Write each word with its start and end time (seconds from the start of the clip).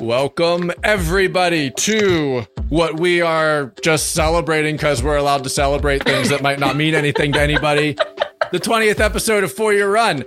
Welcome, 0.00 0.70
everybody, 0.84 1.72
to 1.72 2.46
what 2.68 3.00
we 3.00 3.20
are 3.20 3.74
just 3.82 4.12
celebrating 4.12 4.76
because 4.76 5.02
we're 5.02 5.16
allowed 5.16 5.42
to 5.42 5.50
celebrate 5.50 6.04
things 6.04 6.28
that 6.28 6.40
might 6.40 6.60
not 6.60 6.76
mean 6.76 6.94
anything 6.94 7.32
to 7.32 7.40
anybody. 7.40 7.94
The 8.52 8.60
20th 8.60 9.00
episode 9.00 9.42
of 9.42 9.52
Four 9.52 9.72
Year 9.72 9.90
Run. 9.90 10.24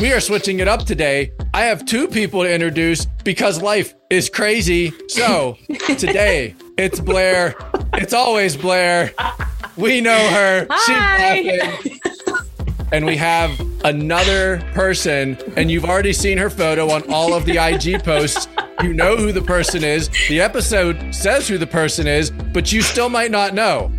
We 0.00 0.12
are 0.14 0.20
switching 0.20 0.60
it 0.60 0.68
up 0.68 0.86
today. 0.86 1.32
I 1.52 1.64
have 1.64 1.84
two 1.84 2.08
people 2.08 2.42
to 2.44 2.52
introduce 2.52 3.04
because 3.04 3.60
life 3.60 3.94
is 4.08 4.30
crazy. 4.30 4.92
So, 5.08 5.58
today, 5.86 6.54
it's 6.78 6.98
Blair. 6.98 7.54
It's 7.94 8.14
always 8.14 8.56
Blair. 8.56 9.12
We 9.76 10.00
know 10.00 10.16
her. 10.30 10.66
Hi. 10.70 11.42
She's 11.42 11.60
laughing. 11.60 11.99
And 12.92 13.06
we 13.06 13.16
have 13.16 13.60
another 13.84 14.60
person, 14.72 15.38
and 15.56 15.70
you've 15.70 15.84
already 15.84 16.12
seen 16.12 16.38
her 16.38 16.50
photo 16.50 16.90
on 16.90 17.02
all 17.08 17.34
of 17.34 17.44
the 17.44 17.58
IG 17.58 18.02
posts. 18.02 18.48
You 18.82 18.92
know 18.92 19.16
who 19.16 19.30
the 19.30 19.42
person 19.42 19.84
is. 19.84 20.10
The 20.28 20.40
episode 20.40 21.14
says 21.14 21.46
who 21.46 21.56
the 21.58 21.66
person 21.66 22.06
is, 22.06 22.30
but 22.30 22.72
you 22.72 22.82
still 22.82 23.08
might 23.08 23.30
not 23.30 23.54
know. 23.54 23.92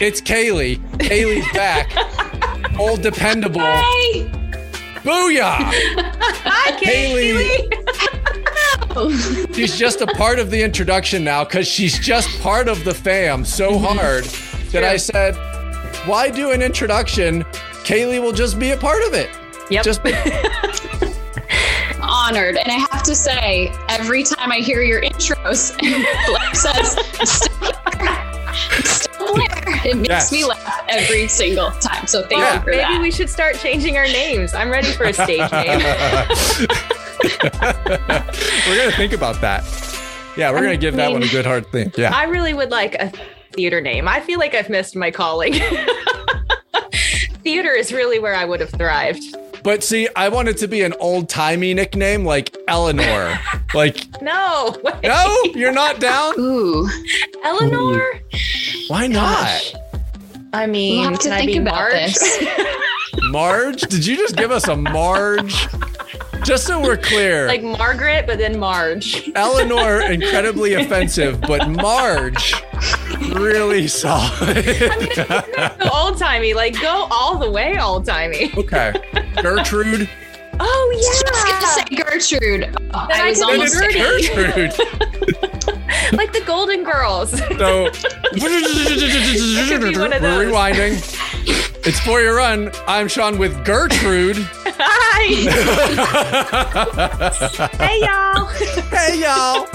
It's 0.00 0.20
Kaylee. 0.20 0.78
Kaylee's 0.98 1.52
back. 1.52 1.92
Old 2.78 3.02
dependable. 3.02 3.60
Hey. 3.60 4.30
Booyah! 5.02 5.58
Hi, 6.44 6.72
Kaylee. 6.80 7.68
Kaylee. 8.88 9.54
She's 9.54 9.76
just 9.76 10.00
a 10.00 10.06
part 10.06 10.38
of 10.38 10.50
the 10.50 10.62
introduction 10.62 11.24
now 11.24 11.44
because 11.44 11.66
she's 11.68 11.98
just 11.98 12.40
part 12.40 12.68
of 12.68 12.84
the 12.84 12.94
fam 12.94 13.44
so 13.44 13.76
hard 13.78 14.24
that 14.72 14.82
I 14.84 14.96
said, 14.96 15.34
why 16.06 16.30
do 16.30 16.52
an 16.52 16.62
introduction? 16.62 17.44
Kaylee 17.84 18.20
will 18.20 18.32
just 18.32 18.58
be 18.58 18.70
a 18.70 18.76
part 18.76 19.02
of 19.06 19.14
it. 19.14 19.30
Yep. 19.70 19.84
Just 19.84 20.00
honored. 22.02 22.56
And 22.56 22.70
I 22.70 22.86
have 22.90 23.02
to 23.04 23.14
say, 23.14 23.72
every 23.88 24.22
time 24.22 24.52
I 24.52 24.58
hear 24.58 24.82
your 24.82 25.00
intros 25.02 25.76
Blair 25.78 26.54
says, 26.54 26.92
still 28.88 29.34
Blair," 29.34 29.86
it 29.86 29.96
makes 29.96 30.08
Yes. 30.08 30.32
me 30.32 30.44
laugh 30.44 30.84
every 30.88 31.28
single 31.28 31.70
time. 31.72 32.06
So 32.06 32.22
thank 32.22 32.40
Yeah. 32.42 32.54
you 32.54 32.60
for 32.60 32.66
Maybe 32.70 32.76
that. 32.78 32.90
Maybe 32.92 33.02
we 33.02 33.10
should 33.10 33.30
start 33.30 33.56
changing 33.58 33.96
our 33.96 34.06
names. 34.06 34.54
I'm 34.54 34.70
ready 34.70 34.92
for 34.92 35.04
a 35.04 35.12
stage 35.12 35.40
name. 35.52 35.80
we're 38.66 38.76
gonna 38.76 38.92
think 38.96 39.12
about 39.12 39.40
that. 39.40 39.64
Yeah, 40.36 40.50
we're 40.50 40.62
gonna 40.62 40.76
give 40.76 40.96
that 40.96 41.12
one 41.12 41.22
a 41.22 41.28
good 41.28 41.46
hard 41.46 41.66
think. 41.70 41.96
Yeah. 41.96 42.14
I 42.14 42.24
really 42.24 42.54
would 42.54 42.70
like 42.70 42.94
a 42.96 43.12
theater 43.52 43.80
name. 43.80 44.08
I 44.08 44.20
feel 44.20 44.38
like 44.38 44.54
I've 44.54 44.68
missed 44.70 44.96
my 44.96 45.10
calling. 45.10 45.54
Theater 47.44 47.70
is 47.70 47.92
really 47.92 48.18
where 48.18 48.34
I 48.34 48.44
would 48.44 48.60
have 48.60 48.70
thrived. 48.70 49.22
But 49.62 49.82
see, 49.82 50.08
I 50.14 50.28
want 50.28 50.48
it 50.48 50.58
to 50.58 50.68
be 50.68 50.82
an 50.82 50.92
old 51.00 51.28
timey 51.28 51.72
nickname 51.72 52.24
like 52.24 52.54
Eleanor. 52.68 53.38
like, 53.74 54.20
No, 54.20 54.76
wait. 54.82 54.94
no, 55.04 55.42
you're 55.54 55.72
not 55.72 56.00
down? 56.00 56.34
Ooh, 56.38 56.88
Eleanor. 57.44 58.02
Why 58.88 59.06
not? 59.06 59.38
Gosh. 59.44 59.74
I 60.52 60.66
mean, 60.66 61.00
we'll 61.00 61.10
have 61.10 61.18
to 61.20 61.28
can 61.28 61.32
I 61.32 61.38
think 61.38 61.52
be 61.52 61.58
about 61.58 61.74
Marge? 61.74 61.92
this. 62.14 62.44
Marge? 63.30 63.80
Did 63.82 64.04
you 64.06 64.16
just 64.16 64.36
give 64.36 64.50
us 64.50 64.68
a 64.68 64.76
Marge? 64.76 65.66
Just 66.44 66.66
so 66.66 66.80
we're 66.80 66.96
clear. 66.96 67.46
like 67.48 67.62
Margaret, 67.62 68.26
but 68.26 68.38
then 68.38 68.58
Marge. 68.58 69.30
Eleanor, 69.34 70.00
incredibly 70.10 70.74
offensive, 70.74 71.40
but 71.40 71.68
Marge, 71.70 72.54
really 73.32 73.86
solid. 73.88 74.64
Go 74.66 75.88
old 75.92 76.18
timey, 76.18 76.54
like 76.54 76.78
go 76.80 77.06
all 77.10 77.38
the 77.38 77.50
way 77.50 77.78
old 77.80 78.04
timey. 78.04 78.52
okay. 78.56 78.92
Gertrude. 79.42 80.08
Oh 80.60 80.90
yeah. 80.92 81.08
I 81.26 81.32
was 81.32 81.42
going 81.42 81.60
to 81.60 81.66
say 81.66 82.38
Gertrude. 82.38 82.76
Oh, 82.94 83.06
Then 83.08 83.20
I 83.20 83.24
I 83.24 83.28
was 83.30 83.38
Then 83.40 83.48
almost 83.50 83.74
it's 83.80 84.28
Gertrude. 84.28 86.16
like 86.18 86.32
the 86.32 86.42
Golden 86.46 86.84
Girls. 86.84 87.30
So 87.30 87.90
be 88.32 88.40
we're 88.40 90.00
one 90.00 90.12
of 90.12 90.22
those. 90.22 90.46
rewinding. 90.46 91.13
It's 91.86 92.00
for 92.00 92.20
your 92.20 92.36
run. 92.36 92.70
I'm 92.86 93.08
Sean 93.08 93.36
with 93.36 93.62
Gertrude. 93.64 94.36
Hi. 94.66 95.24
hey 97.78 98.00
y'all. 98.00 98.46
Hey 98.88 99.20
y'all. 99.20 99.68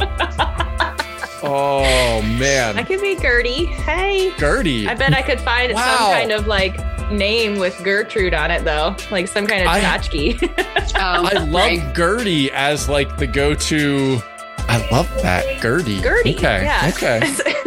Oh 1.43 2.21
man. 2.39 2.77
I 2.79 2.83
could 2.83 2.99
be 3.01 3.15
Gertie. 3.15 3.65
Hey. 3.65 4.33
Gertie. 4.37 4.87
I 4.87 4.95
bet 4.95 5.13
I 5.13 5.21
could 5.21 5.39
find 5.39 5.73
Wow. 5.73 5.97
some 5.97 6.11
kind 6.13 6.31
of 6.31 6.47
like 6.47 6.75
name 7.11 7.59
with 7.59 7.79
Gertrude 7.83 8.33
on 8.33 8.49
it 8.51 8.63
though, 8.65 8.95
like 9.11 9.27
some 9.27 9.45
kind 9.45 9.61
of 9.61 9.67
I- 9.67 9.79
tchotchke. 9.81 10.65
Oh, 11.01 11.29
I 11.31 11.33
love 11.43 11.53
right. 11.53 11.95
Gertie 11.95 12.51
as 12.51 12.89
like 12.89 13.15
the 13.17 13.27
go-to. 13.27 14.19
I 14.67 14.85
love 14.91 15.07
that 15.21 15.61
Gertie. 15.61 16.01
Gertie. 16.01 16.35
Okay. 16.35 16.63
Yeah. 16.65 16.91
Okay. 16.93 17.19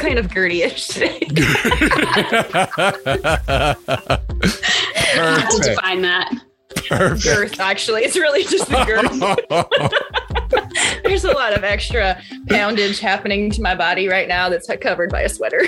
I 0.00 0.02
feel 0.02 0.14
kind 0.14 0.18
of 0.18 0.32
Gertie-ish 0.32 0.88
today. 0.88 1.20
I 1.20 1.36
have 5.16 5.48
to 5.50 5.56
Perfect. 5.56 5.64
define 5.64 6.02
that. 6.02 6.32
Perfect. 6.88 7.24
Girth, 7.24 7.60
actually, 7.60 8.02
it's 8.02 8.16
really 8.16 8.44
just 8.44 8.68
the 8.68 8.84
girth. 8.84 9.10
There's 11.04 11.24
a 11.24 11.32
lot 11.32 11.52
of 11.52 11.64
extra 11.64 12.20
poundage 12.48 13.00
happening 13.00 13.50
to 13.50 13.60
my 13.60 13.74
body 13.74 14.08
right 14.08 14.28
now 14.28 14.48
that's 14.48 14.70
covered 14.80 15.10
by 15.10 15.22
a 15.22 15.28
sweater. 15.28 15.62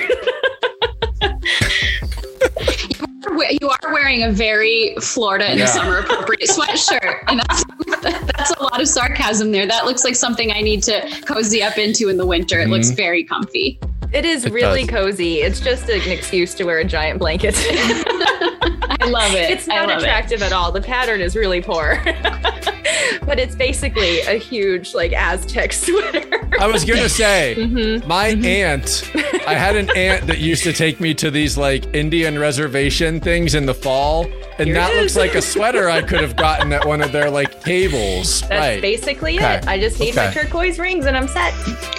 You 3.60 3.68
are 3.68 3.92
wearing 3.92 4.22
a 4.22 4.30
very 4.30 4.94
Florida 5.00 5.50
in 5.50 5.58
Yeah. 5.58 5.64
the 5.66 5.70
summer 5.72 5.98
appropriate 5.98 6.48
sweatshirt, 6.48 7.24
and 7.28 7.40
that's 7.40 7.64
that's 8.36 8.50
a 8.52 8.62
lot 8.62 8.80
of 8.80 8.88
sarcasm 8.88 9.52
there. 9.52 9.66
That 9.66 9.84
looks 9.84 10.04
like 10.04 10.14
something 10.16 10.52
I 10.52 10.60
need 10.60 10.82
to 10.84 11.06
cozy 11.26 11.62
up 11.62 11.76
into 11.76 12.08
in 12.08 12.16
the 12.16 12.26
winter. 12.26 12.60
It 12.60 12.68
looks 12.68 12.88
mm-hmm. 12.88 12.96
very 12.96 13.24
comfy. 13.24 13.78
It 14.12 14.24
is 14.24 14.44
It 14.44 14.52
really 14.52 14.82
does. 14.84 14.90
cozy. 14.90 15.40
It's 15.40 15.58
just 15.60 15.88
an 15.88 16.02
excuse 16.10 16.54
to 16.54 16.64
wear 16.64 16.78
a 16.78 16.84
giant 16.84 17.18
blanket. 17.18 17.54
I 18.88 19.06
love 19.08 19.34
it. 19.34 19.50
it's 19.50 19.66
not 19.66 19.88
love 19.88 19.98
it. 19.98 20.02
attractive 20.02 20.42
at 20.42 20.52
all. 20.52 20.72
The 20.72 20.80
pattern 20.80 21.20
is 21.20 21.36
really 21.36 21.60
poor. 21.60 22.00
but 23.24 23.38
it's 23.38 23.54
basically 23.54 24.20
a 24.20 24.34
huge 24.38 24.94
like 24.94 25.12
Aztec 25.12 25.72
sweater. 25.72 26.48
I 26.58 26.66
was 26.66 26.84
gonna 26.84 27.08
say, 27.08 27.54
Mhm. 27.58 28.06
my 28.06 28.28
aunt. 28.28 29.10
I 29.46 29.54
had 29.54 29.76
an 29.76 29.90
aunt 29.96 30.26
that 30.26 30.38
used 30.38 30.62
to 30.64 30.72
take 30.72 31.00
me 31.00 31.14
to 31.14 31.30
these 31.30 31.56
like 31.56 31.94
Indian 31.94 32.38
reservation 32.38 33.20
things 33.20 33.54
in 33.54 33.66
the 33.66 33.74
fall, 33.74 34.24
and 34.58 34.66
Here 34.68 34.74
that 34.74 34.94
looks 34.96 35.16
like 35.16 35.34
a 35.34 35.42
sweater 35.42 35.88
I 35.88 36.02
could 36.02 36.20
have 36.20 36.36
gotten 36.36 36.72
at 36.72 36.84
one 36.86 37.00
of 37.00 37.12
their 37.12 37.30
like 37.30 37.60
tables. 37.60 38.40
That's 38.42 38.52
right. 38.52 38.82
basically 38.82 39.38
Okay. 39.38 39.56
it. 39.56 39.66
I 39.68 39.78
just 39.78 39.98
need 40.00 40.14
my 40.16 40.30
turquoise 40.32 40.78
rings 40.78 41.06
and 41.06 41.16
I'm 41.16 41.28
set. 41.28 41.54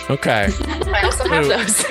Okay. 0.09 0.50
I 0.67 1.01
also 1.03 1.27
have 1.27 1.47
those. 1.47 1.85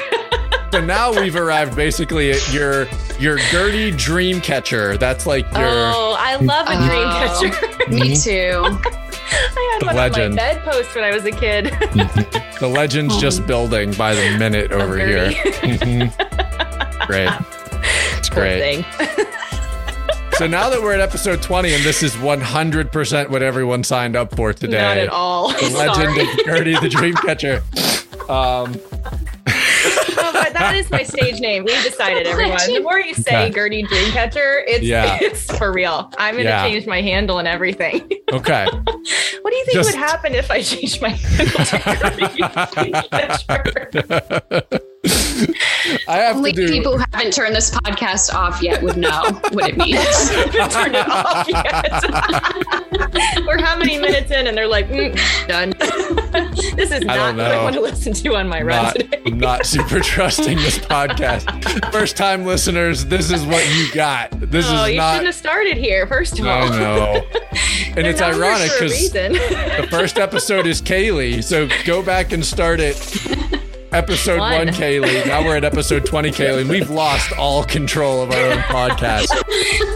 So 0.72 0.80
now 0.80 1.12
we've 1.12 1.36
arrived 1.36 1.76
basically 1.76 2.30
at 2.30 2.52
your 2.52 2.86
your 3.22 3.38
Gertie 3.38 3.92
dream 3.92 4.40
catcher. 4.40 4.96
That's 4.96 5.26
like 5.26 5.44
your 5.52 5.68
oh, 5.68 6.16
I 6.18 6.36
love 6.36 6.66
a 6.66 6.74
dream 6.74 7.06
Oh. 7.06 7.50
catcher. 7.50 7.90
Me 7.90 8.14
mm-hmm. 8.14 8.80
too. 8.80 8.88
I 9.34 9.70
had 9.72 9.80
The 9.80 9.86
one 9.86 9.96
legend. 9.96 10.24
on 10.24 10.30
my 10.30 10.54
bedpost 10.54 10.94
when 10.94 11.04
I 11.04 11.12
was 11.12 11.24
a 11.24 11.30
kid. 11.30 11.66
Mm-hmm. 11.66 12.58
the 12.58 12.68
legend's 12.68 13.16
just 13.18 13.38
mm-hmm. 13.38 13.46
building 13.46 13.92
by 13.92 14.14
the 14.14 14.36
minute 14.38 14.72
over 14.72 14.98
here. 14.98 15.30
Gertie. 15.30 16.10
Great. 17.06 17.30
It's 18.18 18.28
great. 18.28 18.84
thing. 18.84 19.26
So 20.34 20.46
now 20.46 20.70
that 20.70 20.80
we're 20.80 20.92
at 20.94 21.00
episode 21.00 21.42
20 21.42 21.74
and 21.74 21.82
this 21.82 22.04
is 22.04 22.14
100% 22.14 23.28
what 23.30 23.42
everyone 23.42 23.82
signed 23.82 24.14
up 24.14 24.34
for 24.36 24.52
today. 24.52 24.80
Not 24.80 24.96
at 24.96 25.08
all. 25.08 25.48
The 25.48 25.70
legend 25.76 26.14
Sorry. 26.14 26.22
of 26.22 26.44
Gertie 26.44 26.78
the 26.80 26.88
dream 26.88 27.14
catcher. 27.14 27.64
Um, 28.28 28.76
No, 30.16 30.32
but 30.32 30.52
that 30.54 30.74
is 30.76 30.90
my 30.90 31.02
stage 31.02 31.40
name. 31.40 31.64
We 31.64 31.72
decided, 31.82 32.26
everyone. 32.26 32.58
The 32.66 32.80
more 32.80 32.98
you 33.00 33.14
say 33.14 33.46
Okay. 33.46 33.50
Gertie 33.54 33.82
Dreamcatcher, 33.84 34.62
it's 34.66 34.84
Yeah. 34.84 35.18
it's 35.22 35.56
for 35.56 35.72
real. 35.72 36.10
I'm 36.18 36.34
gonna 36.36 36.48
Yeah. 36.48 36.62
change 36.68 36.86
my 36.86 37.00
handle 37.00 37.38
and 37.38 37.48
everything. 37.48 38.00
okay. 38.32 38.66
what 38.66 39.50
do 39.50 39.56
you 39.56 39.64
think 39.64 39.72
Just- 39.74 39.92
would 39.92 39.98
happen 39.98 40.34
if 40.34 40.50
I 40.50 40.62
changed 40.62 41.00
my 41.02 41.08
handle 41.10 41.64
to 41.64 41.78
Gertie 42.00 42.92
Dreamcatcher? 42.92 44.80
I 45.04 46.16
have 46.18 46.36
Only 46.36 46.52
to 46.52 46.66
do. 46.66 46.72
people 46.72 46.98
who 46.98 47.04
haven't 47.12 47.32
turned 47.32 47.54
this 47.56 47.70
podcast 47.70 48.32
off 48.32 48.62
yet 48.62 48.82
would 48.82 48.96
know 48.96 49.40
what 49.50 49.70
it 49.70 49.76
means. 49.76 50.30
Turn 50.72 50.94
it 50.94 51.08
off 51.08 51.48
yet. 51.48 52.04
We're 53.46 53.60
how 53.60 53.76
many 53.76 53.98
minutes 53.98 54.30
in, 54.30 54.46
and 54.46 54.56
they're 54.56 54.68
like, 54.68 54.88
mm, 54.88 55.18
done. 55.48 55.70
this 56.76 56.92
is 56.92 57.02
I 57.08 57.16
not 57.16 57.36
what 57.36 57.50
I 57.50 57.62
want 57.62 57.74
to 57.74 57.80
listen 57.80 58.12
to 58.12 58.36
on 58.36 58.48
my 58.48 58.62
run 58.62 58.94
today. 58.94 59.20
I'm 59.26 59.38
not 59.38 59.66
super 59.66 60.00
trusting 60.00 60.56
this 60.58 60.78
podcast. 60.78 61.90
First 61.90 62.16
time 62.16 62.44
listeners, 62.44 63.04
this 63.06 63.30
is 63.30 63.44
what 63.44 63.66
you 63.74 63.92
got. 63.92 64.30
This 64.38 64.66
oh, 64.68 64.84
is 64.84 64.90
you 64.92 64.96
not. 64.98 65.12
shouldn't 65.12 65.26
have 65.26 65.34
started 65.34 65.76
here. 65.76 66.06
First 66.06 66.38
of 66.38 66.46
all, 66.46 66.72
I 66.72 66.78
know. 66.78 67.26
And 67.96 68.06
it's 68.06 68.22
ironic 68.22 68.70
because 68.78 69.10
the 69.10 69.88
first 69.90 70.18
episode 70.18 70.66
is 70.66 70.80
Kaylee. 70.80 71.42
So 71.42 71.68
go 71.84 72.02
back 72.02 72.32
and 72.32 72.44
start 72.44 72.80
it. 72.80 73.58
Episode 73.92 74.38
one. 74.38 74.52
One. 74.52 74.68
Kaylee. 74.68 75.26
Now 75.26 75.44
we're 75.44 75.56
at 75.56 75.64
episode 75.64 76.06
20, 76.06 76.30
Kaylee. 76.30 76.60
and 76.62 76.70
We've 76.70 76.88
lost 76.90 77.32
all 77.38 77.62
control 77.64 78.22
of 78.22 78.30
our 78.30 78.52
own 78.52 78.58
podcast. 78.60 79.28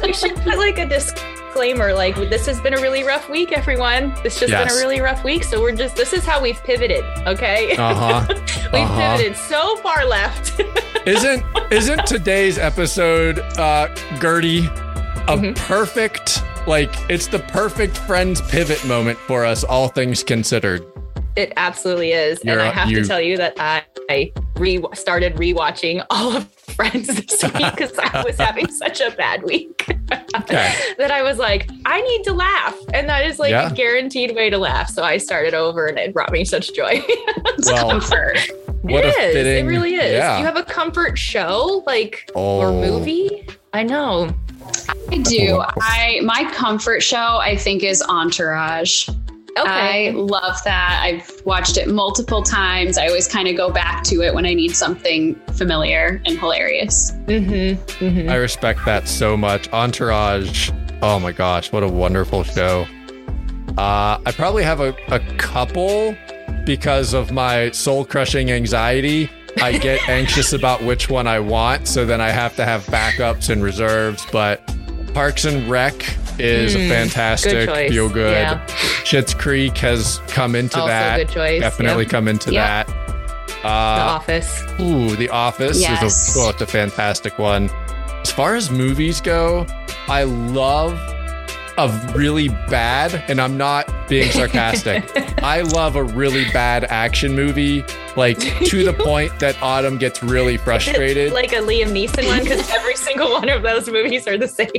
you 0.06 0.12
should 0.12 0.36
put 0.36 0.58
like 0.58 0.78
a 0.78 0.86
disclaimer 0.86 1.94
like 1.94 2.14
this 2.16 2.44
has 2.44 2.60
been 2.60 2.74
a 2.74 2.80
really 2.82 3.04
rough 3.04 3.30
week, 3.30 3.52
everyone. 3.52 4.14
This 4.22 4.38
just 4.38 4.50
Yes. 4.52 4.68
been 4.68 4.76
a 4.76 4.80
really 4.80 5.00
rough 5.00 5.24
week. 5.24 5.44
So 5.44 5.62
we're 5.62 5.72
just 5.74 5.96
this 5.96 6.12
is 6.12 6.24
how 6.26 6.42
we've 6.42 6.62
pivoted, 6.64 7.04
okay? 7.26 7.74
Uh-huh. 7.76 8.26
we've 8.28 8.82
uh-huh. 8.82 9.16
pivoted 9.16 9.36
so 9.36 9.76
far 9.76 10.04
left. 10.04 10.60
Isn't 11.06 11.42
isn't 11.70 12.04
today's 12.06 12.58
episode 12.58 13.38
uh 13.58 13.88
Gertie 14.20 14.66
a 15.28 15.36
Mhm. 15.36 15.56
perfect 15.56 16.42
like 16.66 16.92
it's 17.08 17.28
the 17.28 17.38
perfect 17.38 17.96
friends 17.96 18.40
pivot 18.42 18.84
moment 18.84 19.16
for 19.20 19.44
us 19.46 19.62
all 19.64 19.88
things 19.88 20.22
considered. 20.24 20.84
It 21.36 21.52
absolutely 21.56 22.12
is. 22.12 22.38
You're- 22.44 22.52
and 22.60 22.62
I 22.62 22.72
have 22.72 22.90
you- 22.90 23.02
to 23.02 23.08
tell 23.08 23.20
you 23.20 23.36
that 23.36 23.54
I, 23.58 23.82
I 24.10 24.32
re 24.56 24.82
started 24.94 25.34
rewatching 25.36 26.04
all 26.10 26.36
of 26.36 26.48
Friends 26.76 27.06
this 27.06 27.42
week 27.42 27.52
because 27.76 27.92
I 27.98 28.22
was 28.24 28.36
having 28.36 28.70
such 28.70 29.00
a 29.00 29.10
bad 29.12 29.42
week. 29.44 29.86
Okay. 30.36 30.74
that 30.98 31.10
I 31.10 31.22
was 31.22 31.38
like, 31.38 31.70
I 31.86 32.00
need 32.02 32.24
to 32.24 32.32
laugh. 32.32 32.76
And 32.92 33.08
that 33.08 33.24
is 33.24 33.38
like 33.38 33.50
Yeah. 33.50 33.70
a 33.70 33.74
guaranteed 33.74 34.34
way 34.34 34.50
to 34.50 34.58
laugh. 34.58 34.90
So 34.90 35.02
I 35.02 35.16
started 35.16 35.54
over 35.54 35.86
and 35.86 35.98
it 35.98 36.12
brought 36.12 36.32
me 36.32 36.44
such 36.44 36.74
joy. 36.74 37.02
Well, 37.64 37.90
Comfort. 37.90 38.38
what 38.82 39.04
it 39.04 39.14
a 39.14 39.22
is. 39.28 39.32
fitting 39.34 39.64
It 39.66 39.68
really 39.68 39.94
is. 39.94 40.12
Yeah. 40.12 40.38
You 40.38 40.44
have 40.44 40.56
a 40.56 40.64
comfort 40.64 41.16
show, 41.18 41.82
like 41.86 42.30
or 42.34 42.66
Oh. 42.66 42.80
movie. 42.80 43.46
I 43.72 43.82
know. 43.82 44.28
I 45.10 45.18
do. 45.18 45.62
I 45.80 46.20
my 46.24 46.50
comfort 46.52 47.02
show 47.02 47.38
I 47.40 47.56
think 47.56 47.82
is 47.84 48.02
Entourage. 48.02 49.08
Okay. 49.58 50.08
I 50.08 50.10
love 50.12 50.56
that. 50.64 51.00
I've 51.02 51.42
watched 51.46 51.76
it 51.76 51.88
multiple 51.88 52.42
times. 52.42 52.98
I 52.98 53.06
always 53.06 53.26
kind 53.26 53.48
of 53.48 53.56
go 53.56 53.70
back 53.70 54.04
to 54.04 54.22
it 54.22 54.34
when 54.34 54.44
I 54.44 54.54
need 54.54 54.76
something 54.76 55.34
familiar 55.54 56.20
and 56.26 56.38
hilarious. 56.38 57.12
mm-hmm. 57.26 57.80
Mm-hmm. 58.04 58.28
I 58.28 58.34
respect 58.36 58.80
that 58.84 59.08
so 59.08 59.36
much. 59.36 59.68
Entourage. 59.72 60.70
Oh 61.02 61.18
my 61.18 61.32
gosh, 61.32 61.72
what 61.72 61.82
a 61.82 61.88
wonderful 61.88 62.42
show. 62.44 62.86
Uh, 63.78 64.18
I 64.24 64.32
probably 64.32 64.62
have 64.62 64.80
a, 64.80 64.94
a 65.08 65.20
couple 65.36 66.16
because 66.64 67.14
of 67.14 67.32
my 67.32 67.70
soul 67.70 68.04
crushing 68.04 68.50
anxiety. 68.50 69.30
I 69.60 69.78
get 69.78 70.06
anxious 70.08 70.52
about 70.52 70.82
which 70.82 71.08
one 71.08 71.26
I 71.26 71.40
want, 71.40 71.86
so 71.86 72.04
then 72.04 72.20
I 72.20 72.30
have 72.30 72.56
to 72.56 72.64
have 72.64 72.84
backups 72.86 73.50
and 73.50 73.62
reserves. 73.62 74.26
But 74.32 74.62
Parks 75.16 75.46
and 75.46 75.66
Rec 75.70 75.94
is 76.38 76.74
a 76.74 76.78
Mm, 76.78 76.88
fantastic, 76.90 77.66
good 77.70 77.88
feel 77.90 78.10
good. 78.10 78.32
Yeah. 78.32 78.60
Schitt's 79.02 79.32
Creek 79.32 79.74
has 79.78 80.20
come 80.28 80.54
into 80.54 80.76
Also 80.78 80.88
that. 80.88 81.16
good 81.16 81.30
choice. 81.30 81.62
Definitely 81.62 82.02
Yep. 82.04 82.10
come 82.10 82.28
into 82.28 82.52
Yep. 82.52 82.86
that. 82.86 82.86
The 83.62 83.66
Uh, 83.66 83.70
Office. 83.70 84.62
Ooh, 84.78 85.16
The 85.16 85.30
Office 85.30 85.80
Yes. 85.80 86.02
is 86.02 86.36
a, 86.36 86.40
oh, 86.40 86.50
it's 86.50 86.60
a 86.60 86.66
fantastic 86.66 87.38
one. 87.38 87.70
As 88.20 88.30
far 88.30 88.56
as 88.56 88.70
movies 88.70 89.22
go, 89.22 89.64
I 90.06 90.24
love 90.24 90.92
a 91.78 91.88
really 92.14 92.48
bad, 92.68 93.24
and 93.28 93.40
I'm 93.40 93.56
not 93.56 93.88
being 94.10 94.30
sarcastic. 94.32 95.02
I 95.42 95.62
love 95.62 95.96
a 95.96 96.04
really 96.04 96.44
bad 96.52 96.84
action 96.90 97.34
movie, 97.34 97.86
like 98.16 98.38
to 98.38 98.84
the 98.84 98.92
point 98.98 99.38
that 99.40 99.60
Autumn 99.62 99.98
gets 99.98 100.22
really 100.22 100.56
frustrated. 100.56 101.32
like 101.32 101.52
a 101.52 101.56
Liam 101.56 101.88
Neeson 101.92 102.26
one 102.26 102.42
because 102.42 102.68
every 102.70 102.96
single 102.96 103.30
one 103.30 103.48
of 103.48 103.62
those 103.62 103.88
movies 103.88 104.26
are 104.26 104.38
the 104.38 104.48
same. 104.48 104.70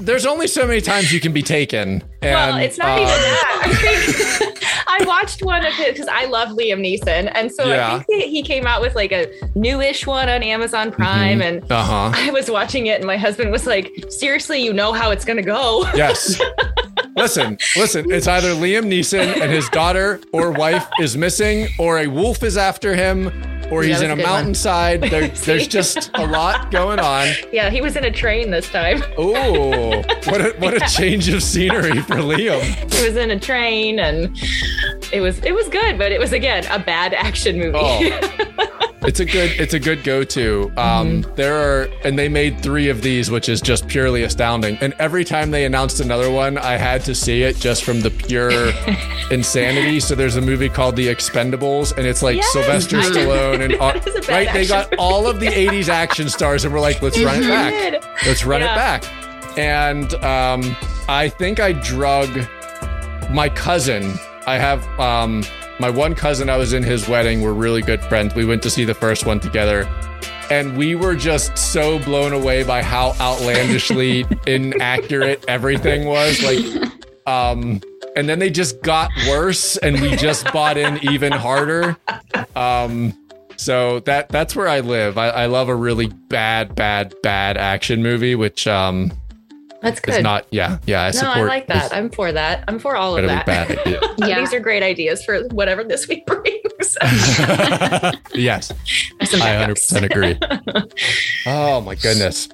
There's 0.00 0.26
only 0.26 0.46
so 0.46 0.66
many 0.66 0.80
times 0.80 1.12
you 1.12 1.20
can 1.20 1.32
be 1.32 1.42
taken. 1.42 2.02
And, 2.22 2.34
well, 2.34 2.56
it's 2.58 2.78
not 2.78 2.98
even 2.98 3.08
um, 3.08 3.20
that. 3.20 4.84
I 4.86 5.04
watched 5.06 5.42
one 5.42 5.64
of 5.64 5.72
his 5.72 5.92
because 5.92 6.08
I 6.08 6.26
love 6.26 6.50
Liam 6.50 6.80
Neeson, 6.80 7.30
and 7.34 7.50
so 7.50 7.66
Yeah. 7.66 7.94
I 7.96 7.98
think 8.02 8.24
he, 8.24 8.42
came 8.42 8.66
out 8.66 8.80
with 8.80 8.94
like 8.94 9.12
a 9.12 9.26
newish 9.54 10.06
one 10.06 10.28
on 10.28 10.42
Amazon 10.42 10.90
Prime, 10.90 11.40
and 11.40 11.62
Uh 11.70 11.82
huh. 11.82 12.12
I 12.14 12.30
was 12.30 12.50
watching 12.50 12.86
it, 12.86 12.96
and 12.96 13.06
my 13.06 13.16
husband 13.16 13.52
was 13.52 13.66
like, 13.66 13.92
"Seriously, 14.08 14.60
you 14.62 14.72
know 14.72 14.92
how 14.92 15.10
it's 15.10 15.24
gonna 15.24 15.42
go?" 15.42 15.88
Yes. 15.94 16.40
listen, 17.16 17.58
listen. 17.76 18.10
It's 18.10 18.26
either 18.26 18.48
Liam 18.54 18.86
Neeson 18.86 19.40
and 19.40 19.50
his 19.50 19.68
daughter 19.70 20.20
or 20.32 20.50
wife 20.52 20.86
is 21.00 21.16
missing, 21.16 21.68
or 21.78 21.98
a 21.98 22.06
wolf 22.06 22.42
is 22.42 22.56
after 22.56 22.94
him, 22.94 23.28
or 23.70 23.82
Yeah, 23.84 23.94
he's 23.94 24.02
in 24.02 24.10
a 24.10 24.14
a 24.14 24.16
mountainside. 24.16 25.02
There, 25.02 25.28
there's 25.46 25.68
just 25.68 26.10
a 26.14 26.26
lot 26.26 26.70
going 26.70 26.98
on. 26.98 27.28
Yeah, 27.52 27.70
he 27.70 27.80
was 27.80 27.96
in 27.96 28.04
a 28.04 28.10
train 28.10 28.50
this 28.50 28.68
time. 28.68 29.02
Oh, 29.16 30.02
what 30.24 30.40
a 30.40 30.54
what 30.58 30.74
a 30.74 30.80
change 30.88 31.28
of 31.28 31.42
scenery 31.42 32.00
for 32.02 32.16
Liam. 32.16 32.62
He 32.92 33.06
was 33.06 33.16
in 33.16 33.30
a 33.30 33.38
train, 33.38 33.98
and 34.00 34.36
it 35.12 35.20
was 35.20 35.38
it 35.40 35.54
was 35.54 35.68
good, 35.68 35.98
but 35.98 36.12
it 36.12 36.20
was 36.20 36.32
again 36.32 36.64
a 36.70 36.78
bad 36.78 37.14
action 37.14 37.58
movie. 37.58 37.78
Oh. 37.80 38.66
It's 39.02 39.18
a 39.18 39.24
good 39.24 39.58
it's 39.58 39.72
a 39.72 39.80
good 39.80 40.04
go-to. 40.04 40.70
Um 40.76 41.22
there 41.34 41.56
are 41.56 41.88
and 42.04 42.18
they 42.18 42.28
made 42.28 42.62
3 42.62 42.90
of 42.90 43.00
these 43.00 43.30
which 43.30 43.48
is 43.48 43.62
just 43.62 43.88
purely 43.88 44.24
astounding. 44.24 44.76
And 44.82 44.92
every 44.98 45.24
time 45.24 45.50
they 45.50 45.64
announced 45.64 46.00
another 46.00 46.30
one, 46.30 46.58
I 46.58 46.76
had 46.76 47.02
to 47.06 47.14
see 47.14 47.42
it 47.42 47.56
just 47.56 47.82
from 47.82 48.02
the 48.02 48.10
pure 48.10 48.52
insanity. 49.30 50.00
So 50.00 50.14
there's 50.14 50.36
a 50.36 50.42
movie 50.42 50.68
called 50.68 50.96
The 50.96 51.06
Expendables 51.08 51.96
and 51.96 52.06
it's 52.06 52.22
like 52.22 52.36
Yes. 52.36 52.52
Sylvester 52.52 52.98
Stallone 52.98 53.64
and 53.64 53.74
all, 53.80 53.94
That 53.94 54.06
is 54.06 54.16
a 54.16 54.20
bad 54.20 54.28
right 54.28 54.52
they 54.52 54.66
got 54.66 54.94
all 54.98 55.26
of 55.26 55.40
the 55.40 55.46
80s 55.46 55.88
action 55.88 56.28
stars 56.28 56.66
and 56.66 56.74
we're 56.74 56.80
like 56.80 57.00
let's 57.00 57.18
run 57.18 57.42
it 57.42 57.48
back. 57.48 58.04
Let's 58.26 58.44
run 58.44 58.60
Yeah. 58.60 58.72
it 58.72 58.76
back. 58.76 59.58
And 59.58 60.12
um, 60.22 60.76
I 61.08 61.30
think 61.30 61.58
I 61.58 61.72
drug 61.72 62.28
my 63.30 63.48
cousin. 63.48 64.12
I 64.50 64.58
have 64.58 64.84
um, 64.98 65.44
my 65.78 65.90
one 65.90 66.16
cousin. 66.16 66.50
I 66.50 66.56
was 66.56 66.72
in 66.72 66.82
his 66.82 67.06
wedding. 67.06 67.40
We're 67.40 67.52
really 67.52 67.82
good 67.82 68.00
friends. 68.02 68.34
We 68.34 68.44
went 68.44 68.64
to 68.64 68.70
see 68.70 68.84
the 68.84 68.94
first 68.94 69.24
one 69.24 69.38
together. 69.38 69.88
And 70.50 70.76
we 70.76 70.96
were 70.96 71.14
just 71.14 71.56
so 71.56 72.00
blown 72.00 72.32
away 72.32 72.64
by 72.64 72.82
how 72.82 73.14
outlandishly 73.20 74.26
inaccurate 74.48 75.44
everything 75.46 76.04
was. 76.04 76.42
Like, 76.42 76.92
um, 77.28 77.80
and 78.16 78.28
then 78.28 78.40
they 78.40 78.50
just 78.50 78.82
got 78.82 79.12
worse, 79.28 79.76
and 79.76 80.00
we 80.00 80.16
just 80.16 80.52
bought 80.52 80.76
in 80.76 80.98
even 81.08 81.30
harder. 81.30 81.96
Um, 82.56 83.16
so 83.56 84.00
that 84.00 84.30
that's 84.30 84.56
where 84.56 84.66
I 84.66 84.80
live. 84.80 85.16
I, 85.16 85.28
I 85.28 85.46
love 85.46 85.68
a 85.68 85.76
really 85.76 86.08
bad, 86.08 86.74
bad, 86.74 87.14
bad 87.22 87.56
action 87.56 88.02
movie, 88.02 88.34
which 88.34 88.66
um 88.66 89.12
That's 89.82 89.98
is 90.00 90.16
good. 90.16 90.22
not. 90.22 90.46
Yeah, 90.50 90.78
yeah. 90.86 91.02
I 91.04 91.10
support. 91.10 91.36
no. 91.36 91.42
I 91.44 91.46
like 91.46 91.66
that. 91.68 91.94
I'm 91.94 92.10
for 92.10 92.30
that. 92.32 92.64
I'm 92.68 92.78
for 92.78 92.96
all 92.96 93.16
of 93.16 93.24
Incredibly 93.24 93.54
that. 93.54 93.68
bad 93.68 93.78
idea. 93.78 94.00
Yeah. 94.28 94.40
These 94.40 94.52
are 94.52 94.60
great 94.60 94.82
ideas 94.82 95.24
for 95.24 95.44
whatever 95.48 95.82
this 95.82 96.06
week 96.06 96.26
brings. 96.26 96.98
yes, 98.34 98.70
I 99.20 99.24
100% 99.24 100.02
agree. 100.02 100.38
Oh 101.46 101.80
my 101.80 101.94
goodness. 101.94 102.48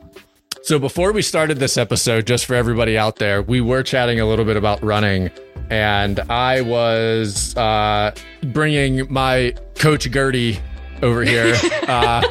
So 0.63 0.79
before 0.79 1.13
we 1.13 1.23
started 1.23 1.59
this 1.59 1.77
episode, 1.77 2.27
just 2.27 2.47
for 2.47 2.55
everybody 2.55 2.99
out 2.99 3.17
there, 3.17 3.43
we 3.43 3.61
were 3.61 3.83
chatting 3.83 4.21
a 4.21 4.27
little 4.27 4.45
bit 4.45 4.57
about 4.57 4.83
running, 4.83 5.31
and 5.71 6.19
I 6.29 6.61
was 6.63 7.57
uh, 7.57 8.13
bringing 8.53 9.13
my 9.13 9.55
coach 9.77 10.11
Gertie 10.11 10.59
over 11.03 11.23
here, 11.23 11.55
uh, 11.89 12.23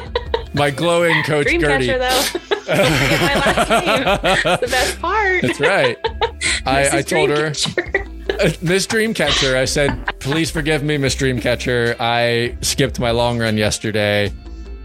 my 0.56 0.70
glowing 0.70 1.22
coach 1.22 1.48
Gertie. 1.48 1.86
Though. 1.86 2.22
My 2.68 2.74
last 2.74 3.70
name. 3.70 4.58
The 4.60 4.68
best 4.68 5.00
part. 5.00 5.42
That's 5.42 5.60
right. 5.60 5.98
I, 6.66 6.98
I 6.98 7.02
told 7.02 7.30
her, 7.30 7.50
Miss 8.60 8.86
Dreamcatcher, 8.88 9.54
I 9.54 9.66
said, 9.66 10.18
please 10.18 10.50
forgive 10.50 10.82
me, 10.82 10.98
Miss 10.98 11.14
Dreamcatcher. 11.14 11.96
I 12.00 12.56
skipped 12.62 12.98
my 12.98 13.12
long 13.12 13.38
run 13.38 13.56
yesterday. 13.56 14.32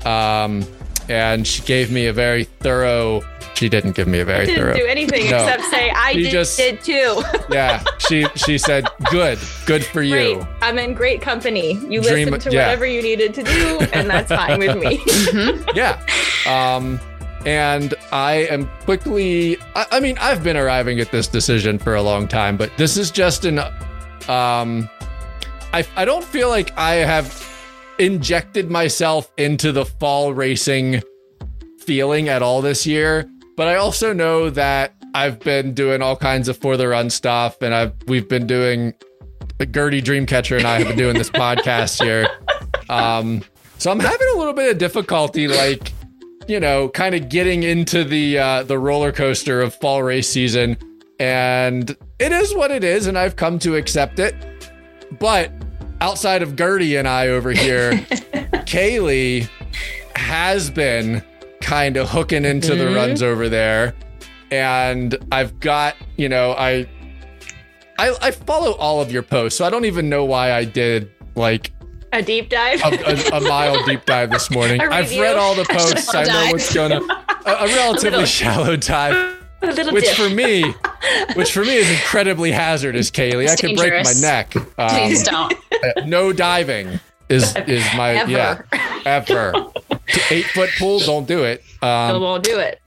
Um, 0.05 0.63
and 1.09 1.47
she 1.47 1.63
gave 1.63 1.91
me 1.91 2.05
a 2.07 2.13
very 2.13 2.43
thorough, 2.43 3.21
she 3.61 3.69
didn't 3.69 3.91
give 3.95 4.07
me 4.07 4.19
a 4.19 4.25
very 4.25 4.47
Didn't 4.47 4.63
thorough. 4.63 4.73
do 4.75 4.85
anything 4.87 5.29
No. 5.29 5.37
except 5.37 5.65
say 5.65 5.91
I 5.91 6.13
did, 6.15 6.31
just- 6.31 6.57
did 6.57 6.81
too. 6.83 7.21
yeah, 7.51 7.83
she 7.99 8.25
she 8.35 8.57
said, 8.57 8.87
good, 9.11 9.37
good 9.67 9.85
for 9.85 10.01
you. 10.01 10.43
I'm 10.63 10.79
in 10.79 10.95
great 10.95 11.21
company. 11.21 11.73
You 11.73 12.01
Dream- 12.01 12.29
listened 12.29 12.41
to 12.41 12.51
yeah. 12.51 12.65
whatever 12.65 12.87
you 12.87 13.03
needed 13.03 13.35
to 13.35 13.43
do, 13.43 13.79
and 13.93 14.09
that's 14.09 14.29
fine 14.29 14.57
with 14.57 14.75
me. 14.77 14.99
Yeah. 15.75 16.03
Um, 16.47 16.99
and 17.45 17.93
I 18.11 18.47
am 18.49 18.67
quickly, 18.85 19.57
I, 19.75 19.85
I 19.91 19.99
mean, 19.99 20.17
I've 20.19 20.43
been 20.43 20.57
arriving 20.57 20.99
at 20.99 21.11
this 21.11 21.27
decision 21.27 21.77
for 21.77 21.93
a 21.93 22.01
long 22.01 22.27
time, 22.27 22.57
but 22.57 22.71
this 22.77 22.97
is 22.97 23.11
just 23.11 23.45
an, 23.45 23.59
um, 24.27 24.89
I, 25.71 25.85
I 25.95 26.03
don't 26.05 26.23
feel 26.25 26.49
like 26.49 26.75
I 26.77 26.95
have 26.95 27.47
injected 27.99 28.71
myself 28.71 29.31
into 29.37 29.71
the 29.71 29.85
fall 29.85 30.33
racing 30.33 31.01
feeling 31.79 32.29
at 32.29 32.41
all 32.43 32.61
this 32.61 32.85
year, 32.85 33.27
but 33.55 33.67
I 33.67 33.75
also 33.75 34.13
know 34.13 34.49
that 34.49 34.95
I've 35.13 35.39
been 35.39 35.73
doing 35.73 36.01
all 36.01 36.15
kinds 36.15 36.47
of 36.47 36.57
for 36.57 36.77
the 36.77 36.87
run 36.87 37.09
stuff 37.09 37.61
and 37.61 37.73
I've, 37.73 37.93
we've 38.07 38.29
been 38.29 38.47
doing 38.47 38.93
Gertie 39.71 40.01
Dreamcatcher 40.01 40.57
and 40.57 40.65
I 40.65 40.79
have 40.79 40.87
been 40.87 40.97
doing 40.97 41.17
this 41.17 41.29
podcast 41.29 42.01
here. 42.01 42.27
Um, 42.89 43.43
so 43.77 43.91
I'm 43.91 43.99
having 43.99 44.27
a 44.35 44.37
little 44.37 44.53
bit 44.53 44.71
of 44.71 44.77
difficulty, 44.77 45.47
like, 45.47 45.91
you 46.47 46.59
know, 46.59 46.89
kind 46.89 47.15
of 47.15 47.29
getting 47.29 47.63
into 47.63 48.03
the 48.03 48.37
uh, 48.37 48.63
the 48.63 48.77
roller 48.77 49.11
coaster 49.11 49.61
of 49.61 49.73
fall 49.75 50.03
race 50.03 50.29
season, 50.29 50.77
and 51.19 51.95
it 52.19 52.31
is 52.31 52.53
what 52.53 52.71
it 52.71 52.83
is, 52.83 53.07
and 53.07 53.17
I've 53.17 53.35
come 53.35 53.59
to 53.59 53.75
accept 53.75 54.19
it. 54.19 54.35
But 55.19 55.51
outside 55.99 56.41
of 56.41 56.55
Gertie 56.55 56.95
and 56.95 57.07
I 57.07 57.29
over 57.29 57.51
here, 57.51 57.91
Kaylee 58.67 59.49
has 60.15 60.69
been 60.69 61.23
kind 61.61 61.97
of 61.97 62.09
hooking 62.09 62.43
into 62.45 62.75
the 62.75 62.85
Mhm. 62.85 62.95
runs 62.95 63.23
over 63.23 63.47
there, 63.49 63.93
and 64.51 65.15
I've 65.31 65.59
got 65.59 65.95
you 66.17 66.27
know 66.29 66.51
I, 66.53 66.87
I 67.97 68.15
I 68.21 68.31
follow 68.31 68.73
all 68.73 69.01
of 69.01 69.11
your 69.11 69.23
posts, 69.23 69.57
so 69.57 69.65
I 69.65 69.69
don't 69.69 69.85
even 69.85 70.09
know 70.09 70.25
why 70.25 70.51
I 70.53 70.65
did 70.65 71.09
like 71.35 71.71
A 72.13 72.21
deep 72.21 72.49
dive. 72.49 72.81
a, 72.83 73.33
a, 73.33 73.37
a 73.37 73.41
mile 73.41 73.83
deep 73.85 74.05
dive 74.05 74.31
this 74.31 74.49
morning. 74.51 74.81
I've 74.81 75.11
read 75.11 75.35
all 75.37 75.55
the 75.55 75.65
posts. 75.69 76.13
I 76.13 76.23
know 76.23 76.27
dive. 76.33 76.51
what's 76.51 76.73
going 76.73 76.91
on. 76.91 77.09
A, 77.45 77.51
a 77.51 77.67
relatively 77.67 78.09
little- 78.11 78.25
shallow 78.25 78.75
dive, 78.75 79.37
which 79.61 79.75
dip. 80.05 80.15
for 80.15 80.29
me, 80.29 80.73
which 81.35 81.51
for 81.51 81.63
me 81.63 81.75
is 81.75 81.89
incredibly 81.89 82.51
hazardous, 82.51 83.09
Kaylee. 83.11 83.47
I 83.49 83.55
could 83.55 83.75
break 83.77 84.03
my 84.03 84.13
neck. 84.21 84.55
Um, 84.77 84.89
Please 84.89 85.23
don't. 85.23 85.53
no 86.05 86.33
diving 86.33 86.99
is 87.31 87.55
is 87.67 87.85
my 87.95 88.15
Ever. 88.15 88.31
yeah 88.31 88.61
ever. 89.05 89.53
Eight 90.29 90.45
foot 90.47 90.69
pool, 90.77 90.99
don't 90.99 91.27
do 91.27 91.43
it. 91.43 91.63
I 91.81 92.09
Um, 92.09 92.21
won't 92.21 92.43
do 92.43 92.59
it. 92.59 92.79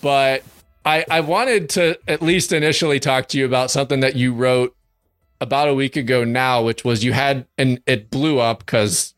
but 0.00 0.42
I 0.84 1.04
I 1.10 1.20
wanted 1.20 1.68
to 1.70 1.98
at 2.08 2.22
least 2.22 2.52
initially 2.52 2.98
talk 2.98 3.28
to 3.28 3.38
you 3.38 3.46
about 3.46 3.70
something 3.70 4.00
that 4.00 4.16
you 4.16 4.32
wrote 4.34 4.74
about 5.40 5.68
a 5.68 5.74
week 5.74 5.96
ago 5.96 6.24
now, 6.24 6.62
which 6.62 6.84
was 6.84 7.04
you 7.04 7.12
had 7.12 7.46
and 7.58 7.80
it 7.86 8.10
blew 8.10 8.38
up 8.40 8.60
because 8.60 9.14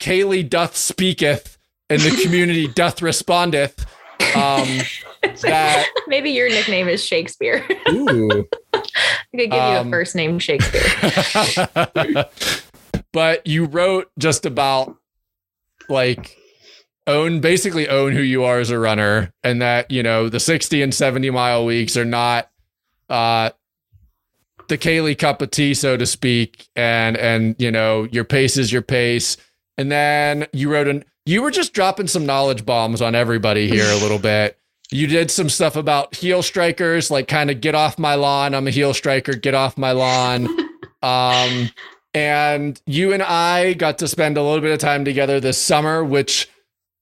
Kaylee 0.00 0.48
doth 0.48 0.76
speaketh 0.76 1.58
and 1.90 2.00
the 2.00 2.10
community 2.22 2.66
doth 2.74 3.00
respondeth. 3.00 3.84
Um, 4.36 4.80
that 5.42 5.86
Maybe 6.06 6.30
your 6.30 6.48
nickname 6.48 6.88
is 6.88 7.04
Shakespeare. 7.04 7.64
ooh. 7.90 8.48
I 8.74 8.78
could 9.36 9.50
give 9.50 9.52
you 9.52 9.58
a 9.58 9.80
Um, 9.80 9.90
first 9.90 10.14
name 10.14 10.38
Shakespeare. 10.38 10.82
but 13.12 13.46
you 13.46 13.64
wrote 13.64 14.10
just 14.18 14.46
about 14.46 14.96
like 15.88 16.36
own 17.06 17.40
basically 17.40 17.88
own 17.88 18.12
who 18.12 18.22
you 18.22 18.44
are 18.44 18.60
as 18.60 18.70
a 18.70 18.78
runner 18.78 19.32
and 19.42 19.60
that 19.60 19.90
you 19.90 20.02
know 20.02 20.28
the 20.28 20.38
60 20.38 20.82
and 20.82 20.94
70 20.94 21.30
mile 21.30 21.64
weeks 21.64 21.96
are 21.96 22.04
not 22.04 22.48
uh 23.10 23.50
the 24.68 24.78
Kaylee 24.78 25.18
cup 25.18 25.42
of 25.42 25.50
tea 25.50 25.74
so 25.74 25.96
to 25.96 26.06
speak 26.06 26.68
and 26.76 27.16
and 27.16 27.56
you 27.58 27.70
know 27.70 28.04
your 28.04 28.24
pace 28.24 28.56
is 28.56 28.72
your 28.72 28.82
pace. 28.82 29.36
And 29.78 29.90
then 29.90 30.46
you 30.52 30.70
wrote 30.70 30.88
an 30.88 31.04
you 31.26 31.42
were 31.42 31.50
just 31.50 31.72
dropping 31.72 32.06
some 32.06 32.26
knowledge 32.26 32.64
bombs 32.64 33.02
on 33.02 33.14
everybody 33.14 33.68
here 33.68 33.90
a 33.90 33.96
little 33.96 34.18
bit. 34.18 34.58
You 34.90 35.06
did 35.06 35.30
some 35.30 35.48
stuff 35.48 35.76
about 35.76 36.14
heel 36.14 36.42
strikers 36.42 37.10
like 37.10 37.28
kind 37.28 37.50
of 37.50 37.60
get 37.60 37.74
off 37.74 37.98
my 37.98 38.14
lawn. 38.14 38.54
I'm 38.54 38.66
a 38.66 38.70
heel 38.70 38.94
striker 38.94 39.32
get 39.34 39.54
off 39.54 39.76
my 39.76 39.92
lawn. 39.92 40.48
Um, 41.04 41.68
and 42.14 42.80
you 42.86 43.12
and 43.12 43.22
I 43.22 43.72
got 43.74 43.98
to 43.98 44.08
spend 44.08 44.36
a 44.36 44.42
little 44.42 44.60
bit 44.60 44.72
of 44.72 44.78
time 44.78 45.04
together 45.04 45.40
this 45.40 45.58
summer, 45.58 46.04
which 46.04 46.48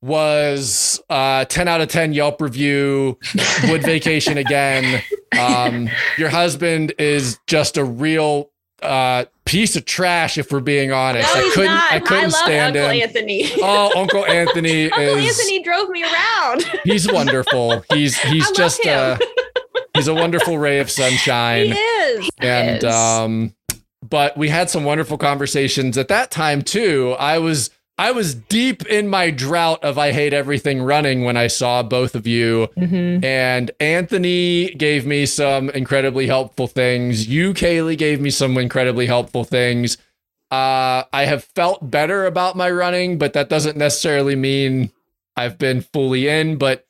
was 0.02 1.00
uh 1.11 1.45
10 1.45 1.69
out 1.69 1.81
of 1.81 1.88
10 1.88 2.12
Yelp 2.14 2.40
review, 2.40 3.19
would 3.69 3.83
vacation 3.83 4.38
again. 4.38 5.02
Um, 5.38 5.88
your 6.17 6.29
husband 6.31 6.95
is 6.99 7.38
just 7.47 7.76
a 7.76 7.85
real 7.85 8.50
uh 8.83 9.26
piece 9.45 9.76
of 9.76 9.85
trash, 9.85 10.38
if 10.38 10.50
we're 10.52 10.61
being 10.61 10.90
honest. 10.93 11.29
no, 11.35 11.40
I 11.40 11.50
couldn't 11.55 11.64
not. 11.75 11.93
I 11.93 11.99
couldn't 12.00 12.23
love 12.31 12.33
stand 12.33 12.76
Uncle 12.76 12.90
him. 12.93 13.02
Anthony. 13.02 13.50
Oh, 13.62 13.93
Uncle 14.00 14.25
Anthony 14.25 14.85
Uncle 14.93 15.02
is 15.19 15.38
Anthony 15.38 15.62
drove 15.62 15.88
me 15.90 16.02
around. 16.05 16.64
he's 16.85 17.11
wonderful. 17.11 17.85
He's 17.93 18.19
he's 18.19 18.49
I 18.49 18.52
just 18.55 18.83
him. 18.85 19.19
uh 19.21 19.26
he's 19.95 20.09
a 20.09 20.14
wonderful 20.14 20.57
ray 20.57 20.79
of 20.79 20.90
sunshine. 20.90 21.67
he 21.67 21.73
is. 21.73 22.31
and 22.38 22.85
is. 22.85 22.95
um 22.95 23.55
but 24.09 24.37
we 24.37 24.49
had 24.49 24.71
some 24.71 24.85
wonderful 24.85 25.19
conversations. 25.19 25.99
At 25.99 26.09
that 26.09 26.30
time 26.30 26.62
too 26.62 27.14
i 27.19 27.38
was 27.38 27.71
i 27.99 28.11
was 28.12 28.35
deep 28.35 28.87
in 28.87 29.09
my 29.09 29.30
drought 29.30 29.83
of 29.85 29.99
i 29.99 30.11
hate 30.12 30.33
everything 30.33 30.83
running 30.83 31.23
when 31.25 31.37
i 31.37 31.47
saw 31.49 31.83
both 31.83 32.14
of 32.14 32.26
you. 32.26 32.69
Mhm. 32.78 33.23
and 33.25 33.71
anthony 33.78 34.71
gave 34.71 35.04
me 35.07 35.26
some 35.26 35.69
incredibly 35.71 36.26
helpful 36.26 36.66
things. 36.66 37.28
You 37.28 37.52
kaylee 37.52 37.99
gave 37.99 38.21
me 38.21 38.30
some 38.30 38.57
incredibly 38.57 39.07
helpful 39.07 39.45
things. 39.45 39.97
Uh 40.50 41.04
i 41.12 41.26
have 41.26 41.45
felt 41.45 41.90
better 41.90 42.26
about 42.26 42.57
my 42.57 42.71
running 42.71 43.19
but 43.19 43.35
that 43.35 43.49
doesn't 43.49 43.76
necessarily 43.76 44.35
mean 44.35 44.90
i've 45.37 45.59
been 45.59 45.80
fully 45.80 46.26
in 46.26 46.57
but 46.57 46.87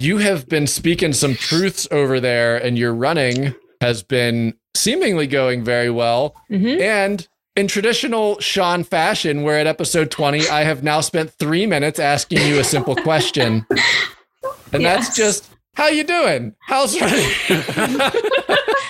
you 0.00 0.18
have 0.18 0.48
been 0.48 0.66
speaking 0.66 1.12
some 1.12 1.34
truths 1.34 1.86
over 1.92 2.18
there 2.20 2.56
and 2.56 2.76
you're 2.78 2.94
running 2.94 3.54
has 3.80 4.02
been 4.02 4.54
seemingly 4.74 5.26
going 5.26 5.64
very 5.64 5.90
well. 5.90 6.34
Mhm. 6.50 6.80
And 6.80 7.28
in 7.56 7.66
traditional 7.68 8.38
Sean 8.40 8.84
fashion, 8.84 9.42
we're 9.42 9.58
at 9.58 9.66
episode 9.66 10.10
20, 10.10 10.48
I 10.48 10.62
have 10.62 10.82
now 10.84 11.00
spent 11.00 11.30
three 11.32 11.66
minutes 11.66 11.98
asking 11.98 12.46
you 12.46 12.58
a 12.58 12.64
simple 12.64 12.96
question. 12.96 13.66
And 14.70 14.84
that's 14.84 15.16
just, 15.16 15.48
how 15.74 15.86
you 15.88 16.04
doing? 16.04 16.54
How's 16.60 16.94
running? 17.00 17.24
That 17.48 18.12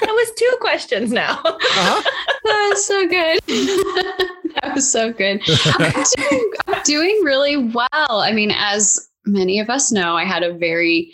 was 0.02 0.32
two 0.36 0.56
questions 0.60 1.12
now. 1.12 1.40
uh-huh. 1.44 2.02
That 2.44 2.70
was 2.72 2.84
so 2.84 3.06
good. 3.06 3.40
that 3.46 4.72
was 4.74 4.90
so 4.90 5.12
good. 5.12 5.40
I'm 5.78 6.04
doing, 6.16 6.50
I'm 6.66 6.82
doing 6.82 7.20
really 7.24 7.56
well. 7.58 7.86
I 8.20 8.32
mean, 8.32 8.50
as 8.56 9.08
many 9.26 9.60
of 9.60 9.68
us 9.70 9.92
know, 9.92 10.16
I 10.16 10.24
had 10.24 10.42
a 10.42 10.52
very 10.54 11.12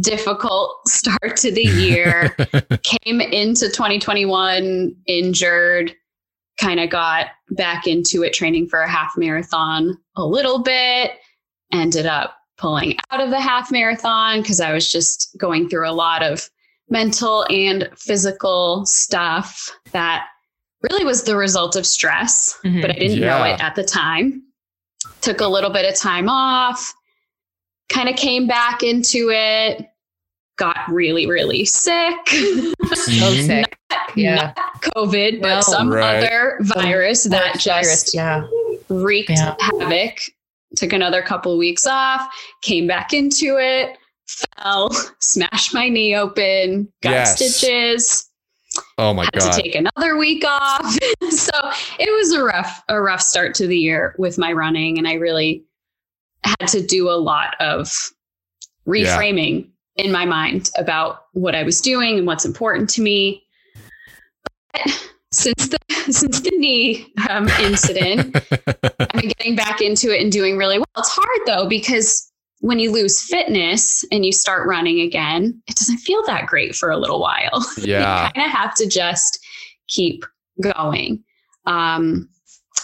difficult 0.00 0.80
start 0.88 1.36
to 1.38 1.52
the 1.52 1.62
year. 1.62 2.30
Came 2.82 3.20
into 3.20 3.68
2021 3.68 4.94
injured, 5.06 5.94
kind 6.60 6.80
of 6.80 6.90
got 6.90 7.26
back 7.50 7.86
into 7.86 8.22
it 8.22 8.32
training 8.32 8.68
for 8.68 8.80
a 8.80 8.88
half 8.88 9.12
marathon 9.16 9.96
a 10.16 10.24
little 10.24 10.62
bit, 10.62 11.12
ended 11.72 12.06
up 12.06 12.36
pulling 12.56 12.96
out 13.10 13.20
of 13.20 13.30
the 13.30 13.40
half 13.40 13.72
marathon 13.72 14.40
because 14.40 14.60
I 14.60 14.72
was 14.72 14.90
just 14.90 15.34
going 15.38 15.68
through 15.68 15.88
a 15.88 15.92
lot 15.92 16.22
of 16.22 16.48
mental 16.88 17.44
and 17.50 17.88
physical 17.96 18.86
stuff 18.86 19.70
that 19.92 20.26
really 20.92 21.04
was 21.04 21.24
the 21.24 21.34
result 21.36 21.74
of 21.76 21.86
stress, 21.86 22.56
Mhm. 22.64 22.82
but 22.82 22.90
I 22.90 22.94
didn't 22.94 23.20
know 23.20 23.42
it 23.44 23.60
at 23.60 23.74
the 23.74 23.82
time. 23.82 24.42
Took 25.22 25.40
a 25.40 25.46
little 25.48 25.70
bit 25.70 25.90
of 25.90 25.98
time 25.98 26.28
off, 26.28 26.92
kind 27.88 28.08
of 28.08 28.16
came 28.16 28.46
back 28.46 28.82
into 28.82 29.30
it, 29.30 29.88
got 30.56 30.76
really, 30.88 31.26
really 31.26 31.64
sick. 31.64 32.16
So 32.28 32.72
Mhm. 33.32 33.46
sick. 33.46 33.78
Yeah. 34.14 34.52
Not 34.56 34.56
COVID, 34.82 35.40
but 35.40 35.54
No. 35.56 35.60
some 35.60 35.92
Right. 35.92 36.16
other 36.24 36.58
virus 36.60 37.24
that 37.24 37.54
just 37.58 37.66
Virus, 37.66 38.14
yeah. 38.14 38.46
wreaked 38.88 39.30
Yeah. 39.30 39.54
havoc. 39.60 40.18
Took 40.76 40.92
another 40.92 41.22
couple 41.22 41.52
of 41.52 41.58
weeks 41.58 41.86
off, 41.86 42.26
came 42.62 42.86
back 42.86 43.12
into 43.12 43.58
it, 43.58 43.96
fell, 44.26 44.90
smashed 45.20 45.74
my 45.74 45.88
knee 45.88 46.14
open, 46.16 46.88
got 47.02 47.10
Yes. 47.10 47.36
stitches, 47.36 48.28
Oh 48.98 49.14
my 49.14 49.24
had 49.24 49.34
God. 49.34 49.52
to 49.52 49.62
take 49.62 49.74
another 49.76 50.16
week 50.16 50.44
off. 50.46 50.98
so 51.30 51.52
it 52.00 52.10
was 52.16 52.32
a 52.32 52.42
rough, 52.42 52.82
a 52.88 53.00
rough 53.00 53.20
start 53.22 53.54
to 53.56 53.66
the 53.68 53.78
year 53.78 54.14
with 54.18 54.36
my 54.38 54.52
running, 54.52 54.98
and 54.98 55.06
I 55.06 55.14
really 55.14 55.62
had 56.44 56.68
to 56.68 56.84
do 56.84 57.08
a 57.08 57.12
lot 57.12 57.54
of 57.60 57.92
reframing 58.86 59.68
in 59.96 60.12
my 60.12 60.24
mind 60.24 60.70
about 60.76 61.26
what 61.32 61.54
I 61.54 61.62
was 61.62 61.80
doing 61.80 62.18
and 62.18 62.26
what's 62.26 62.44
important 62.44 62.90
to 62.90 63.02
me. 63.02 63.42
But 64.72 65.10
since 65.32 65.68
the 65.68 65.78
since 66.10 66.40
the 66.40 66.50
knee 66.50 67.12
um, 67.28 67.48
incident, 67.60 68.36
I've 69.00 69.20
been 69.20 69.32
getting 69.38 69.56
back 69.56 69.80
into 69.80 70.14
it 70.14 70.20
and 70.20 70.30
doing 70.30 70.56
really 70.56 70.78
well. 70.78 70.86
It's 70.98 71.08
hard 71.10 71.40
though 71.46 71.68
because 71.68 72.30
when 72.60 72.78
you 72.78 72.90
lose 72.90 73.20
fitness 73.20 74.04
and 74.10 74.24
you 74.24 74.32
start 74.32 74.66
running 74.66 75.00
again, 75.00 75.60
it 75.66 75.76
doesn't 75.76 75.98
feel 75.98 76.22
that 76.26 76.46
great 76.46 76.74
for 76.74 76.90
a 76.90 76.96
little 76.96 77.20
while 77.20 77.64
yeah. 77.78 78.26
you 78.26 78.32
kind 78.32 78.46
of 78.46 78.52
have 78.52 78.74
to 78.76 78.88
just 78.88 79.38
keep 79.88 80.24
going. 80.62 81.22
Um, 81.66 82.28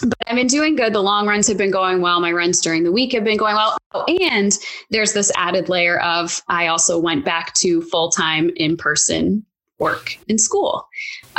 but 0.01 0.17
I've 0.27 0.35
been 0.35 0.47
doing 0.47 0.75
good. 0.75 0.93
The 0.93 1.01
long 1.01 1.27
runs 1.27 1.47
have 1.47 1.57
been 1.57 1.71
going 1.71 2.01
well. 2.01 2.19
My 2.19 2.31
runs 2.31 2.61
during 2.61 2.83
the 2.83 2.91
week 2.91 3.13
have 3.13 3.23
been 3.23 3.37
going 3.37 3.55
well. 3.55 3.77
Oh, 3.93 4.05
and 4.05 4.57
there's 4.89 5.13
this 5.13 5.31
added 5.35 5.69
layer 5.69 5.99
of 5.99 6.41
I 6.47 6.67
also 6.67 6.97
went 6.97 7.25
back 7.25 7.53
to 7.55 7.81
full 7.83 8.09
time 8.09 8.51
in 8.55 8.77
person 8.77 9.45
work 9.79 10.17
in 10.27 10.37
school. 10.37 10.87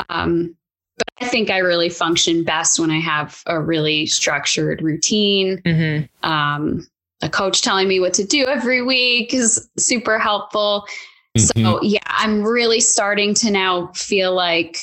Um, 0.08 0.56
but 0.98 1.06
I 1.20 1.28
think 1.28 1.50
I 1.50 1.58
really 1.58 1.88
function 1.88 2.44
best 2.44 2.78
when 2.78 2.90
I 2.90 3.00
have 3.00 3.42
a 3.46 3.60
really 3.60 4.06
structured 4.06 4.82
routine 4.82 5.62
Mm-hmm. 5.64 6.28
um, 6.30 6.86
a 7.22 7.28
coach 7.28 7.62
telling 7.62 7.86
me 7.86 8.00
what 8.00 8.14
to 8.14 8.24
do 8.24 8.44
every 8.46 8.82
week 8.82 9.32
is 9.32 9.70
super 9.78 10.18
helpful. 10.18 10.86
Mhm. 11.38 11.62
So, 11.62 11.82
yeah, 11.82 12.00
I'm 12.06 12.42
really 12.42 12.80
starting 12.80 13.32
to 13.34 13.50
now 13.50 13.92
feel 13.94 14.34
like 14.34 14.78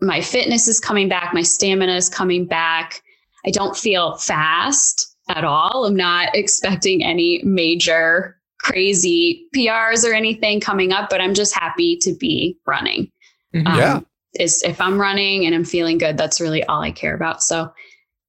my 0.00 0.20
fitness 0.20 0.66
is 0.66 0.80
coming 0.80 1.08
back, 1.08 1.34
my 1.34 1.42
stamina 1.42 1.94
is 1.94 2.08
coming 2.08 2.46
back. 2.46 3.02
I 3.46 3.50
don't 3.50 3.76
feel 3.76 4.16
fast 4.16 5.16
at 5.28 5.44
all. 5.44 5.84
I'm 5.86 5.96
not 5.96 6.34
expecting 6.34 7.04
any 7.04 7.42
major 7.44 8.36
crazy 8.60 9.46
PRs 9.54 10.08
or 10.08 10.14
anything 10.14 10.60
coming 10.60 10.92
up, 10.92 11.10
but 11.10 11.20
I'm 11.20 11.34
just 11.34 11.54
happy 11.54 11.96
to 11.98 12.14
be 12.14 12.58
running. 12.66 13.10
Mhm. 13.54 13.66
Um, 13.66 13.78
Yeah. 13.78 14.00
Is 14.40 14.62
if 14.64 14.80
I'm 14.80 15.00
running 15.00 15.46
and 15.46 15.54
I'm 15.54 15.64
feeling 15.64 15.96
good, 15.96 16.16
that's 16.16 16.40
really 16.40 16.64
all 16.64 16.80
I 16.80 16.90
care 16.90 17.14
about. 17.14 17.40
So, 17.42 17.70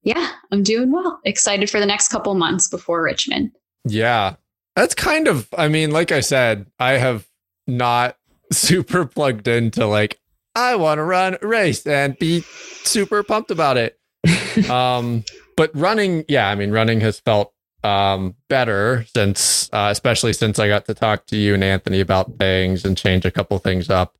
yeah, 0.04 0.30
I'm 0.52 0.62
doing 0.62 0.92
well. 0.92 1.18
Excited 1.24 1.68
for 1.68 1.80
the 1.80 1.86
next 1.86 2.08
couple 2.08 2.32
months 2.36 2.68
before 2.68 3.02
Richmond. 3.02 3.50
Yeah. 3.84 4.36
That's 4.76 4.94
kind 4.94 5.26
of, 5.26 5.48
I 5.58 5.66
mean, 5.66 5.90
like 5.90 6.12
I 6.12 6.20
said, 6.20 6.66
I 6.78 6.92
have 6.92 7.26
not 7.66 8.16
super 8.52 9.04
plugged 9.04 9.48
into 9.48 9.86
like 9.86 10.20
I 10.54 10.76
want 10.76 10.98
to 10.98 11.02
run 11.02 11.36
a 11.42 11.46
race 11.46 11.84
and 11.86 12.16
be 12.18 12.40
super 12.84 13.22
pumped 13.22 13.50
about 13.50 13.76
it. 13.76 13.95
um, 14.70 15.24
but 15.56 15.70
running, 15.74 16.24
yeah, 16.28 16.48
I 16.48 16.54
mean, 16.54 16.70
running 16.70 17.00
has 17.00 17.18
felt 17.20 17.52
um, 17.82 18.34
better 18.48 19.06
since, 19.14 19.70
uh, 19.72 19.88
especially 19.90 20.32
since 20.32 20.58
I 20.58 20.68
got 20.68 20.86
to 20.86 20.94
talk 20.94 21.26
to 21.26 21.36
you 21.36 21.54
and 21.54 21.64
Anthony 21.64 22.00
about 22.00 22.36
things 22.38 22.84
and 22.84 22.96
change 22.96 23.24
a 23.24 23.30
couple 23.30 23.58
things 23.58 23.88
up. 23.88 24.16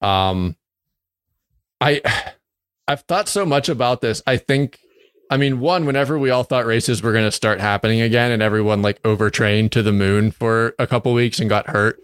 Um, 0.00 0.56
I, 1.80 2.00
I've 2.88 3.02
thought 3.02 3.28
so 3.28 3.46
much 3.46 3.68
about 3.68 4.00
this. 4.00 4.22
I 4.26 4.36
think, 4.36 4.80
I 5.30 5.36
mean, 5.36 5.60
one, 5.60 5.86
whenever 5.86 6.18
we 6.18 6.30
all 6.30 6.42
thought 6.42 6.66
races 6.66 7.02
were 7.02 7.12
going 7.12 7.24
to 7.24 7.30
start 7.30 7.60
happening 7.60 8.00
again, 8.00 8.32
and 8.32 8.42
everyone 8.42 8.82
like 8.82 9.00
overtrained 9.04 9.70
to 9.72 9.82
the 9.82 9.92
moon 9.92 10.32
for 10.32 10.74
a 10.78 10.86
couple 10.86 11.12
weeks 11.14 11.38
and 11.38 11.48
got 11.48 11.68
hurt. 11.68 12.00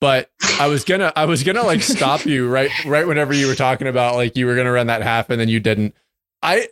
But 0.00 0.30
I 0.58 0.66
was 0.66 0.84
gonna, 0.84 1.12
I 1.16 1.24
was 1.24 1.42
gonna 1.42 1.62
like 1.62 1.80
stop 1.80 2.26
you 2.26 2.48
right, 2.48 2.70
right 2.84 3.06
whenever 3.06 3.32
you 3.32 3.46
were 3.46 3.54
talking 3.54 3.86
about 3.86 4.14
like 4.14 4.36
you 4.36 4.44
were 4.46 4.54
gonna 4.54 4.72
run 4.72 4.88
that 4.88 5.00
half 5.00 5.30
and 5.30 5.40
then 5.40 5.48
you 5.48 5.58
didn't. 5.58 5.94
I 6.42 6.68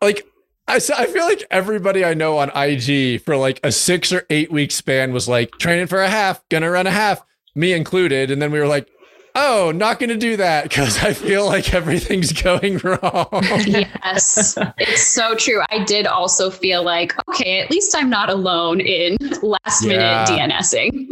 like 0.00 0.26
I, 0.70 0.76
I 0.76 1.06
feel 1.06 1.24
like 1.24 1.44
everybody 1.50 2.04
I 2.04 2.14
know 2.14 2.38
on 2.38 2.50
IG 2.54 3.22
for 3.22 3.36
like 3.36 3.58
a 3.64 3.72
six 3.72 4.12
or 4.12 4.24
eight 4.30 4.52
week 4.52 4.70
span 4.70 5.12
was 5.12 5.28
like 5.28 5.50
training 5.58 5.88
for 5.88 6.00
a 6.00 6.08
half, 6.08 6.48
gonna 6.48 6.70
run 6.70 6.86
a 6.86 6.92
half, 6.92 7.24
me 7.56 7.72
included. 7.72 8.30
And 8.30 8.40
then 8.40 8.52
we 8.52 8.60
were 8.60 8.68
like, 8.68 8.88
oh, 9.34 9.72
not 9.74 9.98
gonna 9.98 10.16
do 10.16 10.36
that 10.36 10.64
because 10.64 11.02
I 11.02 11.12
feel 11.12 11.44
like 11.46 11.74
everything's 11.74 12.32
going 12.32 12.78
wrong. 12.84 13.28
yes, 13.66 14.56
it's 14.78 15.06
so 15.06 15.34
true. 15.34 15.60
I 15.70 15.82
did 15.84 16.06
also 16.06 16.50
feel 16.50 16.84
like, 16.84 17.14
okay, 17.28 17.60
at 17.60 17.70
least 17.70 17.96
I'm 17.96 18.08
not 18.08 18.30
alone 18.30 18.80
in 18.80 19.16
last 19.42 19.82
minute 19.82 20.02
yeah. 20.02 20.26
DNSing. 20.26 21.08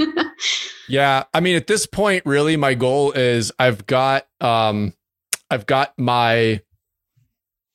yeah. 0.89 1.25
I 1.35 1.41
mean, 1.41 1.57
at 1.57 1.67
this 1.67 1.85
point, 1.85 2.25
really, 2.25 2.57
my 2.57 2.75
goal 2.75 3.11
is 3.11 3.51
I've 3.59 3.87
got, 3.87 4.29
um, 4.41 4.95
I've 5.51 5.67
got 5.67 5.99
my 5.99 6.61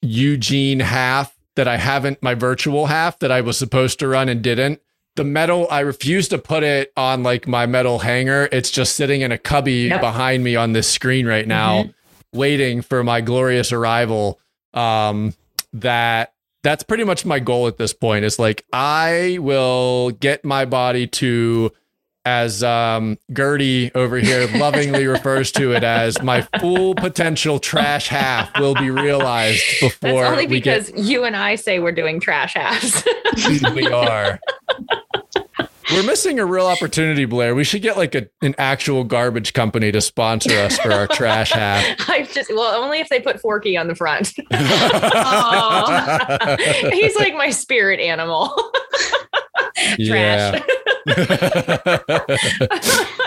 Eugene 0.04 0.82
half 0.82 1.36
that 1.56 1.68
I 1.68 1.78
haven't 1.78 2.22
my 2.22 2.34
virtual 2.34 2.88
half 2.88 3.20
that 3.20 3.32
I 3.32 3.42
was 3.42 3.58
supposed 3.58 4.00
to 4.00 4.08
run 4.08 4.30
and 4.30 4.42
didn't. 4.42 4.82
The 5.16 5.24
medal, 5.24 5.68
I 5.70 5.82
refuse 5.82 6.28
to 6.30 6.40
put 6.40 6.64
it 6.64 6.92
on 6.98 7.22
like 7.22 7.48
my 7.48 7.66
medal 7.66 8.00
hanger. 8.00 8.50
It's 8.52 8.72
just 8.72 8.96
sitting 8.96 9.22
in 9.22 9.32
a 9.32 9.38
cubby 9.38 9.84
yep. 9.84 10.02
behind 10.02 10.44
me 10.44 10.56
on 10.56 10.74
this 10.74 10.90
screen 10.90 11.28
right 11.28 11.48
now, 11.48 11.84
mm-hmm. 11.84 12.38
waiting 12.38 12.82
for 12.82 13.04
my 13.04 13.22
glorious 13.22 13.72
arrival. 13.72 14.40
Um, 14.74 15.36
that 15.74 16.34
that's 16.64 16.84
pretty 16.84 17.04
much 17.04 17.26
my 17.26 17.40
goal 17.40 17.68
at 17.68 17.78
this 17.78 17.94
point. 17.94 18.26
Is 18.26 18.40
like 18.40 18.66
I 18.74 19.38
will 19.40 20.12
get 20.12 20.44
my 20.44 20.66
body 20.66 21.06
to 21.08 21.72
as 22.26 22.64
um, 22.64 23.18
Gertie 23.34 23.92
over 23.96 24.18
here 24.18 24.48
lovingly 24.56 25.08
refers 25.08 25.52
to 25.54 25.74
it 25.74 25.84
as 25.84 26.22
my 26.22 26.42
full 26.60 26.96
potential 26.96 27.60
trash 27.60 28.08
half 28.08 28.58
will 28.60 28.76
be 28.76 28.90
realized 28.90 29.64
before. 29.80 30.24
That's 30.24 30.32
only 30.32 30.48
because 30.48 30.90
get... 30.90 31.00
you 31.00 31.24
and 31.24 31.36
I 31.36 31.56
say 31.56 31.80
we're 31.80 31.92
doing 31.92 32.20
trash 32.20 32.54
halves. 32.54 33.04
we 33.76 33.88
are. 33.88 34.40
We're 35.92 36.04
missing 36.04 36.40
a 36.40 36.46
real 36.46 36.66
opportunity, 36.66 37.26
Blair. 37.26 37.54
We 37.54 37.64
should 37.64 37.82
get 37.82 37.98
like 37.98 38.16
a, 38.16 38.28
an 38.42 38.56
actual 38.58 39.04
garbage 39.04 39.54
company 39.54 39.92
to 39.92 40.02
sponsor 40.02 40.58
us 40.58 40.78
for 40.80 40.92
our 40.92 41.08
trash 41.08 41.52
half. 41.52 41.84
I 42.10 42.24
just 42.24 42.52
well, 42.54 42.82
only 42.82 43.00
if 43.00 43.10
they 43.10 43.20
put 43.20 43.40
Forky 43.40 43.78
on 43.78 43.88
the 43.88 43.96
front. 43.96 44.28
He's 46.94 47.16
like 47.18 47.36
my 47.36 47.50
spirit 47.50 48.00
animal. 48.00 48.54
trash. 50.06 50.64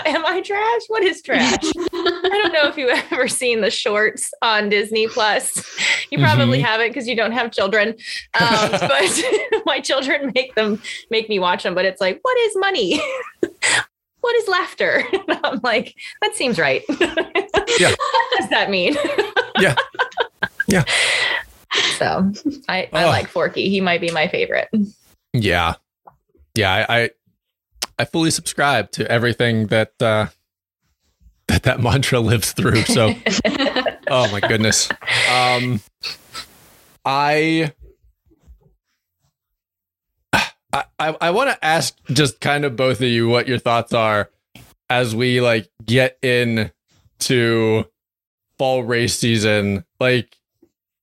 Am 0.05 0.25
I 0.25 0.41
trash? 0.43 0.81
What 0.87 1.03
is 1.03 1.21
trash? 1.21 1.57
I 1.63 2.39
don't 2.41 2.53
know 2.53 2.67
if 2.67 2.77
you've 2.77 2.89
ever 3.11 3.27
seen 3.27 3.61
the 3.61 3.69
shorts 3.69 4.31
on 4.41 4.69
Disney 4.69 5.07
Plus. 5.07 5.63
You 6.09 6.17
probably 6.17 6.57
mm-hmm. 6.57 6.65
haven't 6.65 6.89
because 6.89 7.07
you 7.07 7.15
don't 7.15 7.33
have 7.33 7.51
children. 7.51 7.89
Um, 8.39 8.71
but 8.71 9.23
my 9.65 9.79
children 9.79 10.31
make 10.33 10.55
them 10.55 10.81
make 11.11 11.29
me 11.29 11.37
watch 11.37 11.63
them. 11.63 11.75
But 11.75 11.85
it's 11.85 12.01
like, 12.01 12.19
what 12.23 12.37
is 12.39 12.57
money? 12.57 12.99
what 14.21 14.35
is 14.37 14.47
laughter? 14.47 15.03
And 15.27 15.39
I'm 15.43 15.59
like, 15.63 15.95
that 16.21 16.35
seems 16.35 16.57
right. 16.57 16.83
Yeah. 16.89 17.91
what 17.91 18.39
does 18.39 18.49
that 18.49 18.69
mean? 18.69 18.95
yeah. 19.59 19.75
Yeah. 20.67 20.83
So 21.97 22.31
I, 22.67 22.89
I 22.91 23.03
oh. 23.03 23.07
like 23.07 23.27
Forky. 23.27 23.69
He 23.69 23.81
might 23.81 24.01
be 24.01 24.09
my 24.11 24.27
favorite. 24.27 24.69
Yeah. 25.33 25.75
Yeah. 26.55 26.85
I, 26.89 27.01
I 27.01 27.09
I 27.99 28.05
fully 28.05 28.31
subscribe 28.31 28.91
to 28.91 29.09
everything 29.11 29.67
that 29.67 29.93
uh, 30.01 30.27
that 31.47 31.63
that 31.63 31.79
mantra 31.81 32.19
lives 32.19 32.51
through. 32.51 32.83
So, 32.83 33.13
oh 34.09 34.31
my 34.31 34.39
goodness, 34.39 34.89
um, 35.31 35.81
I. 37.05 37.73
I, 40.73 40.83
I, 40.99 41.17
I 41.21 41.31
want 41.31 41.49
to 41.49 41.65
ask 41.65 41.97
just 42.11 42.41
kind 42.41 42.65
of 42.65 42.75
both 42.75 42.97
of 42.97 43.07
you 43.07 43.29
what 43.29 43.47
your 43.47 43.57
thoughts 43.57 43.93
are 43.93 44.29
as 44.89 45.15
we 45.15 45.39
like 45.39 45.69
get 45.85 46.17
in 46.21 46.71
to 47.19 47.85
fall 48.57 48.83
race 48.83 49.17
season 49.17 49.85
like 49.99 50.37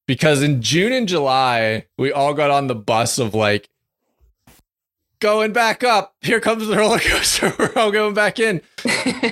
because 0.06 0.42
in 0.42 0.60
June 0.60 0.92
and 0.92 1.08
July 1.08 1.86
we 1.96 2.12
all 2.12 2.34
got 2.34 2.50
on 2.50 2.66
the 2.66 2.74
bus 2.74 3.18
of 3.18 3.34
like 3.34 3.68
going 5.24 5.54
back 5.54 5.82
up. 5.82 6.14
Here 6.20 6.38
comes 6.38 6.66
the 6.66 6.76
roller 6.76 6.98
coaster. 7.00 7.54
We're 7.58 7.72
all 7.76 7.90
going 7.90 8.12
back 8.12 8.38
in. 8.38 8.60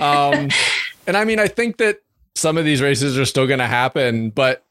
Um, 0.01 0.49
and 1.07 1.15
I 1.15 1.23
mean, 1.23 1.39
I 1.39 1.47
think 1.47 1.77
that 1.77 2.01
some 2.35 2.57
of 2.57 2.65
these 2.65 2.81
races 2.81 3.15
are 3.19 3.25
still 3.25 3.45
going 3.45 3.59
to 3.59 3.67
happen, 3.67 4.31
but 4.31 4.65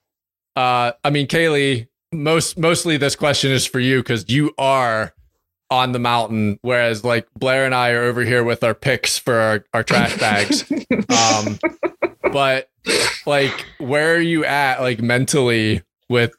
uh, 0.56 0.92
I 1.04 1.11
mean, 1.11 1.28
Kaylee, 1.28 1.87
most 2.11 2.58
mostly 2.58 2.96
this 2.96 3.14
question 3.14 3.52
is 3.52 3.64
for 3.64 3.78
you 3.78 4.00
because 4.00 4.28
you 4.28 4.52
are 4.58 5.14
on 5.70 5.92
the 5.92 6.00
mountain, 6.00 6.58
whereas 6.62 7.04
like 7.04 7.28
Blair 7.38 7.64
and 7.66 7.74
I 7.74 7.90
are 7.90 8.02
over 8.02 8.24
here 8.24 8.42
with 8.42 8.64
our 8.64 8.74
picks 8.74 9.16
for 9.16 9.35
our, 9.35 9.64
our 9.72 9.85
trash 9.85 10.18
bags. 10.18 10.70
um, 10.90 11.56
but 12.32 12.68
like, 13.26 13.64
where 13.78 14.16
are 14.16 14.20
you 14.20 14.44
at, 14.44 14.80
like 14.80 15.00
mentally, 15.00 15.82
with 16.08 16.35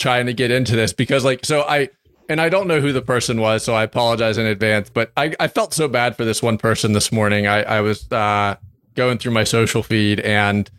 trying 0.00 0.26
to 0.26 0.34
get 0.34 0.50
into 0.50 0.74
this? 0.74 0.92
Because 0.92 1.24
like, 1.24 1.46
so 1.46 1.62
I 1.62 1.90
and 2.28 2.40
I 2.40 2.48
don't 2.48 2.68
know 2.68 2.80
who 2.80 2.92
the 2.92 3.02
person 3.02 3.40
was, 3.40 3.64
so 3.64 3.74
I 3.74 3.82
apologize 3.84 4.38
in 4.38 4.46
advance. 4.46 4.90
But 4.90 5.12
I, 5.16 5.34
I 5.40 5.48
felt 5.48 5.72
so 5.72 5.88
bad 5.88 6.16
for 6.16 6.24
this 6.24 6.42
one 6.42 6.58
person 6.58 6.92
this 6.92 7.10
morning. 7.10 7.46
I, 7.46 7.62
I 7.62 7.80
was 7.80 8.10
uh, 8.12 8.56
going 8.94 9.18
through 9.18 9.32
my 9.32 9.44
social 9.44 9.82
feed 9.82 10.20
and 10.20 10.70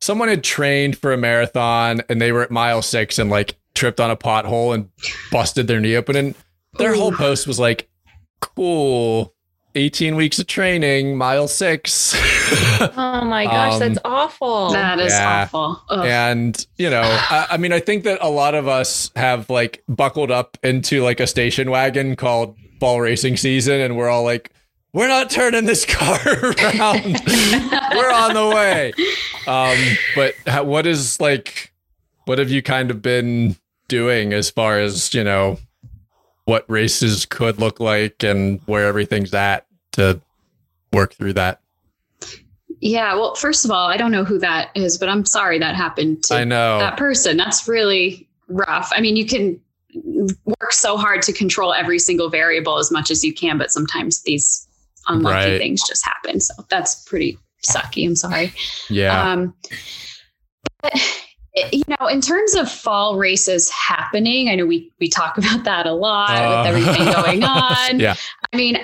someone 0.00 0.28
had 0.28 0.44
trained 0.44 0.96
for 0.98 1.12
a 1.12 1.16
marathon 1.16 2.02
and 2.08 2.20
they 2.20 2.32
were 2.32 2.42
at 2.42 2.50
mile 2.50 2.82
six 2.82 3.18
and 3.18 3.30
like 3.30 3.56
tripped 3.74 4.00
on 4.00 4.10
a 4.10 4.16
pothole 4.16 4.74
and 4.74 4.88
busted 5.30 5.66
their 5.66 5.80
knee 5.80 5.96
open. 5.96 6.16
And 6.16 6.34
their 6.78 6.94
whole 6.94 7.12
post 7.12 7.46
was 7.46 7.58
like, 7.58 7.88
cool. 8.40 9.34
18 9.76 10.16
weeks 10.16 10.38
of 10.38 10.46
training, 10.46 11.16
mile 11.16 11.46
six. 11.46 12.14
oh 12.80 13.22
my 13.24 13.44
gosh, 13.44 13.74
um, 13.74 13.78
that's 13.80 13.98
awful. 14.04 14.70
That 14.70 14.98
is 14.98 15.12
yeah. 15.12 15.42
awful. 15.42 15.82
Ugh. 15.90 16.06
And, 16.06 16.66
you 16.78 16.88
know, 16.88 17.02
I, 17.02 17.46
I, 17.50 17.56
mean, 17.58 17.72
I 17.72 17.80
think 17.80 18.04
that 18.04 18.18
a 18.22 18.30
lot 18.30 18.54
of 18.54 18.66
us 18.66 19.10
have 19.14 19.50
like 19.50 19.84
buckled 19.86 20.30
up 20.30 20.56
into 20.62 21.04
like 21.04 21.20
a 21.20 21.26
station 21.26 21.70
wagon 21.70 22.16
called 22.16 22.56
ball 22.78 23.00
racing 23.00 23.36
season, 23.36 23.80
and 23.80 23.96
we're 23.96 24.08
all 24.08 24.24
like, 24.24 24.50
we're 24.94 25.08
not 25.08 25.28
turning 25.28 25.66
this 25.66 25.84
car 25.88 26.18
around. 26.26 27.04
we're 27.94 28.12
on 28.12 28.32
the 28.32 28.52
way. 28.54 28.94
Um, 29.46 29.76
but 30.14 30.64
what 30.66 30.86
is 30.86 31.20
like, 31.20 31.72
what 32.24 32.38
have 32.38 32.50
you 32.50 32.62
kind 32.62 32.90
of 32.90 33.02
been 33.02 33.56
doing 33.88 34.32
as 34.32 34.48
far 34.48 34.80
as, 34.80 35.12
you 35.12 35.22
know, 35.22 35.58
what 36.46 36.64
races 36.70 37.26
could 37.26 37.60
look 37.60 37.78
like 37.78 38.22
and 38.22 38.60
where 38.66 38.86
everything's 38.86 39.34
at 39.34 39.65
to 39.96 40.20
work 40.92 41.14
through 41.14 41.34
that. 41.34 41.60
Yeah, 42.80 43.14
well, 43.14 43.34
first 43.34 43.64
of 43.64 43.70
all, 43.70 43.88
I 43.88 43.96
don't 43.96 44.12
know 44.12 44.24
who 44.24 44.38
that 44.38 44.70
is, 44.74 44.98
but 44.98 45.08
I'm 45.08 45.24
sorry 45.24 45.58
that 45.58 45.74
happened 45.74 46.24
to 46.24 46.34
I 46.34 46.44
know. 46.44 46.78
that 46.78 46.96
person. 46.96 47.36
That's 47.36 47.66
really 47.66 48.28
rough. 48.48 48.90
I 48.94 49.00
mean, 49.00 49.16
you 49.16 49.26
can 49.26 49.60
work 50.44 50.72
so 50.72 50.96
hard 50.96 51.22
to 51.22 51.32
control 51.32 51.72
every 51.72 51.98
single 51.98 52.28
variable 52.28 52.78
as 52.78 52.90
much 52.90 53.10
as 53.10 53.24
you 53.24 53.32
can, 53.32 53.56
but 53.56 53.70
sometimes 53.70 54.22
these 54.22 54.68
unlucky 55.08 55.52
right. 55.52 55.58
things 55.58 55.82
just 55.86 56.04
happen. 56.04 56.40
So 56.40 56.54
that's 56.68 57.02
pretty 57.04 57.38
sucky. 57.66 58.06
I'm 58.06 58.16
sorry. 58.16 58.52
Yeah. 58.90 59.32
Um, 59.32 59.54
but 60.82 60.92
you 61.72 61.82
know, 61.88 62.06
in 62.06 62.20
terms 62.20 62.54
of 62.54 62.70
fall 62.70 63.16
races 63.16 63.70
happening, 63.70 64.50
I 64.50 64.56
know 64.56 64.66
we 64.66 64.92
we 65.00 65.08
talk 65.08 65.38
about 65.38 65.64
that 65.64 65.86
a 65.86 65.92
lot 65.92 66.30
uh, 66.30 66.58
with 66.58 66.66
everything 66.66 67.12
going 67.12 67.44
on. 67.44 68.00
Yeah. 68.00 68.14
I 68.52 68.56
mean, 68.56 68.78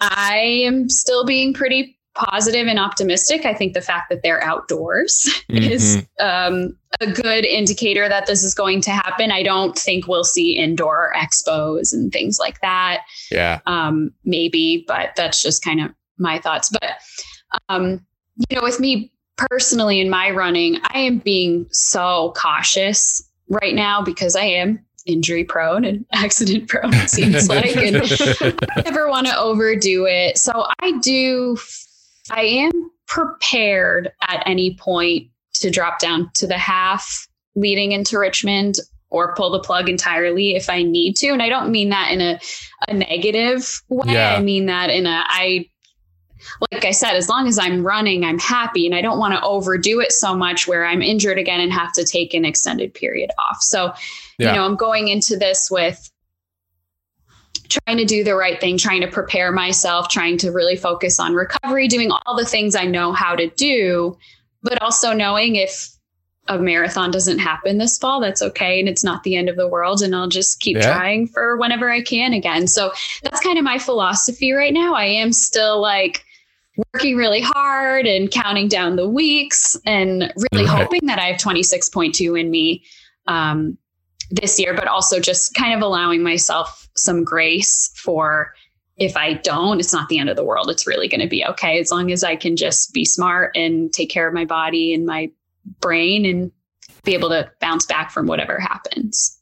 I 0.00 0.38
am 0.64 0.88
still 0.88 1.24
being 1.24 1.52
pretty 1.52 1.98
positive 2.14 2.66
and 2.66 2.78
optimistic. 2.78 3.44
I 3.46 3.54
think 3.54 3.74
the 3.74 3.80
fact 3.80 4.10
that 4.10 4.22
they're 4.22 4.42
outdoors 4.42 5.28
mm-hmm. 5.50 5.56
is 5.56 6.06
um, 6.20 6.76
a 7.00 7.06
good 7.10 7.44
indicator 7.44 8.08
that 8.08 8.26
this 8.26 8.42
is 8.42 8.54
going 8.54 8.80
to 8.82 8.90
happen. 8.90 9.30
I 9.30 9.42
don't 9.42 9.78
think 9.78 10.08
we'll 10.08 10.24
see 10.24 10.56
indoor 10.56 11.12
expos 11.16 11.92
and 11.92 12.12
things 12.12 12.38
like 12.38 12.60
that. 12.60 13.02
Yeah. 13.30 13.60
Um, 13.66 14.10
maybe, 14.24 14.84
but 14.88 15.10
that's 15.16 15.42
just 15.42 15.62
kind 15.62 15.80
of 15.80 15.92
my 16.18 16.38
thoughts. 16.38 16.70
But 16.70 16.96
Um, 17.68 18.04
you 18.50 18.56
know, 18.56 18.62
with 18.62 18.78
me 18.78 19.12
personally 19.36 20.00
in 20.00 20.10
my 20.10 20.30
running, 20.30 20.78
I 20.82 20.98
am 21.00 21.18
being 21.18 21.66
so 21.70 22.34
cautious 22.36 23.22
right 23.48 23.74
now 23.74 24.02
because 24.02 24.36
I 24.36 24.44
am 24.44 24.84
injury 25.08 25.42
prone 25.42 25.84
and 25.84 26.06
accident 26.12 26.68
prone, 26.68 26.94
it 26.94 27.10
seems 27.10 27.48
like, 27.48 27.76
and 27.76 27.96
I 27.96 28.82
never 28.82 29.08
want 29.08 29.26
to 29.26 29.36
overdo 29.36 30.06
it. 30.06 30.38
So 30.38 30.66
I 30.80 30.98
do, 31.00 31.58
I 32.30 32.42
am 32.42 32.70
prepared 33.06 34.12
at 34.28 34.42
any 34.46 34.76
point 34.76 35.28
to 35.54 35.70
drop 35.70 35.98
down 35.98 36.30
to 36.34 36.46
the 36.46 36.58
half 36.58 37.26
leading 37.56 37.92
into 37.92 38.18
Richmond 38.18 38.76
or 39.10 39.34
pull 39.34 39.50
the 39.50 39.60
plug 39.60 39.88
entirely 39.88 40.54
if 40.54 40.68
I 40.68 40.82
need 40.82 41.16
to. 41.16 41.28
And 41.28 41.42
I 41.42 41.48
don't 41.48 41.70
mean 41.70 41.88
that 41.88 42.12
in 42.12 42.20
a, 42.20 42.38
a 42.86 42.92
negative 42.92 43.82
way. 43.88 44.12
Yeah. 44.12 44.34
I 44.36 44.42
mean 44.42 44.66
that 44.66 44.90
in 44.90 45.06
a, 45.06 45.24
I, 45.26 45.68
like 46.70 46.84
I 46.84 46.90
said, 46.90 47.14
as 47.14 47.28
long 47.28 47.48
as 47.48 47.58
I'm 47.58 47.84
running, 47.84 48.24
I'm 48.24 48.38
happy 48.38 48.86
and 48.86 48.94
I 48.94 49.00
don't 49.00 49.18
want 49.18 49.34
to 49.34 49.42
overdo 49.42 50.00
it 50.00 50.12
so 50.12 50.36
much 50.36 50.68
where 50.68 50.84
I'm 50.84 51.02
injured 51.02 51.38
again 51.38 51.60
and 51.60 51.72
have 51.72 51.92
to 51.94 52.04
take 52.04 52.34
an 52.34 52.44
extended 52.44 52.94
period 52.94 53.30
off. 53.38 53.62
So, 53.62 53.92
yeah. 54.38 54.50
you 54.50 54.54
know, 54.58 54.64
I'm 54.64 54.76
going 54.76 55.08
into 55.08 55.36
this 55.36 55.70
with 55.70 56.10
trying 57.68 57.98
to 57.98 58.04
do 58.04 58.24
the 58.24 58.34
right 58.34 58.60
thing, 58.60 58.78
trying 58.78 59.02
to 59.02 59.08
prepare 59.08 59.52
myself, 59.52 60.08
trying 60.08 60.38
to 60.38 60.50
really 60.50 60.76
focus 60.76 61.20
on 61.20 61.34
recovery, 61.34 61.88
doing 61.88 62.10
all 62.10 62.36
the 62.36 62.46
things 62.46 62.74
I 62.74 62.84
know 62.84 63.12
how 63.12 63.36
to 63.36 63.48
do, 63.50 64.16
but 64.62 64.80
also 64.80 65.12
knowing 65.12 65.56
if 65.56 65.90
a 66.48 66.58
marathon 66.58 67.10
doesn't 67.10 67.38
happen 67.38 67.76
this 67.76 67.98
fall, 67.98 68.20
that's 68.20 68.40
okay. 68.40 68.80
And 68.80 68.88
it's 68.88 69.04
not 69.04 69.22
the 69.22 69.36
end 69.36 69.50
of 69.50 69.56
the 69.56 69.68
world. 69.68 70.00
And 70.00 70.16
I'll 70.16 70.28
just 70.28 70.60
keep 70.60 70.78
yeah. 70.78 70.94
trying 70.94 71.28
for 71.28 71.58
whenever 71.58 71.90
I 71.90 72.00
can 72.00 72.32
again. 72.32 72.66
So 72.66 72.92
that's 73.22 73.40
kind 73.40 73.58
of 73.58 73.64
my 73.64 73.78
philosophy 73.78 74.52
right 74.52 74.72
now. 74.72 74.94
I 74.94 75.04
am 75.04 75.32
still 75.32 75.80
like 75.80 76.24
working 76.94 77.16
really 77.16 77.42
hard 77.42 78.06
and 78.06 78.30
counting 78.30 78.68
down 78.68 78.96
the 78.96 79.08
weeks 79.08 79.76
and 79.84 80.32
really 80.52 80.64
right. 80.64 80.82
hoping 80.82 81.06
that 81.06 81.18
I 81.18 81.32
have 81.32 81.40
26.2 81.40 82.40
in 82.40 82.50
me. 82.50 82.84
Um, 83.26 83.76
this 84.30 84.58
year, 84.58 84.74
but 84.74 84.86
also 84.88 85.20
just 85.20 85.54
kind 85.54 85.74
of 85.74 85.82
allowing 85.82 86.22
myself 86.22 86.88
some 86.96 87.24
grace 87.24 87.90
for 87.96 88.52
if 88.96 89.16
I 89.16 89.34
don't, 89.34 89.78
it's 89.78 89.92
not 89.92 90.08
the 90.08 90.18
end 90.18 90.28
of 90.28 90.36
the 90.36 90.44
world. 90.44 90.68
It's 90.68 90.86
really 90.86 91.08
going 91.08 91.20
to 91.20 91.28
be 91.28 91.44
okay 91.44 91.78
as 91.78 91.90
long 91.90 92.10
as 92.10 92.24
I 92.24 92.34
can 92.34 92.56
just 92.56 92.92
be 92.92 93.04
smart 93.04 93.56
and 93.56 93.92
take 93.92 94.10
care 94.10 94.26
of 94.26 94.34
my 94.34 94.44
body 94.44 94.92
and 94.92 95.06
my 95.06 95.30
brain 95.80 96.26
and 96.26 96.50
be 97.04 97.14
able 97.14 97.28
to 97.28 97.50
bounce 97.60 97.86
back 97.86 98.10
from 98.10 98.26
whatever 98.26 98.58
happens. 98.58 99.40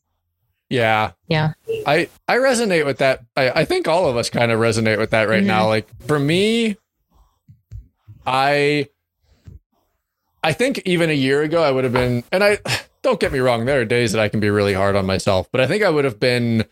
Yeah. 0.68 1.12
Yeah. 1.29 1.53
I 1.87 2.09
I 2.29 2.37
resonate 2.37 2.85
with 2.85 2.99
that. 2.99 3.25
I, 3.37 3.51
I 3.51 3.64
think 3.64 3.88
all 3.88 4.09
of 4.09 4.16
us 4.16 4.29
kind 4.29 4.51
of 4.51 4.61
resonate 4.61 4.99
with 4.99 5.11
that 5.11 5.29
right 5.29 5.38
mm-hmm. 5.38 5.46
now. 5.46 5.68
Like 5.68 5.88
for 6.07 6.18
me, 6.18 6.77
I 8.27 8.88
I 10.42 10.53
think 10.53 10.83
even 10.85 11.09
a 11.09 11.14
year 11.14 11.42
ago 11.42 11.62
I 11.62 11.70
would 11.70 11.85
have 11.85 11.92
been 11.92 12.25
and 12.33 12.42
I 12.42 12.59
don't 13.07 13.21
get 13.21 13.33
me 13.33 13.38
wrong, 13.38 13.66
there 13.66 13.81
are 13.81 13.85
days 13.85 14.11
that 14.11 14.21
I 14.21 14.29
can 14.29 14.40
be 14.40 14.51
really 14.51 14.73
hard 14.73 14.97
on 14.97 15.07
myself, 15.07 15.49
but 15.53 15.61
I 15.61 15.69
think 15.69 15.85
I 15.85 15.90
would 15.90 16.05
have 16.05 16.19
been 16.19 16.64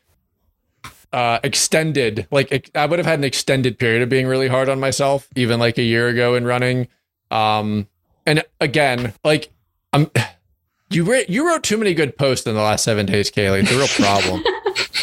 uh, 1.12 1.38
extended, 1.44 2.26
like 2.32 2.72
I 2.74 2.86
would 2.86 2.98
have 2.98 3.06
had 3.06 3.20
an 3.20 3.24
extended 3.24 3.78
period 3.78 4.02
of 4.02 4.08
being 4.08 4.26
really 4.26 4.48
hard 4.48 4.68
on 4.68 4.80
myself, 4.80 5.28
even 5.36 5.60
like 5.60 5.78
a 5.78 5.82
year 5.82 6.08
ago 6.08 6.34
in 6.34 6.44
running. 6.44 6.88
Um, 7.30 7.86
and 8.26 8.42
again, 8.60 9.12
like 9.22 9.52
I'm, 9.92 10.10
you 10.90 11.04
re- 11.04 11.24
you 11.28 11.46
wrote 11.46 11.62
too 11.62 11.76
many 11.76 11.94
good 11.94 12.18
posts 12.18 12.48
in 12.48 12.54
the 12.56 12.60
last 12.60 12.82
seven 12.82 13.06
days, 13.06 13.30
Kaylee. 13.30 13.62
It's 13.62 13.70
a 13.70 13.76
real 13.76 13.86
problem. 13.86 14.42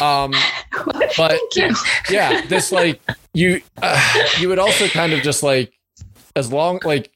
um, 0.02 0.34
but 1.16 1.40
yeah, 2.10 2.44
this 2.46 2.72
like 2.72 3.00
you, 3.32 3.62
uh, 3.80 4.12
you 4.38 4.50
would 4.50 4.58
also 4.58 4.86
kind 4.88 5.14
of 5.14 5.22
just 5.22 5.42
like, 5.42 5.72
as 6.36 6.52
long 6.52 6.78
like 6.84 7.10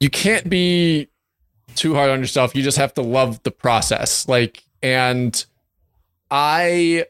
you 0.00 0.08
can't 0.08 0.48
be 0.48 1.08
too 1.74 1.94
hard 1.94 2.10
on 2.10 2.20
yourself. 2.20 2.54
You 2.54 2.62
just 2.62 2.78
have 2.78 2.94
to 2.94 3.02
love 3.02 3.42
the 3.42 3.50
process. 3.50 4.28
Like, 4.28 4.62
and 4.82 5.44
I, 6.30 7.06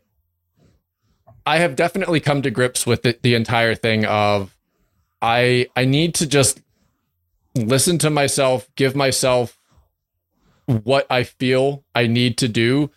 I 1.46 1.58
have 1.58 1.76
definitely 1.76 2.20
come 2.20 2.42
to 2.42 2.50
grips 2.50 2.86
with 2.86 3.06
it, 3.06 3.22
the 3.22 3.34
entire 3.34 3.74
thing 3.74 4.04
of 4.04 4.56
I, 5.20 5.68
I 5.76 5.84
need 5.84 6.14
to 6.16 6.26
just 6.26 6.60
listen 7.54 7.98
to 7.98 8.10
myself, 8.10 8.68
give 8.76 8.94
myself 8.96 9.58
what 10.66 11.06
I 11.10 11.24
feel 11.24 11.84
I 11.94 12.06
need 12.06 12.38
to 12.38 12.48
do. 12.48 12.90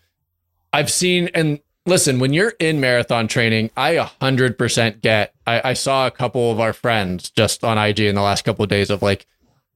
I've 0.73 0.91
seen 0.91 1.30
and 1.34 1.60
listen, 1.88 2.19
when 2.19 2.34
you're 2.34 2.53
in 2.60 2.80
marathon 2.80 3.27
training, 3.27 3.71
I 3.75 3.95
100% 3.95 5.01
get. 5.01 5.34
I, 5.47 5.69
I, 5.69 5.73
saw 5.73 6.06
a 6.06 6.12
couple 6.12 6.51
of 6.51 6.60
our 6.60 6.73
friends 6.73 7.30
just 7.30 7.63
on 7.63 7.77
IG 7.77 8.01
in 8.01 8.15
the 8.15 8.21
last 8.21 8.43
couple 8.43 8.63
of 8.63 8.69
days 8.69 8.89
of 8.89 9.01
like, 9.01 9.25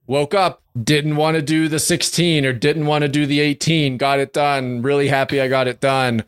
woke 0.06 0.34
up, 0.34 0.62
didn't 0.82 1.16
want 1.16 1.36
to 1.36 1.42
do 1.42 1.68
the 1.68 1.78
16 1.78 2.44
or 2.44 2.52
didn't 2.52 2.86
want 2.86 3.02
to 3.02 3.08
do 3.08 3.26
the 3.26 3.40
18, 3.40 3.96
got 3.96 4.18
it 4.18 4.32
done, 4.32 4.82
really 4.82 5.08
happy 5.08 5.40
I 5.40 5.48
got 5.48 5.68
it 5.68 5.80
done. 5.80 6.24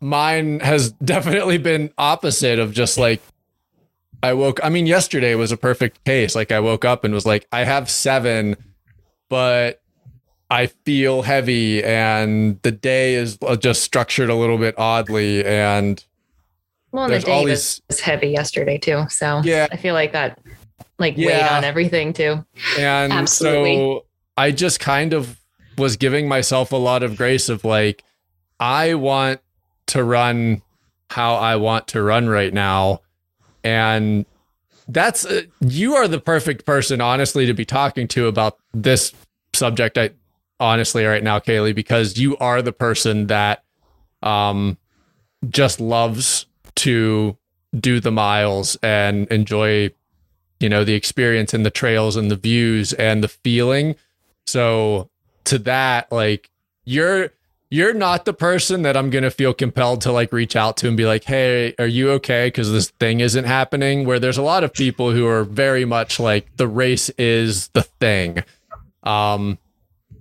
Mine 0.00 0.60
has 0.60 0.92
definitely 1.04 1.58
been 1.58 1.92
opposite 1.98 2.58
of 2.58 2.72
just 2.72 2.98
like 2.98 3.20
I 4.22 4.34
woke 4.34 4.60
I 4.62 4.68
mean 4.68 4.86
yesterday 4.86 5.34
was 5.34 5.50
a 5.50 5.56
perfect 5.56 6.04
case. 6.04 6.34
Like 6.34 6.52
I 6.52 6.60
woke 6.60 6.84
up 6.84 7.04
and 7.04 7.14
was 7.14 7.24
like 7.24 7.46
I 7.52 7.64
have 7.64 7.88
7 7.88 8.56
but 9.28 9.80
I 10.50 10.66
feel 10.66 11.22
heavy 11.22 11.82
and 11.82 12.60
the 12.62 12.72
day 12.72 13.14
is 13.14 13.38
uh, 13.40 13.56
just 13.56 13.84
structured 13.84 14.28
a 14.28 14.34
little 14.34 14.58
bit 14.58 14.74
oddly 14.76 15.44
and 15.44 16.04
well, 16.92 17.04
and 17.04 17.14
the 17.14 17.20
day 17.20 17.44
was, 17.44 17.80
was 17.88 18.00
heavy 18.00 18.28
yesterday 18.28 18.76
too. 18.76 19.04
So 19.08 19.40
yeah, 19.44 19.68
I 19.70 19.76
feel 19.76 19.94
like 19.94 20.12
that 20.12 20.40
like 21.00 21.16
yeah. 21.16 21.26
weighed 21.26 21.50
on 21.50 21.64
everything 21.64 22.12
too. 22.12 22.44
And 22.78 23.12
Absolutely. 23.12 23.76
so 23.76 24.04
I 24.36 24.52
just 24.52 24.78
kind 24.78 25.12
of 25.12 25.40
was 25.76 25.96
giving 25.96 26.28
myself 26.28 26.72
a 26.72 26.76
lot 26.76 27.02
of 27.02 27.16
grace 27.16 27.48
of 27.48 27.64
like, 27.64 28.04
I 28.60 28.94
want 28.94 29.40
to 29.88 30.04
run 30.04 30.62
how 31.08 31.34
I 31.34 31.56
want 31.56 31.88
to 31.88 32.02
run 32.02 32.28
right 32.28 32.52
now. 32.52 33.00
And 33.64 34.26
that's 34.86 35.24
uh, 35.24 35.42
you 35.60 35.94
are 35.94 36.06
the 36.06 36.20
perfect 36.20 36.64
person, 36.64 37.00
honestly, 37.00 37.46
to 37.46 37.54
be 37.54 37.64
talking 37.64 38.06
to 38.08 38.26
about 38.26 38.58
this 38.72 39.12
subject. 39.52 39.98
I 39.98 40.10
honestly 40.58 41.04
right 41.04 41.22
now, 41.22 41.38
Kaylee, 41.38 41.74
because 41.74 42.18
you 42.18 42.36
are 42.36 42.62
the 42.62 42.72
person 42.72 43.26
that 43.28 43.64
um 44.22 44.76
just 45.48 45.80
loves 45.80 46.46
to 46.76 47.36
do 47.78 48.00
the 48.00 48.10
miles 48.10 48.76
and 48.82 49.26
enjoy 49.28 49.90
you 50.60 50.68
know, 50.68 50.84
the 50.84 50.94
experience 50.94 51.52
and 51.54 51.66
the 51.66 51.70
trails 51.70 52.16
and 52.16 52.30
the 52.30 52.36
views 52.36 52.92
and 52.92 53.24
the 53.24 53.28
feeling. 53.28 53.96
So 54.46 55.08
to 55.44 55.58
that, 55.58 56.12
like 56.12 56.50
you're 56.84 57.30
you're 57.70 57.94
not 57.94 58.24
the 58.24 58.32
person 58.32 58.82
that 58.82 58.96
I'm 58.96 59.10
going 59.10 59.22
to 59.22 59.30
feel 59.30 59.54
compelled 59.54 60.00
to 60.02 60.12
like 60.12 60.32
reach 60.32 60.56
out 60.56 60.76
to 60.78 60.88
and 60.88 60.96
be 60.96 61.06
like, 61.06 61.24
"Hey, 61.24 61.74
are 61.78 61.86
you 61.86 62.10
okay 62.12 62.48
because 62.48 62.70
this 62.70 62.90
thing 62.90 63.20
isn't 63.20 63.44
happening?" 63.44 64.04
Where 64.04 64.18
there's 64.18 64.38
a 64.38 64.42
lot 64.42 64.64
of 64.64 64.72
people 64.72 65.12
who 65.12 65.26
are 65.26 65.44
very 65.44 65.84
much 65.84 66.20
like 66.20 66.56
the 66.56 66.68
race 66.68 67.08
is 67.10 67.68
the 67.68 67.82
thing. 67.82 68.44
Um 69.02 69.58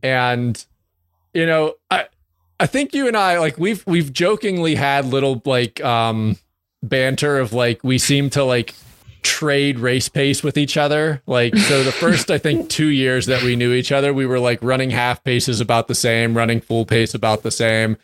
and 0.02 0.64
you 1.34 1.46
know, 1.46 1.76
I 1.92 2.06
I 2.60 2.66
think 2.66 2.94
you 2.94 3.08
and 3.08 3.18
I 3.18 3.40
like 3.40 3.58
we've 3.58 3.86
we've 3.86 4.14
jokingly 4.14 4.76
had 4.76 5.06
little 5.06 5.42
like 5.46 5.84
um 5.84 6.38
banter 6.82 7.40
of 7.40 7.52
like 7.52 7.84
we 7.84 7.98
seem 7.98 8.30
to 8.32 8.44
like 8.44 8.74
trade 9.22 9.80
race 9.80 10.10
pace 10.10 10.44
with 10.44 10.58
each 10.58 10.78
other. 10.78 11.22
Like, 11.26 11.56
so 11.56 11.84
the 11.84 11.92
first, 11.92 12.32
I 12.32 12.38
think, 12.38 12.70
two 12.70 12.88
years 12.88 13.26
that 13.28 13.44
we 13.44 13.56
knew 13.56 13.74
each 13.74 13.92
other, 13.92 14.14
we 14.14 14.26
were 14.26 14.40
like 14.40 14.60
running 14.62 14.90
half 14.90 15.24
paces 15.24 15.62
about 15.62 15.88
the 15.88 15.96
same, 15.96 16.36
running 16.36 16.62
full 16.62 16.86
pace 16.86 17.14
about 17.14 17.44
the 17.44 17.52
same. 17.52 17.98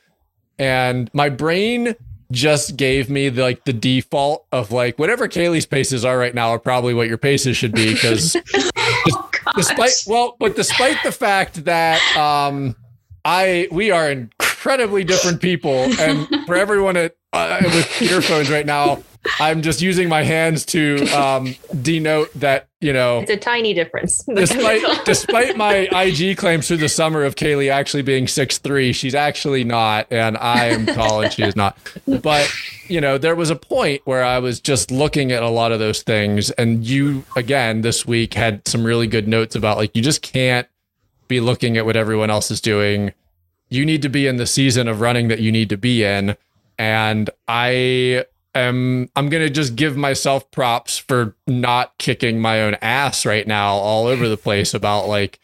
And 0.57 1.09
my 1.13 1.29
brain 1.29 1.95
just 2.31 2.75
gave 2.75 3.09
me 3.09 3.29
the, 3.29 3.41
like 3.41 3.65
the 3.65 3.73
default 3.73 4.45
of 4.51 4.71
like 4.71 4.97
whatever 4.97 5.27
Kaylee's 5.27 5.65
paces 5.65 6.03
are 6.03 6.17
right 6.17 6.33
now 6.33 6.49
are 6.49 6.59
probably 6.59 6.93
what 6.93 7.07
your 7.07 7.17
paces 7.17 7.55
should 7.55 7.73
be 7.73 7.93
because 7.93 8.35
oh, 8.55 9.29
despite 9.55 9.91
well, 10.07 10.35
but 10.39 10.55
despite 10.55 10.97
the 11.03 11.11
fact 11.11 11.65
that 11.65 12.01
um 12.17 12.75
I 13.23 13.67
we 13.71 13.91
are 13.91 14.09
incredibly 14.09 15.03
different 15.03 15.41
people 15.41 15.87
and 15.99 16.27
for 16.45 16.55
everyone 16.55 16.97
at 16.97 17.15
uh, 17.31 17.59
with 17.63 18.01
earphones 18.01 18.49
right 18.49 18.65
now 18.65 19.03
I'm 19.39 19.61
just 19.61 19.81
using 19.81 20.09
my 20.09 20.23
hands 20.23 20.65
to 20.67 21.05
um, 21.07 21.55
denote 21.81 22.31
that 22.35 22.67
you 22.81 22.93
know 22.93 23.19
it's 23.19 23.31
a 23.31 23.37
tiny 23.37 23.73
difference. 23.73 24.23
despite 24.35 24.83
despite 25.05 25.57
my 25.57 25.87
IG 25.91 26.37
claims 26.37 26.67
through 26.67 26.77
the 26.77 26.89
summer 26.89 27.23
of 27.23 27.35
Kaylee 27.35 27.71
actually 27.71 28.03
being 28.03 28.27
six 28.27 28.57
three, 28.57 28.93
she's 28.93 29.15
actually 29.15 29.63
not, 29.63 30.07
and 30.11 30.37
I 30.37 30.65
am 30.65 30.85
tall 30.85 31.21
and 31.21 31.33
she 31.33 31.43
is 31.43 31.55
not. 31.55 31.77
But 32.21 32.51
you 32.87 33.01
know, 33.01 33.17
there 33.17 33.35
was 33.35 33.49
a 33.49 33.55
point 33.55 34.01
where 34.05 34.23
I 34.23 34.39
was 34.39 34.59
just 34.59 34.91
looking 34.91 35.31
at 35.31 35.43
a 35.43 35.49
lot 35.49 35.71
of 35.71 35.79
those 35.79 36.03
things, 36.03 36.51
and 36.51 36.85
you 36.85 37.23
again 37.35 37.81
this 37.81 38.05
week 38.05 38.33
had 38.33 38.67
some 38.67 38.83
really 38.83 39.07
good 39.07 39.27
notes 39.27 39.55
about 39.55 39.77
like 39.77 39.95
you 39.95 40.01
just 40.01 40.21
can't 40.21 40.67
be 41.27 41.39
looking 41.39 41.77
at 41.77 41.85
what 41.85 41.95
everyone 41.95 42.29
else 42.29 42.51
is 42.51 42.61
doing. 42.61 43.13
You 43.69 43.85
need 43.85 44.03
to 44.03 44.09
be 44.09 44.27
in 44.27 44.37
the 44.37 44.45
season 44.45 44.87
of 44.87 45.01
running 45.01 45.27
that 45.29 45.39
you 45.39 45.51
need 45.51 45.69
to 45.69 45.77
be 45.77 46.03
in, 46.03 46.37
and 46.77 47.29
I 47.47 48.25
am 48.55 49.09
I'm 49.15 49.29
gonna 49.29 49.49
just 49.49 49.75
give 49.75 49.95
myself 49.97 50.49
props 50.51 50.97
for 50.97 51.35
not 51.47 51.97
kicking 51.97 52.39
my 52.39 52.61
own 52.61 52.75
ass 52.81 53.25
right 53.25 53.45
now 53.45 53.73
all 53.73 54.07
over 54.07 54.27
the 54.27 54.37
place 54.37 54.73
about 54.73 55.07
like 55.07 55.39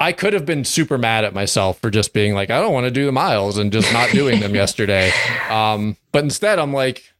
I 0.00 0.12
could 0.12 0.32
have 0.32 0.46
been 0.46 0.64
super 0.64 0.98
mad 0.98 1.24
at 1.24 1.34
myself 1.34 1.80
for 1.80 1.90
just 1.90 2.12
being 2.12 2.32
like, 2.32 2.50
I 2.50 2.60
don't 2.60 2.72
want 2.72 2.84
to 2.84 2.90
do 2.90 3.04
the 3.06 3.12
miles 3.12 3.58
and 3.58 3.72
just 3.72 3.92
not 3.92 4.10
doing 4.10 4.40
them 4.40 4.54
yesterday. 4.54 5.12
Um, 5.48 5.96
but 6.12 6.24
instead 6.24 6.58
I'm 6.58 6.74
like, 6.74 7.10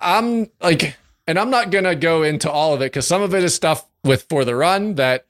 I'm 0.00 0.50
like, 0.62 0.96
and 1.26 1.38
I'm 1.38 1.50
not 1.50 1.70
gonna 1.70 1.94
go 1.94 2.22
into 2.22 2.50
all 2.50 2.72
of 2.72 2.80
it 2.80 2.86
because 2.86 3.06
some 3.06 3.20
of 3.20 3.34
it 3.34 3.44
is 3.44 3.54
stuff 3.54 3.84
with 4.02 4.22
for 4.30 4.46
the 4.46 4.56
run 4.56 4.94
that 4.94 5.26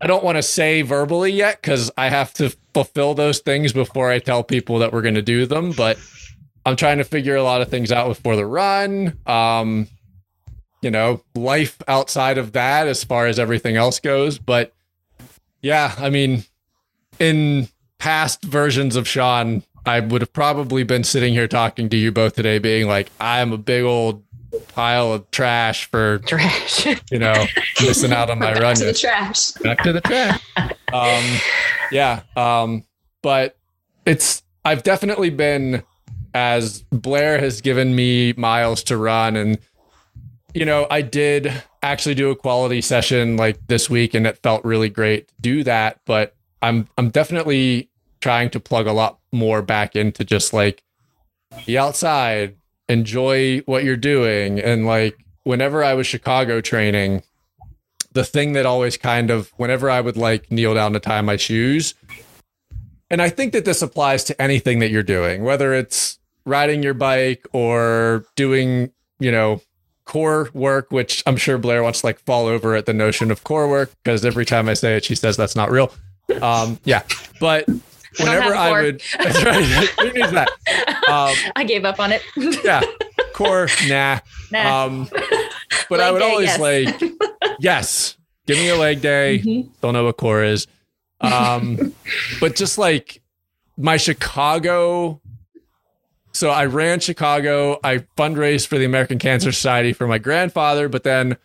I 0.00 0.06
don't 0.06 0.24
want 0.24 0.36
to 0.36 0.42
say 0.42 0.82
verbally 0.82 1.32
yet 1.32 1.60
because 1.60 1.90
I 1.96 2.08
have 2.08 2.34
to 2.34 2.54
fulfill 2.74 3.14
those 3.14 3.38
things 3.38 3.72
before 3.72 4.10
I 4.10 4.18
tell 4.18 4.42
people 4.42 4.78
that 4.80 4.92
we're 4.92 5.02
going 5.02 5.14
to 5.14 5.22
do 5.22 5.46
them. 5.46 5.72
But 5.72 5.98
I'm 6.66 6.76
trying 6.76 6.98
to 6.98 7.04
figure 7.04 7.36
a 7.36 7.42
lot 7.42 7.60
of 7.62 7.68
things 7.68 7.92
out 7.92 8.08
before 8.08 8.36
the 8.36 8.46
run. 8.46 9.18
Um, 9.26 9.88
you 10.82 10.90
know, 10.90 11.22
life 11.34 11.78
outside 11.88 12.38
of 12.38 12.52
that 12.52 12.88
as 12.88 13.04
far 13.04 13.26
as 13.26 13.38
everything 13.38 13.76
else 13.76 14.00
goes. 14.00 14.38
But 14.38 14.72
yeah, 15.62 15.94
I 15.98 16.10
mean, 16.10 16.44
in 17.18 17.68
past 17.98 18.42
versions 18.42 18.96
of 18.96 19.08
Sean, 19.08 19.62
I 19.86 20.00
would 20.00 20.20
have 20.22 20.32
probably 20.32 20.82
been 20.82 21.04
sitting 21.04 21.32
here 21.34 21.48
talking 21.48 21.88
to 21.90 21.96
you 21.96 22.12
both 22.12 22.34
today, 22.36 22.58
being 22.58 22.86
like, 22.86 23.10
I'm 23.20 23.52
a 23.52 23.58
big 23.58 23.84
old 23.84 24.22
pile 24.68 25.12
of 25.12 25.30
trash 25.30 25.86
for 25.90 26.18
trash. 26.20 26.86
you 27.10 27.18
know, 27.18 27.44
missing 27.82 28.12
out 28.12 28.30
on 28.30 28.38
my 28.38 28.52
Back 28.54 28.62
run. 28.62 28.76
to 28.76 28.84
the 28.86 28.94
trash. 28.94 29.52
Back 29.52 29.82
to 29.84 29.92
the 29.92 30.00
trash. 30.00 30.42
Um, 30.92 31.24
yeah. 31.90 32.22
Um, 32.36 32.84
but 33.22 33.56
it's 34.06 34.42
I've 34.64 34.82
definitely 34.82 35.30
been 35.30 35.82
as 36.34 36.82
Blair 36.90 37.38
has 37.38 37.60
given 37.60 37.94
me 37.94 38.34
miles 38.36 38.82
to 38.84 38.96
run. 38.96 39.36
And 39.36 39.58
you 40.52 40.64
know, 40.64 40.86
I 40.90 41.02
did 41.02 41.52
actually 41.82 42.14
do 42.14 42.30
a 42.30 42.36
quality 42.36 42.80
session 42.80 43.36
like 43.36 43.58
this 43.66 43.88
week 43.88 44.14
and 44.14 44.26
it 44.26 44.38
felt 44.38 44.64
really 44.64 44.88
great 44.88 45.28
to 45.28 45.34
do 45.40 45.64
that, 45.64 46.00
but 46.04 46.34
I'm 46.60 46.88
I'm 46.98 47.10
definitely 47.10 47.88
trying 48.20 48.50
to 48.50 48.60
plug 48.60 48.86
a 48.86 48.92
lot 48.92 49.18
more 49.32 49.62
back 49.62 49.94
into 49.96 50.24
just 50.24 50.52
like 50.52 50.82
be 51.66 51.76
outside, 51.78 52.56
enjoy 52.88 53.60
what 53.66 53.84
you're 53.84 53.96
doing. 53.96 54.58
And 54.58 54.86
like 54.86 55.18
whenever 55.44 55.84
I 55.84 55.94
was 55.94 56.06
Chicago 56.06 56.60
training, 56.60 57.22
the 58.12 58.24
thing 58.24 58.52
that 58.52 58.64
always 58.64 58.96
kind 58.96 59.30
of 59.30 59.52
whenever 59.56 59.90
I 59.90 60.00
would 60.00 60.16
like 60.16 60.50
kneel 60.50 60.74
down 60.74 60.94
to 60.94 61.00
tie 61.00 61.20
my 61.20 61.36
shoes, 61.36 61.94
and 63.10 63.20
I 63.20 63.28
think 63.28 63.52
that 63.52 63.64
this 63.64 63.82
applies 63.82 64.24
to 64.24 64.40
anything 64.40 64.78
that 64.78 64.90
you're 64.90 65.02
doing, 65.02 65.44
whether 65.44 65.74
it's 65.74 66.18
riding 66.44 66.82
your 66.82 66.94
bike 66.94 67.46
or 67.52 68.24
doing, 68.36 68.90
you 69.18 69.32
know, 69.32 69.60
core 70.04 70.50
work, 70.52 70.90
which 70.90 71.22
I'm 71.26 71.36
sure 71.36 71.58
Blair 71.58 71.82
wants 71.82 72.00
to 72.00 72.06
like 72.06 72.18
fall 72.20 72.46
over 72.46 72.74
at 72.74 72.86
the 72.86 72.94
notion 72.94 73.30
of 73.30 73.44
core 73.44 73.68
work 73.68 73.90
because 74.02 74.24
every 74.24 74.44
time 74.44 74.68
I 74.68 74.74
say 74.74 74.96
it, 74.96 75.04
she 75.04 75.14
says 75.14 75.36
that's 75.36 75.56
not 75.56 75.70
real. 75.70 75.92
Um, 76.40 76.78
yeah, 76.84 77.02
but 77.40 77.66
whenever 78.18 78.54
have 78.54 78.54
I 78.54 78.82
would, 78.82 79.02
that's 79.18 79.44
right. 79.44 79.88
Who 80.00 80.12
that? 80.32 80.48
Um, 81.04 81.34
I 81.54 81.64
gave 81.64 81.84
up 81.84 82.00
on 82.00 82.12
it. 82.12 82.22
yeah, 82.64 82.80
core, 83.34 83.68
nah. 83.86 84.20
Nah. 84.50 84.84
Um, 84.86 85.08
but 85.90 86.00
I 86.00 86.10
would 86.10 86.20
day, 86.20 86.30
always 86.30 86.46
yes. 86.46 86.58
like, 86.58 87.02
yes, 87.60 88.16
give 88.46 88.56
me 88.56 88.70
a 88.70 88.76
leg 88.76 89.02
day. 89.02 89.42
Mhm. 89.44 89.68
Don't 89.82 89.92
know 89.92 90.04
what 90.04 90.16
core 90.16 90.42
is. 90.42 90.66
Um, 91.20 91.94
but 92.40 92.56
just 92.56 92.78
like 92.78 93.20
my 93.76 93.98
Chicago. 93.98 95.20
So 96.34 96.50
I 96.50 96.66
ran 96.66 97.00
Chicago. 97.00 97.78
I 97.82 97.98
fundraised 98.18 98.66
for 98.66 98.76
the 98.76 98.84
American 98.84 99.18
Cancer 99.18 99.52
Society 99.52 99.92
for 99.92 100.08
my 100.08 100.18
grandfather, 100.18 100.88
but 100.88 101.04
then 101.04 101.36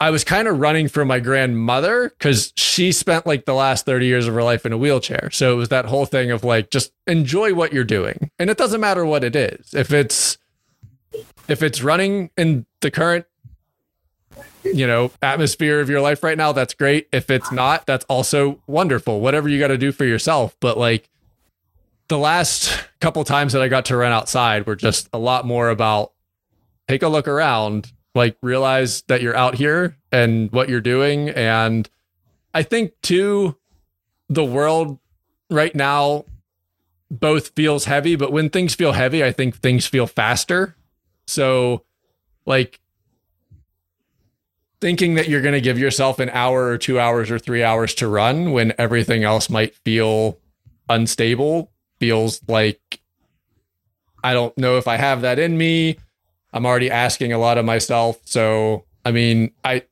I 0.00 0.10
was 0.10 0.24
kind 0.24 0.48
of 0.48 0.58
running 0.58 0.88
for 0.88 1.04
my 1.04 1.20
grandmother 1.20 2.08
because 2.08 2.52
she 2.56 2.90
spent 2.90 3.24
like 3.24 3.44
the 3.44 3.54
last 3.54 3.86
30 3.86 4.06
years 4.06 4.26
of 4.26 4.34
her 4.34 4.42
life 4.42 4.66
in 4.66 4.72
a 4.72 4.78
wheelchair. 4.78 5.30
So 5.30 5.52
it 5.52 5.56
was 5.56 5.68
that 5.68 5.84
whole 5.84 6.06
thing 6.06 6.32
of 6.32 6.42
like, 6.42 6.70
just 6.70 6.92
enjoy 7.06 7.54
what 7.54 7.72
you're 7.72 7.84
doing. 7.84 8.30
And 8.38 8.50
it 8.50 8.58
doesn't 8.58 8.80
matter 8.80 9.06
what 9.06 9.22
it 9.22 9.36
is. 9.36 9.72
If 9.74 9.92
it's, 9.92 10.38
if 11.46 11.62
it's 11.62 11.82
running 11.82 12.30
in 12.36 12.66
the 12.80 12.90
current 12.90 13.26
you 14.62 14.86
know 14.86 15.10
atmosphere 15.22 15.80
of 15.80 15.88
your 15.88 16.02
life 16.02 16.22
right 16.22 16.36
now 16.36 16.52
that's 16.52 16.74
great 16.74 17.08
if 17.12 17.30
it's 17.30 17.50
not 17.50 17.86
that's 17.86 18.04
also 18.10 18.60
wonderful 18.66 19.20
whatever 19.20 19.48
you 19.48 19.58
got 19.58 19.68
to 19.68 19.78
do 19.78 19.90
for 19.90 20.04
yourself 20.04 20.54
but 20.60 20.76
like 20.76 21.08
the 22.10 22.18
last 22.18 22.84
couple 23.00 23.24
times 23.24 23.54
that 23.54 23.62
i 23.62 23.68
got 23.68 23.86
to 23.86 23.96
run 23.96 24.12
outside 24.12 24.66
were 24.66 24.76
just 24.76 25.08
a 25.12 25.18
lot 25.18 25.46
more 25.46 25.70
about 25.70 26.12
take 26.88 27.02
a 27.02 27.08
look 27.08 27.28
around 27.28 27.92
like 28.14 28.36
realize 28.42 29.02
that 29.02 29.22
you're 29.22 29.36
out 29.36 29.54
here 29.54 29.96
and 30.10 30.50
what 30.52 30.68
you're 30.68 30.80
doing. 30.80 31.28
And 31.30 31.88
i 32.52 32.62
think 32.62 32.92
too 33.02 33.56
the 34.28 34.44
world 34.44 34.98
right 35.50 35.74
now 35.74 36.24
both 37.10 37.54
feels 37.56 37.84
heavy 37.84 38.14
but 38.16 38.32
when 38.32 38.50
things 38.50 38.74
feel 38.74 38.92
heavy 38.92 39.24
i 39.24 39.32
think 39.32 39.56
things 39.58 39.86
feel 39.86 40.06
faster. 40.06 40.76
So 41.26 41.84
like 42.44 42.80
thinking 44.80 45.14
that 45.14 45.28
you're 45.28 45.42
going 45.42 45.54
to 45.54 45.60
give 45.60 45.78
yourself 45.78 46.18
an 46.18 46.30
hour 46.30 46.64
or 46.66 46.78
two 46.78 46.98
hours 46.98 47.30
or 47.30 47.38
three 47.38 47.62
hours 47.62 47.94
to 47.94 48.08
run 48.08 48.50
when 48.50 48.72
everything 48.78 49.22
else 49.22 49.48
might 49.48 49.76
feel 49.76 50.38
unstable 50.88 51.70
feels 52.00 52.40
like 52.48 53.00
I 54.24 54.34
don't 54.34 54.56
know 54.58 54.76
if 54.76 54.88
I 54.88 54.96
have 54.96 55.22
that 55.22 55.38
in 55.38 55.56
me. 55.56 55.96
I'm 56.52 56.66
already 56.66 56.90
asking 56.90 57.32
a 57.32 57.38
lot 57.38 57.58
of 57.58 57.64
myself. 57.64 58.18
So, 58.24 58.84
I 59.04 59.12
mean, 59.12 59.52
I, 59.64 59.84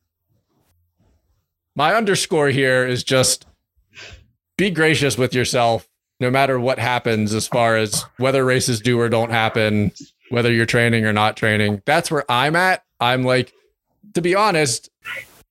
my 1.77 1.95
underscore 1.95 2.49
here 2.49 2.87
is 2.87 3.05
just 3.05 3.47
be 4.57 4.71
gracious 4.71 5.17
with 5.17 5.35
yourself 5.35 5.89
no 6.21 6.31
matter 6.31 6.59
what 6.59 6.79
happens 6.79 7.33
as 7.33 7.47
far 7.47 7.77
as 7.77 8.05
whether 8.17 8.45
races 8.45 8.81
do 8.81 8.99
or 8.99 9.09
don't 9.09 9.31
happen, 9.31 9.93
whether 10.31 10.53
you're 10.53 10.67
training 10.67 11.07
or 11.07 11.13
not 11.13 11.37
training. 11.37 11.81
That's 11.87 12.11
where 12.11 12.25
I'm 12.29 12.57
at. 12.57 12.83
I'm 12.99 13.23
like, 13.23 13.53
to 14.15 14.21
be 14.21 14.35
honest, 14.35 14.91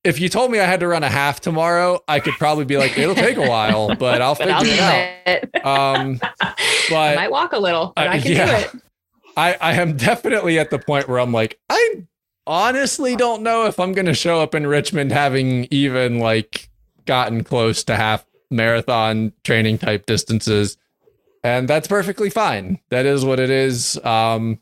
if 0.04 0.20
you 0.20 0.28
told 0.28 0.50
me 0.50 0.58
I 0.60 0.64
had 0.64 0.80
to 0.80 0.88
run 0.88 1.02
a 1.02 1.08
half 1.08 1.40
tomorrow, 1.40 2.00
I 2.08 2.20
could 2.20 2.34
probably 2.34 2.64
be 2.64 2.76
like, 2.76 2.96
it'll 2.96 3.14
take 3.14 3.36
a 3.36 3.48
while, 3.48 3.94
but 3.96 4.22
I'll 4.22 4.34
But 4.38 4.46
figure 4.48 4.54
I'll 4.54 4.64
it 4.64 4.80
out. 4.80 5.42
it. 5.54 5.66
Um, 5.66 6.18
but 6.90 6.94
I 6.94 7.14
might 7.16 7.30
walk 7.30 7.52
a 7.52 7.58
little, 7.58 7.92
but 7.96 8.06
Uh, 8.06 8.10
I 8.10 8.20
can 8.20 8.32
yeah. 8.32 8.46
do 8.46 8.64
it. 8.78 8.82
I, 9.36 9.56
I 9.60 9.72
am 9.74 9.96
definitely 9.96 10.58
at 10.58 10.70
the 10.70 10.78
point 10.78 11.08
where 11.08 11.18
I'm 11.20 11.32
like, 11.32 11.58
I 11.70 12.02
honestly 12.46 13.14
don't 13.14 13.42
know 13.42 13.66
if 13.66 13.78
I'm 13.78 13.92
going 13.92 14.06
to 14.06 14.14
show 14.14 14.40
up 14.40 14.54
in 14.54 14.66
Richmond 14.66 15.12
having 15.12 15.68
even 15.70 16.18
like 16.18 16.68
gotten 17.04 17.44
close 17.44 17.84
to 17.84 17.94
half 17.96 18.24
marathon 18.50 19.32
training 19.44 19.78
type 19.78 20.06
distances. 20.06 20.76
And 21.44 21.68
that's 21.68 21.86
perfectly 21.86 22.30
fine. 22.30 22.80
That 22.90 23.06
is 23.06 23.24
what 23.24 23.38
it 23.38 23.50
is. 23.50 23.96
Um, 24.04 24.58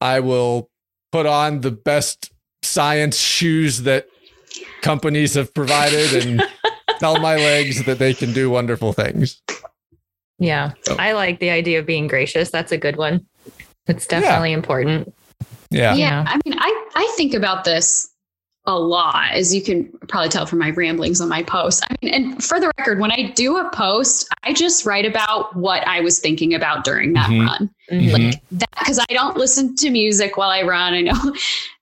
I 0.00 0.18
will 0.20 0.68
put 1.12 1.26
on 1.26 1.60
the 1.60 1.70
best 1.70 2.32
science 2.62 3.18
shoes 3.18 3.82
that 3.82 4.08
companies 4.82 5.34
have 5.34 5.54
provided 5.54 6.26
and 6.26 6.42
tell 6.98 7.18
my 7.18 7.36
legs 7.36 7.84
that 7.84 7.98
they 7.98 8.12
can 8.12 8.32
do 8.32 8.50
wonderful 8.50 8.92
things. 8.92 9.40
Yeah. 10.38 10.72
Oh. 10.90 10.96
I 10.98 11.12
like 11.12 11.40
the 11.40 11.50
idea 11.50 11.78
of 11.78 11.86
being 11.86 12.08
gracious. 12.08 12.50
That's 12.50 12.72
a 12.72 12.78
good 12.78 12.96
one. 12.96 13.26
It's 13.86 14.06
definitely 14.06 14.52
important. 14.52 15.14
Yeah. 15.70 15.94
Yeah. 15.94 15.94
Yeah. 15.94 16.24
I 16.26 16.40
mean, 16.44 16.58
I, 16.58 16.90
I 16.94 17.14
think 17.16 17.34
about 17.34 17.64
this 17.64 18.11
a 18.64 18.78
lot, 18.78 19.32
as 19.32 19.52
you 19.52 19.60
can 19.60 19.88
probably 20.08 20.28
tell 20.28 20.46
from 20.46 20.60
my 20.60 20.70
ramblings 20.70 21.20
on 21.20 21.28
my 21.28 21.42
post. 21.42 21.84
I 21.90 21.96
mean, 22.00 22.14
and 22.14 22.44
for 22.44 22.60
the 22.60 22.70
record, 22.78 23.00
when 23.00 23.10
I 23.10 23.32
do 23.34 23.56
a 23.56 23.68
post, 23.70 24.28
I 24.44 24.52
just 24.52 24.86
write 24.86 25.04
about 25.04 25.56
what 25.56 25.84
I 25.88 26.00
was 26.00 26.20
thinking 26.20 26.54
about 26.54 26.84
during 26.84 27.12
that 27.14 27.28
Mhm. 27.28 27.46
run. 27.46 27.70
Mhm. 27.90 28.12
Like 28.12 28.42
that, 28.52 28.70
because 28.78 29.00
I 29.00 29.12
don't 29.12 29.36
listen 29.36 29.74
to 29.76 29.90
music 29.90 30.36
while 30.36 30.50
I 30.50 30.62
run. 30.62 30.94
I 30.94 31.00
know 31.00 31.12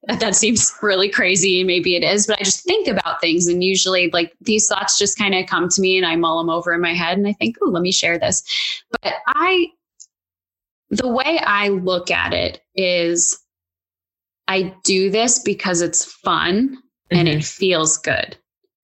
that, 0.05 0.21
that 0.21 0.35
seems 0.37 0.73
really 0.81 1.11
crazy. 1.11 1.63
Maybe 1.65 1.97
it 1.97 2.03
is, 2.03 2.27
but 2.27 2.41
I 2.41 2.45
just 2.45 2.65
think 2.65 2.89
about 2.89 3.21
things. 3.21 3.47
And 3.47 3.63
usually, 3.63 4.09
like 4.11 4.33
these 4.41 4.67
thoughts 4.67 4.99
just 4.99 5.19
kind 5.19 5.35
of 5.35 5.47
come 5.47 5.69
to 5.69 5.81
me 5.83 5.99
and 5.99 6.07
I 6.07 6.17
mull 6.17 6.39
them 6.39 6.49
over 6.49 6.73
in 6.73 6.81
my 6.81 6.95
head 6.95 7.19
and 7.19 7.29
I 7.29 7.35
think, 7.35 7.57
oh, 7.63 7.69
let 7.69 7.83
me 7.83 7.93
share 7.93 8.19
this. 8.19 8.43
But 9.03 9.17
I, 9.27 9.67
the 10.89 11.09
way 11.09 11.39
I 11.41 11.69
look 11.69 12.11
at 12.11 12.33
it 12.33 12.63
is 12.75 13.39
I 14.51 14.75
do 14.83 15.11
this 15.11 15.39
because 15.39 15.81
it's 15.81 16.05
fun 16.05 16.77
and 17.13 17.29
Mhm. 17.29 17.37
it 17.39 17.45
feels 17.45 17.97
good. 17.99 18.37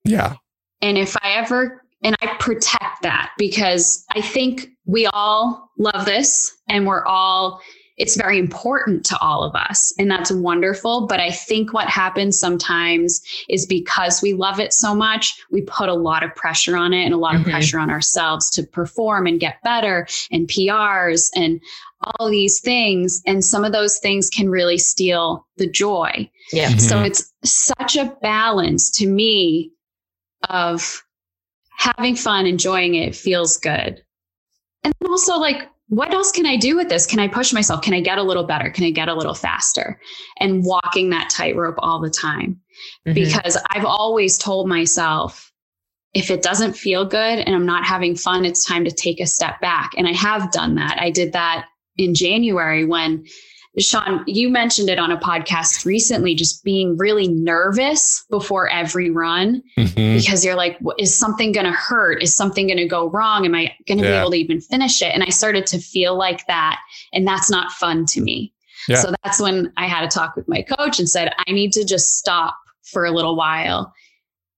Yeah. 0.05 0.37
And 0.81 0.96
if 0.96 1.16
I 1.22 1.33
ever, 1.33 1.83
and 2.05 2.16
I 2.22 2.29
protect 2.38 3.02
that 3.02 3.33
because 3.37 4.05
I 4.14 4.20
think 4.20 4.68
we 4.85 5.07
all 5.07 5.70
love 5.76 6.05
this 6.05 6.52
and 6.68 6.87
we're 6.87 7.05
all, 7.05 7.61
it's 7.96 8.14
very 8.14 8.38
important 8.38 9.05
to 9.07 9.18
all 9.18 9.42
of 9.42 9.57
us. 9.57 9.92
And 9.98 10.09
that's 10.09 10.31
wonderful. 10.31 11.07
But 11.09 11.18
I 11.18 11.31
think 11.33 11.72
what 11.72 11.88
happens 11.88 12.38
sometimes 12.38 13.20
is 13.48 13.66
because 13.66 14.22
we 14.22 14.35
love 14.35 14.61
it 14.61 14.72
so 14.72 14.94
much, 14.94 15.35
we 15.50 15.62
put 15.62 15.88
a 15.88 15.94
lot 15.94 16.22
of 16.22 16.33
pressure 16.37 16.76
on 16.76 16.92
it 16.92 17.05
and 17.05 17.14
a 17.14 17.16
lot 17.16 17.35
Mhm. 17.35 17.40
of 17.40 17.44
pressure 17.46 17.81
on 17.81 17.90
ourselves 17.90 18.50
to 18.50 18.62
perform 18.62 19.26
and 19.26 19.40
get 19.40 19.61
better 19.64 20.07
and 20.31 20.46
PRs 20.46 21.31
and 21.35 21.61
all 22.07 22.31
these 22.31 22.61
things. 22.61 23.21
And 23.27 23.45
some 23.45 23.64
of 23.64 23.73
those 23.73 23.99
things 23.99 24.31
can 24.31 24.49
really 24.49 24.79
steal 24.79 25.47
the 25.57 25.69
joy. 25.69 26.31
Yeah. 26.53 26.71
Mhm. 26.71 26.81
So 26.81 27.03
it's 27.03 27.33
such 27.45 27.97
a 27.97 28.16
balance 28.23 28.90
to 28.99 29.07
me 29.07 29.73
of 30.49 31.03
having 31.77 32.16
fun, 32.16 32.47
enjoying 32.47 32.95
it, 32.95 33.14
feels 33.14 33.59
good. 33.59 34.03
And 34.85 34.95
also 35.09 35.37
like, 35.37 35.69
what 35.88 36.12
else 36.12 36.33
can 36.33 36.47
I 36.47 36.57
do 36.57 36.77
with 36.77 36.88
this? 36.88 37.07
Can 37.07 37.21
I 37.21 37.29
push 37.29 37.53
myself? 37.53 37.83
Can 37.83 37.95
I 37.95 38.01
get 38.01 38.19
a 38.19 38.23
little 38.23 38.45
better? 38.45 38.71
Can 38.71 38.85
I 38.85 38.90
get 38.90 39.09
a 39.09 39.14
little 39.14 39.35
faster? 39.35 40.01
And 40.40 40.64
walking 40.64 41.11
that 41.11 41.31
tightrope 41.31 41.77
all 41.79 42.01
the 42.01 42.11
time 42.11 42.61
Mhm. 43.07 43.14
because 43.14 43.57
I've 43.71 43.85
always 43.85 44.37
told 44.38 44.69
myself 44.69 45.53
if 46.14 46.31
it 46.31 46.42
doesn't 46.42 46.73
feel 46.73 47.05
good 47.05 47.38
and 47.40 47.55
I'm 47.55 47.66
not 47.66 47.85
having 47.85 48.16
fun, 48.16 48.45
it's 48.45 48.64
time 48.64 48.85
to 48.85 48.90
take 48.90 49.21
a 49.21 49.27
step 49.27 49.61
back. 49.61 49.92
And 49.97 50.09
I 50.09 50.12
have 50.12 50.51
done 50.51 50.75
that. 50.77 50.97
I 50.99 51.11
did 51.11 51.33
that 51.35 51.66
in 51.98 52.14
January 52.14 52.85
when 52.85 53.24
Sean, 53.78 54.24
you 54.26 54.48
mentioned 54.48 54.88
it 54.88 54.98
on 54.98 55.12
a 55.12 55.18
podcast 55.18 55.85
recently, 55.85 56.35
just 56.35 56.64
being 56.64 56.96
really 56.96 57.28
nervous 57.28 58.24
before 58.30 58.70
every 58.70 59.11
run 59.11 59.62
Mhm. 59.76 60.16
because 60.18 60.46
you're 60.46 60.54
like, 60.54 60.78
is 60.98 61.14
something 61.14 61.52
going 61.52 61.66
to 61.66 61.72
hurt? 61.72 62.22
Is 62.22 62.35
something 62.35 62.68
going 62.68 62.78
to 62.78 62.88
go 62.88 63.11
wrong? 63.11 63.44
Am 63.44 63.54
I 63.54 63.74
going 63.87 63.98
to 63.98 64.04
be 64.04 64.09
able 64.09 64.30
to 64.30 64.38
even 64.38 64.62
finish 64.62 65.02
it? 65.02 65.12
And 65.12 65.22
I 65.22 65.28
started 65.28 65.66
to 65.66 65.78
feel 65.78 66.16
like 66.16 66.46
that. 66.46 66.78
And 67.12 67.28
that's 67.28 67.50
not 67.50 67.70
fun 67.72 68.06
to 68.06 68.22
me. 68.22 68.54
Yeah. 68.88 68.96
So 68.96 69.12
that's 69.22 69.40
when 69.40 69.70
I 69.76 69.87
had 69.88 70.04
a 70.04 70.09
talk 70.09 70.37
with 70.37 70.48
my 70.48 70.62
coach 70.62 70.98
and 70.98 71.09
said, 71.09 71.35
I 71.46 71.52
need 71.52 71.72
to 71.74 71.85
just 71.85 72.16
stop 72.16 72.56
for 72.85 73.04
a 73.04 73.11
little 73.11 73.37
while 73.37 73.92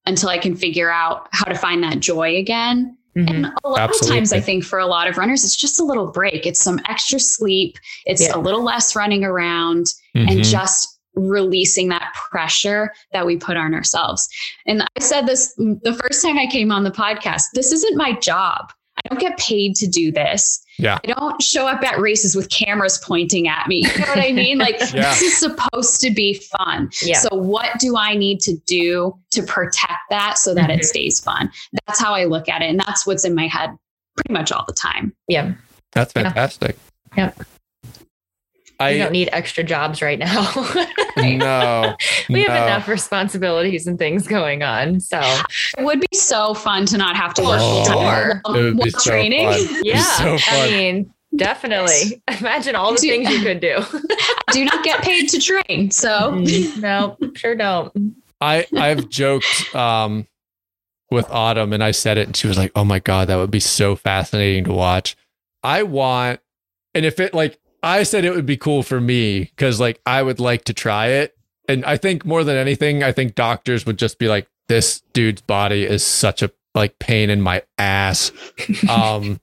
until 0.07 0.29
I 0.29 0.38
can 0.38 0.55
figure 0.55 0.92
out 0.92 1.27
how 1.33 1.46
to 1.46 1.57
find 1.57 1.83
that 1.83 1.98
joy 2.01 2.37
again. 2.37 2.98
Mhm. 3.18 3.31
And 3.35 3.46
a 3.64 3.68
lot 3.68 3.90
of 3.90 4.09
times, 4.09 4.33
I 4.33 4.40
think 4.40 4.64
for 4.64 4.78
a 4.78 4.87
lot 4.87 5.09
of 5.09 5.16
runners, 5.18 5.44
it's 5.44 5.57
just 5.57 5.81
a 5.81 5.85
little 5.85 6.07
break. 6.07 6.46
It's 6.46 6.61
some 6.61 6.81
extra 6.88 7.18
sleep. 7.18 7.76
It's 8.07 8.22
Yeah. 8.22 8.37
a 8.37 8.38
little 8.38 8.62
less 8.62 8.94
running 8.94 9.24
around 9.24 9.87
and 10.14 10.28
Mhm. 10.40 10.44
just 10.50 10.98
releasing 11.14 11.88
that 11.88 12.14
pressure 12.14 12.92
that 13.12 13.26
we 13.26 13.37
put 13.37 13.57
on 13.57 13.74
ourselves. 13.74 14.28
And 14.66 14.83
I 14.83 15.00
said 15.00 15.26
this 15.26 15.52
the 15.57 15.98
first 16.00 16.22
time 16.22 16.38
I 16.38 16.46
came 16.46 16.70
on 16.70 16.85
the 16.85 16.92
podcast 16.92 17.42
this 17.54 17.72
isn't 17.72 17.96
my 17.96 18.12
job. 18.12 18.72
I 19.05 19.09
don't 19.09 19.21
get 19.21 19.39
paid 19.39 19.75
to 19.77 19.87
do 19.87 20.11
this. 20.13 20.63
Yeah. 20.79 20.99
I 21.05 21.07
don't 21.09 21.41
show 21.43 21.67
up 21.67 21.83
at 21.83 21.99
races 21.99 22.35
with 22.37 22.51
cameras 22.51 22.99
pointing 23.03 23.49
at 23.49 23.67
me. 23.69 23.79
You 23.83 23.99
know 24.01 24.07
what 24.09 24.19
I 24.19 24.33
mean? 24.33 24.59
Like, 24.59 24.79
Yeah. 24.95 25.11
this 25.15 25.23
is 25.23 25.39
supposed 25.39 26.01
to 26.03 26.11
be 26.11 26.35
fun. 26.35 26.91
Yeah. 27.03 27.19
So, 27.19 27.29
what 27.35 27.79
do 27.81 27.97
I 27.97 28.15
need 28.15 28.41
to 28.41 28.57
do 28.67 29.17
to 29.33 29.43
protect 29.43 30.01
that 30.11 30.39
so 30.39 30.55
that 30.55 30.71
Mhm. 30.71 30.79
it 30.79 30.85
stays 30.85 31.21
fun? 31.21 31.51
That's 31.87 32.01
how 32.01 32.15
I 32.15 32.25
look 32.25 32.49
at 32.49 32.63
it. 32.63 32.71
And 32.71 32.79
that's 32.81 33.07
what's 33.07 33.25
in 33.25 33.35
my 33.35 33.47
head 33.47 33.71
pretty 34.17 34.33
much 34.33 34.53
all 34.53 34.65
the 34.67 34.75
time. 34.75 35.15
yeah. 35.29 35.53
That's 35.93 36.13
Yeah. 36.15 36.23
fantastic. 36.25 36.77
Yeah. 37.17 37.33
I 38.81 38.93
we 38.93 38.99
don't 38.99 39.12
need 39.12 39.29
extra 39.33 39.64
jobs 39.64 40.01
right 40.01 40.19
now. 40.19 40.53
no. 41.17 41.97
we 42.29 42.43
have 42.43 42.49
no. 42.61 42.67
enough 42.67 42.87
responsibilities 42.88 43.87
and 43.88 43.99
things 43.99 44.27
going 44.29 44.62
on. 44.62 45.01
So 45.01 45.21
It 45.77 45.85
would 45.85 46.01
be 46.01 46.17
so 46.17 46.55
fun 46.55 46.87
to 46.87 46.97
not 46.99 47.17
have 47.17 47.35
to 47.35 47.43
work 47.43 47.59
Oh, 47.61 47.85
full 47.85 47.85
time 47.87 48.41
while- 48.45 48.55
It 48.55 48.62
would 48.62 48.77
be 48.77 48.81
while 48.93 49.01
so 49.01 49.11
training. 49.11 49.51
fun. 49.51 49.81
Yeah, 49.85 50.03
so 50.03 50.37
I 50.51 50.71
mean, 50.71 51.12
definitely. 51.35 52.23
Imagine 52.41 52.77
all 52.77 52.93
the 52.93 53.01
Do- 53.01 53.09
things 53.09 53.29
you 53.31 53.41
could 53.43 53.61
do. 53.61 53.79
do 54.53 54.64
not 54.64 54.85
get 54.85 55.03
paid 55.03 55.29
to 55.31 55.41
train. 55.41 55.91
So 55.91 56.35
no, 56.79 57.17
sure 57.35 57.57
don't. 57.57 58.14
I 58.41 58.67
I've 58.77 59.09
joked 59.09 59.75
um 59.75 60.29
with 61.11 61.29
Autumn 61.31 61.73
and 61.73 61.83
I 61.83 61.91
said 61.91 62.17
it 62.19 62.27
and 62.29 62.37
she 62.37 62.47
was 62.47 62.57
like, 62.59 62.71
"Oh 62.77 62.85
my 62.85 63.01
god, 63.01 63.27
that 63.29 63.37
would 63.37 63.51
be 63.51 63.59
so 63.61 63.97
fascinating 63.97 64.64
to 64.64 64.73
watch." 64.73 65.17
I 65.64 65.83
want 65.83 66.38
and 66.95 67.05
if 67.05 67.19
it 67.19 67.35
like 67.35 67.59
I 67.83 68.03
said 68.03 68.25
it 68.25 68.35
would 68.35 68.47
be 68.47 68.57
cool 68.57 68.83
for 68.83 69.01
me 69.01 69.53
cuz 69.57 69.81
like 69.81 70.01
I 70.07 70.23
would 70.23 70.41
like 70.41 70.64
to 70.64 70.73
try 70.73 71.09
it. 71.09 71.37
And 71.69 71.85
I 71.85 71.97
think 71.97 72.25
more 72.25 72.45
than 72.45 72.57
anything, 72.57 73.03
I 73.03 73.12
think 73.12 73.35
doctors 73.35 73.85
would 73.87 73.99
just 73.99 74.19
be 74.19 74.29
like 74.29 74.49
this 74.69 75.03
dude's 75.12 75.43
body 75.43 75.85
is 75.85 76.05
such 76.05 76.43
a 76.43 76.51
like 76.75 76.99
pain 76.99 77.31
in 77.31 77.41
my 77.41 77.62
ass. 77.79 78.33
Um 78.88 79.41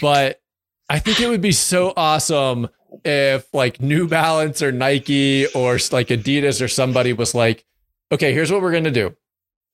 but 0.00 0.40
I 0.88 0.98
think 0.98 1.20
it 1.20 1.28
would 1.28 1.40
be 1.40 1.52
so 1.52 1.92
awesome 1.96 2.68
if 3.04 3.52
like 3.52 3.80
New 3.80 4.06
Balance 4.06 4.62
or 4.62 4.72
Nike 4.72 5.46
or 5.48 5.78
like 5.90 6.08
Adidas 6.08 6.62
or 6.62 6.68
somebody 6.68 7.12
was 7.12 7.34
like, 7.34 7.64
okay, 8.12 8.32
here's 8.32 8.52
what 8.52 8.62
we're 8.62 8.70
going 8.70 8.84
to 8.84 8.90
do. 8.90 9.16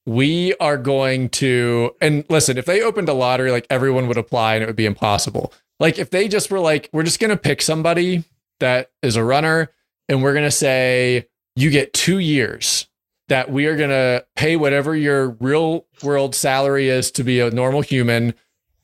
We 0.07 0.55
are 0.61 0.79
going 0.79 1.29
to, 1.31 1.95
and 2.01 2.25
listen, 2.29 2.57
if 2.59 2.65
they 2.65 2.83
opened 2.83 3.09
a 3.09 3.13
lottery, 3.13 3.51
like 3.51 3.67
everyone 3.69 4.09
would 4.09 4.17
apply 4.17 4.55
and 4.55 4.63
it 4.63 4.67
would 4.67 4.77
be 4.77 4.87
impossible. 4.87 5.53
Like 5.81 5.99
if 5.99 6.11
they 6.11 6.29
just 6.29 6.51
were 6.51 6.61
like, 6.61 6.91
we're 6.93 7.03
just 7.03 7.19
going 7.19 7.31
to 7.31 7.37
pick 7.37 7.63
somebody 7.63 8.23
that 8.61 8.91
is 9.03 9.17
a 9.17 9.25
runner 9.25 9.73
and 10.09 10.23
we're 10.23 10.35
going 10.35 10.45
to 10.45 10.51
say, 10.51 11.27
you 11.57 11.71
get 11.71 11.93
two 11.93 12.19
years 12.19 12.87
that 13.29 13.51
we 13.51 13.67
are 13.67 13.77
going 13.77 13.91
to 13.91 14.25
pay 14.37 14.57
whatever 14.57 14.95
your 14.95 15.31
real 15.41 15.87
world 16.03 16.35
salary 16.35 16.89
is 16.89 17.11
to 17.13 17.25
be 17.25 17.41
a 17.41 17.51
normal 17.51 17.81
human. 17.81 18.35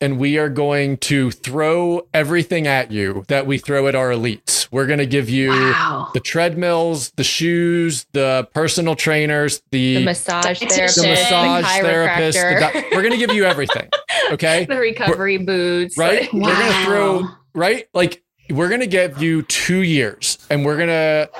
And 0.00 0.18
we 0.18 0.36
are 0.36 0.48
going 0.48 0.98
to 0.98 1.30
throw 1.30 2.06
everything 2.12 2.66
at 2.66 2.90
you 2.90 3.24
that 3.28 3.46
we 3.46 3.58
throw 3.58 3.86
at 3.88 3.94
our 3.94 4.10
elites. 4.10 4.68
We're 4.70 4.86
going 4.86 4.98
to 4.98 5.06
give 5.06 5.30
you 5.30 5.50
wow. 5.50 6.10
the 6.12 6.20
treadmills, 6.20 7.10
the 7.12 7.24
shoes, 7.24 8.06
the 8.12 8.48
personal 8.52 8.94
trainers, 8.94 9.62
the 9.70 9.96
The 9.96 10.04
massage 10.04 10.60
The 10.60 10.66
therapist, 10.66 10.96
the 10.96 11.02
the, 11.02 11.08
massage 11.08 11.64
therapist. 11.80 12.38
the 12.38 12.44
chiropractor, 12.44 12.90
we're 12.92 13.02
going 13.02 13.12
to 13.12 13.18
give 13.18 13.32
you 13.32 13.44
everything. 13.44 13.88
Okay. 14.32 14.64
the 14.64 14.76
recovery 14.76 15.38
boots. 15.38 15.96
Right? 15.96 16.28
We're 16.32 16.40
going 16.40 16.72
to 16.72 16.84
throw, 16.84 17.28
right? 17.54 17.88
Like, 17.94 18.24
we're 18.50 18.68
going 18.68 18.80
to 18.80 18.88
give 18.88 19.22
you 19.22 19.42
two 19.42 19.82
years 19.82 20.38
and 20.50 20.64
we're 20.64 20.76
going 20.76 20.88
to, 20.88 21.30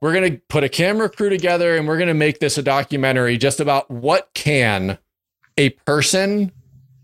we're 0.00 0.12
going 0.12 0.32
to 0.32 0.40
put 0.48 0.64
a 0.64 0.68
camera 0.68 1.08
crew 1.08 1.28
together 1.28 1.76
and 1.76 1.86
we're 1.86 1.98
going 1.98 2.08
to 2.08 2.14
make 2.14 2.40
this 2.40 2.58
a 2.58 2.62
documentary 2.62 3.38
just 3.38 3.60
about 3.60 3.88
what 3.92 4.30
can 4.34 4.98
a 5.56 5.70
person 5.70 6.50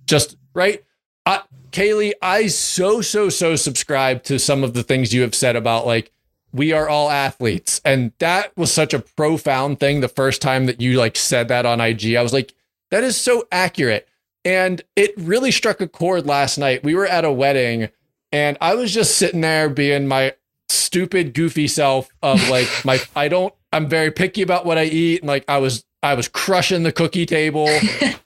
just, 0.06 0.36
right? 0.54 0.82
I, 1.28 1.42
Kaylee, 1.72 2.14
I 2.22 2.46
so, 2.46 3.02
so, 3.02 3.28
so 3.28 3.54
subscribe 3.54 4.22
to 4.24 4.38
some 4.38 4.64
of 4.64 4.72
the 4.72 4.82
things 4.82 5.12
you 5.12 5.20
have 5.20 5.34
said 5.34 5.56
about 5.56 5.86
like, 5.86 6.10
we 6.54 6.72
are 6.72 6.88
all 6.88 7.10
athletes. 7.10 7.82
And 7.84 8.12
that 8.18 8.56
was 8.56 8.72
such 8.72 8.94
a 8.94 8.98
profound 8.98 9.78
thing 9.78 10.00
the 10.00 10.08
first 10.08 10.40
time 10.40 10.64
that 10.64 10.80
you 10.80 10.98
like 10.98 11.16
said 11.16 11.48
that 11.48 11.66
on 11.66 11.82
IG. 11.82 12.14
I 12.14 12.22
was 12.22 12.32
like, 12.32 12.54
that 12.90 13.04
is 13.04 13.18
so 13.18 13.46
accurate. 13.52 14.08
And 14.42 14.80
it 14.96 15.12
really 15.18 15.50
struck 15.50 15.82
a 15.82 15.86
chord 15.86 16.24
last 16.24 16.56
night. 16.56 16.82
We 16.82 16.94
were 16.94 17.06
at 17.06 17.26
a 17.26 17.32
wedding 17.32 17.90
and 18.32 18.56
I 18.62 18.74
was 18.74 18.94
just 18.94 19.16
sitting 19.16 19.42
there 19.42 19.68
being 19.68 20.08
my 20.08 20.34
stupid, 20.70 21.34
goofy 21.34 21.68
self 21.68 22.08
of 22.22 22.48
like 22.48 22.68
my 22.86 23.00
I 23.14 23.28
don't 23.28 23.52
I'm 23.70 23.86
very 23.86 24.10
picky 24.10 24.40
about 24.40 24.64
what 24.64 24.78
I 24.78 24.84
eat. 24.84 25.20
And 25.20 25.28
like 25.28 25.44
I 25.46 25.58
was 25.58 25.84
I 26.02 26.14
was 26.14 26.28
crushing 26.28 26.84
the 26.84 26.92
cookie 26.92 27.26
table 27.26 27.68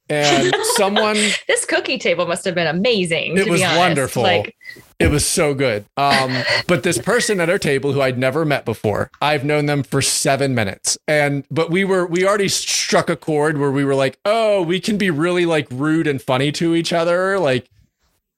and 0.08 0.54
someone 0.76 1.16
This 1.48 1.64
cookie 1.64 1.98
table 1.98 2.26
must 2.26 2.44
have 2.44 2.54
been 2.54 2.66
amazing. 2.66 3.38
It 3.38 3.48
was 3.48 3.62
wonderful. 3.62 4.22
Like, 4.22 4.56
It 4.98 5.11
was 5.11 5.24
so 5.24 5.54
good. 5.54 5.87
Um, 5.96 6.42
but 6.66 6.82
this 6.82 6.98
person 6.98 7.40
at 7.40 7.48
our 7.48 7.58
table 7.58 7.92
who 7.92 8.02
I'd 8.02 8.18
never 8.18 8.44
met 8.44 8.64
before, 8.66 9.11
I've 9.22 9.44
known 9.44 9.66
them 9.66 9.82
for 9.82 10.02
seven 10.02 10.54
minutes. 10.54 10.98
And 11.08 11.44
but 11.50 11.70
we 11.70 11.85
were 11.85 12.06
we 12.06 12.26
already 12.26 12.48
struck 12.48 13.08
a 13.08 13.16
chord 13.16 13.56
where 13.56 13.70
we 13.72 13.85
were 13.85 13.94
like, 13.94 14.18
oh, 14.24 14.62
we 14.62 14.78
can 14.78 14.98
be 14.98 15.11
really 15.11 15.46
like 15.46 15.66
rude 15.70 16.06
and 16.06 16.20
funny 16.20 16.52
to 16.52 16.74
each 16.74 16.92
other. 16.92 17.38
Like, 17.38 17.70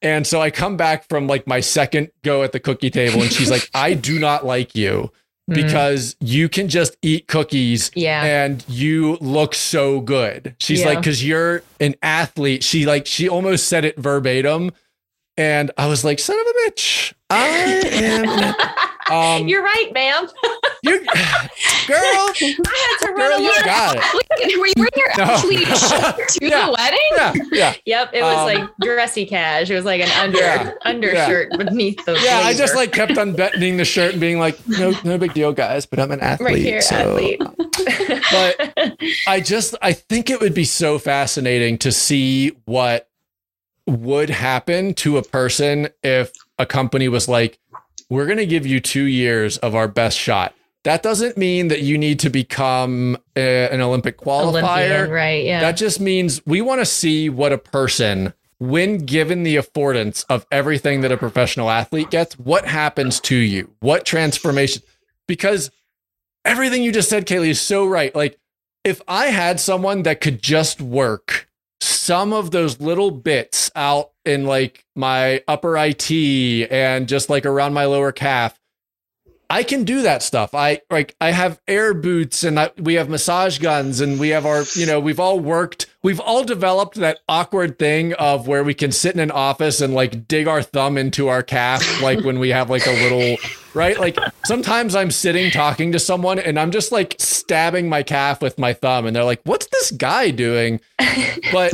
and 0.00 0.26
so 0.26 0.40
I 0.40 0.50
come 0.50 0.76
back 0.76 1.08
from 1.08 1.26
like 1.26 1.46
my 1.46 1.60
second 1.60 2.10
go 2.22 2.44
at 2.44 2.52
the 2.52 2.60
cookie 2.60 2.90
table, 2.90 3.20
and 3.20 3.32
she's 3.32 3.50
like, 3.50 3.68
I 3.74 3.94
do 3.94 4.18
not 4.20 4.46
like 4.46 4.76
you 4.76 5.10
mm, 5.50 5.54
because 5.54 6.16
you 6.20 6.48
can 6.48 6.68
just 6.68 6.96
eat 7.02 7.26
cookies 7.28 7.90
yeah. 7.94 8.24
and 8.24 8.64
you 8.68 9.16
look 9.20 9.54
so 9.54 10.00
good. 10.00 10.54
She's 10.58 10.80
Yeah. 10.80 10.86
like, 10.88 10.98
because 10.98 11.24
you're 11.26 11.62
an 11.80 11.94
athlete. 12.02 12.62
She 12.64 12.86
like 12.86 13.06
she 13.06 13.28
almost 13.28 13.68
said 13.68 13.84
it 13.84 13.98
verbatim, 13.98 14.70
and 15.36 15.70
I 15.76 15.86
was 15.86 16.04
like, 16.04 16.18
son 16.18 16.38
of 16.38 16.46
a 16.46 16.70
bitch, 16.70 17.12
I 17.30 17.46
am. 17.48 18.54
Um, 19.10 19.46
You're 19.48 19.62
right, 19.62 19.90
ma'am. 19.92 20.26
you, 20.82 20.98
girl, 21.86 21.98
I 22.00 22.96
had 23.00 23.06
to 23.06 23.12
run 23.12 23.16
girl, 23.16 23.38
a 23.38 23.42
you 23.42 23.64
got 23.64 23.96
it. 23.98 24.58
Were 24.58 24.66
you 24.66 24.72
wearing 24.76 24.90
your 24.96 25.08
No. 25.18 25.24
athlete 25.24 25.66
shirt 26.18 26.28
to 26.28 26.46
Yeah. 26.46 26.66
the 26.66 26.72
wedding? 26.72 26.98
Yeah, 27.12 27.34
yeah, 27.52 27.74
Yep, 27.84 28.10
it 28.14 28.22
was 28.22 28.38
Um, 28.38 28.44
like 28.46 28.70
dressy 28.80 29.26
cash. 29.26 29.68
It 29.70 29.74
was 29.74 29.84
like 29.84 30.00
an 30.00 30.10
under 30.20 30.38
Yeah. 30.38 30.72
undershirt 30.84 31.50
beneath 31.58 32.04
the 32.04 32.18
yeah. 32.24 32.40
I 32.44 32.54
just 32.54 32.74
like 32.74 32.92
kept 32.92 33.16
unbuttoning 33.16 33.76
the 33.76 33.84
shirt 33.84 34.12
and 34.12 34.20
being 34.20 34.38
like, 34.38 34.56
no, 34.66 34.94
no 35.04 35.18
big 35.18 35.34
deal, 35.34 35.52
guys. 35.52 35.84
But 35.86 36.00
I'm 36.00 36.10
an 36.10 36.20
athlete, 36.20 36.46
right 36.46 36.62
here, 36.62 36.80
so. 36.80 36.96
athlete. 36.96 37.42
But 38.30 38.96
I 39.26 39.40
just 39.40 39.74
I 39.82 39.92
think 39.92 40.30
it 40.30 40.40
would 40.40 40.54
be 40.54 40.64
so 40.64 40.98
fascinating 40.98 41.78
to 41.78 41.92
see 41.92 42.52
what 42.64 43.08
would 43.86 44.30
happen 44.30 44.94
to 44.94 45.18
a 45.18 45.22
person 45.22 45.88
if 46.02 46.32
a 46.58 46.64
company 46.64 47.08
was 47.08 47.28
like, 47.28 47.58
we're 48.14 48.26
going 48.26 48.38
to 48.38 48.46
give 48.46 48.64
you 48.66 48.80
two 48.80 49.04
years 49.04 49.58
of 49.58 49.74
our 49.74 49.88
best 49.88 50.16
shot. 50.18 50.54
That 50.84 51.02
doesn't 51.02 51.36
mean 51.36 51.68
that 51.68 51.80
you 51.80 51.96
need 51.98 52.18
to 52.20 52.30
become 52.30 53.16
a- 53.36 53.68
an 53.72 53.80
Olympic 53.80 54.18
qualifier. 54.18 54.48
Olympian, 55.00 55.10
right? 55.10 55.44
Yeah. 55.44 55.60
That 55.60 55.76
just 55.76 55.98
means 56.00 56.40
we 56.46 56.60
want 56.60 56.80
to 56.80 56.84
see 56.86 57.28
what 57.28 57.52
a 57.52 57.58
person 57.58 58.34
when 58.58 58.98
given 58.98 59.42
the 59.42 59.56
affordance 59.56 60.24
of 60.28 60.46
everything 60.52 61.00
that 61.00 61.10
a 61.12 61.16
professional 61.16 61.70
athlete 61.70 62.10
gets, 62.10 62.38
what 62.38 62.66
happens 62.66 63.18
to 63.20 63.36
you? 63.36 63.70
What 63.80 64.04
transformation? 64.06 64.82
Because 65.26 65.70
everything 66.44 66.82
you 66.82 66.92
just 66.92 67.08
said, 67.10 67.26
Kaylee, 67.26 67.48
is 67.48 67.60
so 67.60 67.86
right. 67.86 68.14
Like, 68.14 68.38
if 68.84 69.00
I 69.08 69.26
had 69.26 69.58
someone 69.60 70.02
that 70.04 70.20
could 70.20 70.40
just 70.42 70.80
work 70.80 71.48
some 72.04 72.34
of 72.34 72.50
those 72.50 72.80
little 72.82 73.10
bits 73.10 73.70
out 73.74 74.10
in 74.26 74.44
like 74.44 74.84
my 74.94 75.42
upper 75.48 75.74
IT 75.78 76.10
and 76.70 77.08
just 77.08 77.30
like 77.30 77.46
around 77.46 77.72
my 77.72 77.86
lower 77.86 78.12
calf, 78.12 78.60
I 79.48 79.62
can 79.62 79.84
do 79.84 80.02
that 80.02 80.22
stuff. 80.22 80.54
I 80.54 80.82
like 80.90 81.16
I 81.18 81.30
have 81.30 81.60
air 81.66 81.94
boots 81.94 82.44
and 82.44 82.60
I, 82.60 82.72
we 82.76 82.94
have 82.94 83.08
massage 83.08 83.58
guns 83.58 84.02
and 84.02 84.20
we 84.20 84.30
have 84.30 84.44
our, 84.44 84.64
you 84.74 84.84
know, 84.84 85.00
we've 85.00 85.20
all 85.20 85.40
worked, 85.40 85.86
we've 86.02 86.20
all 86.20 86.44
developed 86.44 86.96
that 86.96 87.20
awkward 87.26 87.78
thing 87.78 88.12
of 88.14 88.46
where 88.46 88.64
we 88.64 88.74
can 88.74 88.92
sit 88.92 89.14
in 89.14 89.20
an 89.20 89.30
office 89.30 89.80
and 89.80 89.94
like 89.94 90.28
dig 90.28 90.46
our 90.46 90.62
thumb 90.62 90.98
into 90.98 91.28
our 91.28 91.42
calf 91.42 92.02
like 92.02 92.22
when 92.22 92.38
we 92.38 92.50
have 92.50 92.68
like 92.68 92.86
a 92.86 92.90
little 92.90 93.36
right? 93.74 93.98
Like 93.98 94.16
sometimes 94.44 94.94
I'm 94.94 95.10
sitting 95.10 95.50
talking 95.50 95.92
to 95.92 95.98
someone 95.98 96.38
and 96.38 96.58
I'm 96.58 96.70
just 96.70 96.92
like 96.92 97.16
stabbing 97.18 97.88
my 97.88 98.02
calf 98.02 98.40
with 98.40 98.58
my 98.58 98.72
thumb 98.72 99.06
and 99.06 99.14
they're 99.14 99.24
like, 99.24 99.40
"What's 99.44 99.66
this 99.66 99.90
guy 99.90 100.30
doing?" 100.30 100.80
But 101.52 101.72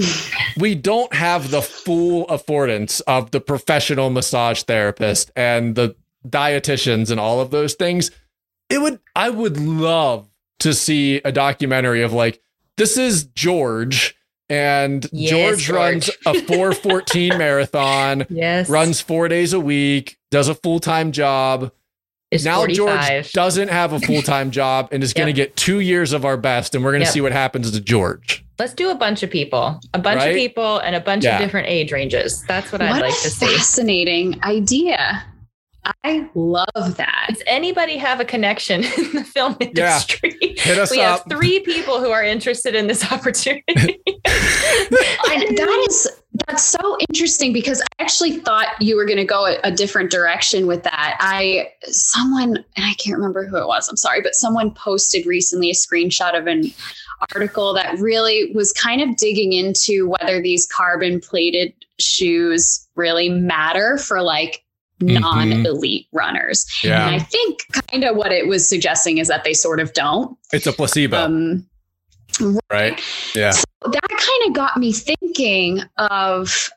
we 0.58 0.74
don't 0.74 1.12
have 1.14 1.50
the 1.50 1.62
full 1.62 2.26
affordance 2.26 3.00
of 3.06 3.30
the 3.30 3.40
professional 3.40 4.10
massage 4.10 4.62
therapist 4.62 5.30
and 5.36 5.74
the 5.74 5.94
dietitians 6.28 7.10
and 7.10 7.18
all 7.20 7.40
of 7.40 7.50
those 7.50 7.74
things, 7.74 8.10
it 8.68 8.80
would 8.80 8.98
I 9.16 9.30
would 9.30 9.58
love 9.58 10.28
to 10.60 10.74
see 10.74 11.16
a 11.24 11.32
documentary 11.32 12.02
of 12.02 12.12
like 12.12 12.42
this 12.76 12.96
is 12.96 13.24
George 13.24 14.14
and 14.48 15.06
Yes, 15.12 15.30
George, 15.30 15.62
George. 15.64 15.76
runs 15.78 16.10
a 16.26 16.34
414 16.42 17.38
marathon, 17.38 18.26
Yes. 18.28 18.68
runs 18.68 19.00
4 19.00 19.28
days 19.28 19.52
a 19.52 19.60
week, 19.60 20.18
does 20.30 20.48
a 20.48 20.54
full-time 20.54 21.12
job. 21.12 21.70
Is 22.30 22.44
now 22.44 22.56
45. 22.58 22.76
George 22.76 23.32
doesn't 23.32 23.68
have 23.68 23.92
a 23.92 24.00
full-time 24.00 24.50
job 24.60 24.88
and 24.92 25.02
is 25.02 25.12
going 25.12 25.26
to 25.26 25.32
get 25.32 25.56
2 25.56 25.80
years 25.80 26.12
of 26.12 26.24
our 26.24 26.36
best 26.36 26.74
and 26.74 26.84
we're 26.84 26.92
going 26.92 27.00
to 27.00 27.06
Yep. 27.06 27.14
see 27.14 27.20
what 27.20 27.32
happens 27.32 27.70
to 27.70 27.80
George. 27.80 28.44
Let's 28.58 28.74
do 28.74 28.90
a 28.90 28.94
bunch 28.94 29.22
of 29.22 29.30
people, 29.30 29.80
a 29.94 29.98
bunch 29.98 30.18
Right? 30.18 30.28
of 30.28 30.34
people, 30.36 30.78
and 30.78 30.94
a 30.94 31.00
bunch 31.00 31.24
Yeah. 31.24 31.36
of 31.36 31.42
different 31.42 31.66
age 31.68 31.92
ranges. 31.92 32.44
That's 32.46 32.70
what, 32.70 32.82
I'd 32.82 33.00
like 33.00 33.12
a 33.12 33.16
to 33.22 33.30
see. 33.30 33.46
fascinating 33.46 34.38
idea. 34.44 35.24
I 36.04 36.28
love 36.34 36.96
that. 36.96 37.26
Does 37.30 37.42
anybody 37.46 37.96
have 37.96 38.20
a 38.20 38.24
connection 38.24 38.84
in 38.98 39.12
the 39.12 39.24
film 39.24 39.56
Yeah. 39.60 39.66
industry? 39.68 40.36
Hit 40.58 40.78
us 40.78 40.90
we 40.90 41.00
up. 41.00 41.20
have 41.20 41.28
three 41.38 41.60
people 41.60 42.00
who 42.00 42.10
are 42.10 42.22
interested 42.22 42.74
in 42.74 42.86
this 42.86 43.10
opportunity. 43.12 44.00
And 45.32 45.56
that 45.58 45.86
is 45.88 46.08
that's 46.46 46.64
so 46.64 46.96
interesting 47.08 47.52
because 47.52 47.80
I 47.80 48.02
actually 48.02 48.38
thought 48.38 48.68
you 48.80 48.96
were 48.96 49.04
going 49.04 49.18
to 49.18 49.24
go 49.24 49.46
a, 49.46 49.58
a 49.64 49.70
different 49.70 50.10
direction 50.10 50.66
with 50.66 50.82
that. 50.84 51.16
I 51.20 51.68
someone 51.84 52.56
and 52.56 52.84
I 52.86 52.94
can't 52.94 53.16
remember 53.16 53.46
who 53.46 53.56
it 53.56 53.66
was. 53.66 53.88
I'm 53.88 53.96
sorry, 53.96 54.20
but 54.22 54.34
someone 54.34 54.72
posted 54.74 55.26
recently 55.26 55.70
a 55.70 55.74
screenshot 55.74 56.36
of 56.38 56.46
an 56.46 56.64
article 57.34 57.74
that 57.74 57.98
really 57.98 58.52
was 58.54 58.72
kind 58.72 59.00
of 59.02 59.16
digging 59.16 59.52
into 59.52 60.08
whether 60.08 60.40
these 60.42 60.66
carbon 60.66 61.20
plated 61.20 61.72
shoes 62.00 62.86
really 62.96 63.28
matter 63.28 63.98
for 63.98 64.22
like 64.22 64.64
Mhm. 65.00 65.20
non-elite 65.20 66.06
runners. 66.12 66.66
And 66.84 67.14
I 67.14 67.18
think 67.18 67.60
kind 67.90 68.04
of 68.04 68.16
what 68.16 68.32
it 68.32 68.46
was 68.46 68.68
suggesting 68.68 69.18
is 69.18 69.28
that 69.28 69.44
they 69.44 69.54
sort 69.54 69.80
of 69.80 69.92
don't. 69.94 70.36
It's 70.52 70.66
a 70.66 70.72
placebo, 70.72 71.16
Um, 71.16 71.66
right? 72.70 73.00
Yeah. 73.34 73.50
So 73.50 73.64
that 73.84 74.08
kind 74.08 74.48
of 74.48 74.52
got 74.54 74.76
me 74.76 74.92
thinking 74.92 75.82
of 75.96 76.70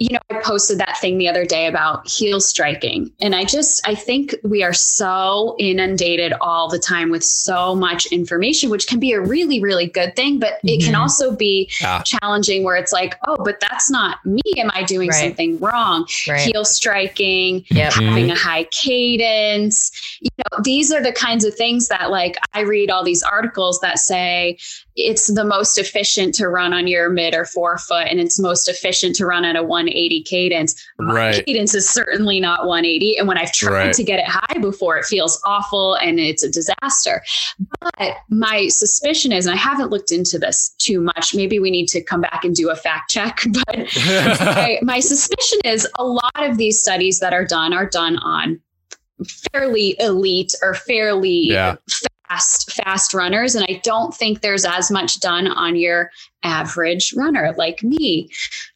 you 0.00 0.08
know 0.10 0.18
i 0.30 0.40
posted 0.42 0.78
that 0.78 0.96
thing 0.98 1.18
the 1.18 1.28
other 1.28 1.44
day 1.44 1.66
about 1.66 2.08
heel 2.08 2.40
striking 2.40 3.12
and 3.20 3.34
i 3.34 3.44
just 3.44 3.86
i 3.86 3.94
think 3.94 4.34
we 4.42 4.62
are 4.62 4.72
so 4.72 5.54
inundated 5.58 6.32
all 6.40 6.68
the 6.68 6.78
time 6.78 7.10
with 7.10 7.22
so 7.22 7.74
much 7.74 8.06
information 8.06 8.70
which 8.70 8.86
can 8.88 8.98
be 8.98 9.12
a 9.12 9.20
really 9.20 9.60
really 9.60 9.86
good 9.86 10.16
thing 10.16 10.38
but 10.40 10.58
it 10.64 10.82
can 10.82 10.94
Mhm. 10.94 11.00
also 11.00 11.36
be 11.36 11.70
Yeah. 11.80 12.02
challenging 12.02 12.64
where 12.64 12.76
it's 12.76 12.92
like 12.92 13.14
oh 13.28 13.36
but 13.44 13.60
that's 13.60 13.90
not 13.90 14.24
me 14.24 14.40
am 14.56 14.70
i 14.74 14.82
doing 14.82 15.10
Right. 15.10 15.26
something 15.26 15.58
wrong 15.60 16.06
right. 16.26 16.40
heel 16.40 16.64
striking 16.64 17.64
Yep. 17.70 17.92
having 17.92 18.30
a 18.30 18.34
high 18.36 18.64
cadence. 18.70 19.92
You 20.20 20.30
know, 20.38 20.62
these 20.62 20.90
are 20.92 21.02
the 21.02 21.12
kinds 21.12 21.44
of 21.44 21.54
things 21.54 21.88
that 21.88 22.10
like 22.10 22.36
I 22.54 22.60
read 22.60 22.90
all 22.90 23.04
these 23.04 23.22
articles 23.22 23.78
that 23.80 23.98
say 23.98 24.58
it's 25.06 25.32
the 25.32 25.44
most 25.44 25.78
efficient 25.78 26.34
to 26.36 26.48
run 26.48 26.72
on 26.72 26.86
your 26.86 27.08
mid 27.10 27.34
or 27.34 27.44
forefoot 27.44 28.06
and 28.08 28.20
it's 28.20 28.38
most 28.38 28.68
efficient 28.68 29.16
to 29.16 29.26
run 29.26 29.44
at 29.44 29.56
a 29.56 29.62
180 29.62 30.22
cadence. 30.22 30.74
My 30.98 31.14
Right. 31.14 31.46
cadence 31.46 31.74
is 31.74 31.88
certainly 31.88 32.40
not 32.40 32.66
180 32.66 33.16
and 33.18 33.26
when 33.28 33.38
I've 33.38 33.52
tried 33.52 33.70
Right. 33.86 33.92
to 33.94 34.02
get 34.02 34.18
it 34.18 34.26
high 34.26 34.58
before 34.58 34.96
it 34.98 35.04
feels 35.04 35.40
awful 35.44 35.94
and 35.94 36.18
it's 36.20 36.42
a 36.42 36.48
disaster. 36.50 37.22
But 37.98 38.16
my 38.28 38.68
suspicion 38.68 39.32
is 39.32 39.46
and 39.46 39.54
I 39.54 39.58
haven't 39.58 39.90
looked 39.90 40.10
into 40.12 40.38
this 40.38 40.74
too 40.78 41.00
much. 41.00 41.34
Maybe 41.34 41.58
we 41.58 41.70
need 41.70 41.86
to 41.88 42.00
come 42.02 42.20
back 42.20 42.44
and 42.44 42.54
do 42.54 42.70
a 42.70 42.76
fact 42.76 43.10
check, 43.10 43.40
but 43.66 43.76
my, 43.96 44.78
my 44.82 45.00
suspicion 45.00 45.58
is 45.64 45.86
a 45.98 46.04
lot 46.04 46.32
of 46.38 46.56
these 46.56 46.80
studies 46.80 47.20
that 47.20 47.32
are 47.32 47.44
done 47.44 47.72
are 47.72 47.86
done 47.86 48.16
on 48.18 48.60
fairly 49.52 49.96
elite 50.00 50.54
or 50.62 50.72
fairly 50.74 51.48
Yeah. 51.48 51.76
Fast 52.30 52.72
fast 52.72 53.12
runners 53.12 53.54
and 53.54 53.66
i 53.68 53.80
don't 53.82 54.14
think 54.14 54.40
there's 54.40 54.64
as 54.64 54.90
much 54.90 55.18
done 55.20 55.46
on 55.48 55.74
your 55.74 56.10
average 56.42 57.12
runner 57.16 57.52
like 57.58 57.82
me 57.82 58.30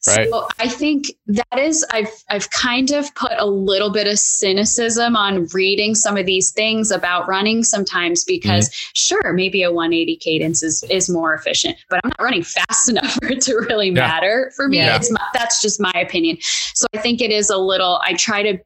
Right. 0.07 0.29
so 0.29 0.49
i 0.59 0.69
think 0.69 1.07
that 1.29 1.59
is 1.59 1.87
i've 1.91 2.11
i've 2.29 2.51
kind 2.51 2.91
of 2.91 3.15
put 3.15 3.33
a 3.39 3.47
little 3.47 3.91
bit 3.91 4.07
of 4.07 4.19
cynicism 4.19 5.17
on 5.17 5.47
reading 5.55 5.95
some 5.95 6.17
of 6.19 6.27
these 6.27 6.51
things 6.51 6.91
about 6.91 7.27
running 7.29 7.63
sometimes 7.63 8.25
because 8.25 8.69
mm-hmm. 8.69 8.91
sure 8.95 9.33
maybe 9.33 9.63
a 9.63 9.73
180 9.73 10.17
cadence 10.17 10.63
is 10.63 10.85
is 10.91 11.09
more 11.09 11.33
efficient 11.33 11.77
but 11.89 12.01
i'm 12.05 12.11
not 12.11 12.23
running 12.23 12.43
fast 12.43 12.89
enough 12.91 13.13
for 13.15 13.29
it 13.29 13.41
to 13.43 13.55
really 13.69 13.87
Yeah. 13.87 13.93
matter 13.95 14.53
for 14.57 14.69
me 14.69 14.79
Yeah. 14.79 14.97
it's 14.97 15.11
my, 15.11 15.21
that's 15.33 15.63
just 15.63 15.81
my 15.81 15.93
opinion 15.95 16.37
so 16.75 16.87
i 16.95 16.99
think 16.99 17.23
it 17.23 17.31
is 17.31 17.49
a 17.51 17.57
little 17.59 18.01
i 18.05 18.15
try 18.15 18.43
to 18.43 18.59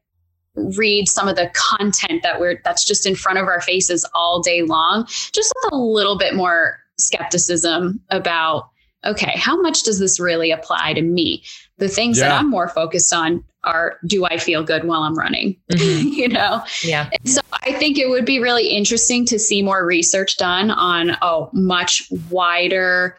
read 0.77 1.07
some 1.07 1.27
of 1.27 1.35
the 1.35 1.49
content 1.53 2.21
that 2.23 2.39
we're 2.39 2.61
that's 2.63 2.83
just 2.85 3.05
in 3.05 3.15
front 3.15 3.37
of 3.39 3.45
our 3.47 3.61
faces 3.61 4.05
all 4.13 4.41
day 4.41 4.61
long 4.63 5.05
just 5.07 5.53
with 5.63 5.73
a 5.73 5.77
little 5.77 6.17
bit 6.17 6.35
more 6.35 6.77
skepticism 6.97 7.99
about 8.09 8.69
okay 9.05 9.33
how 9.37 9.59
much 9.61 9.83
does 9.83 9.99
this 9.99 10.19
really 10.19 10.51
apply 10.51 10.93
to 10.93 11.01
me 11.01 11.43
the 11.77 11.87
things 11.87 12.19
that 12.19 12.31
i'm 12.31 12.49
more 12.49 12.67
focused 12.67 13.13
on 13.13 13.43
are 13.63 13.97
do 14.05 14.25
i 14.25 14.37
feel 14.37 14.63
good 14.63 14.83
while 14.85 15.01
i'm 15.03 15.17
running 15.17 15.55
Mhm. 15.71 16.11
you 16.13 16.27
know 16.27 16.63
Yeah. 16.83 17.09
so 17.25 17.41
I 17.61 17.73
think 17.73 17.97
it 17.97 18.09
would 18.09 18.25
be 18.25 18.39
really 18.39 18.69
interesting 18.69 19.25
to 19.27 19.37
see 19.37 19.61
more 19.61 19.85
research 19.85 20.37
done 20.37 20.71
on 20.71 21.11
a 21.21 21.45
much 21.53 22.03
wider 22.31 23.17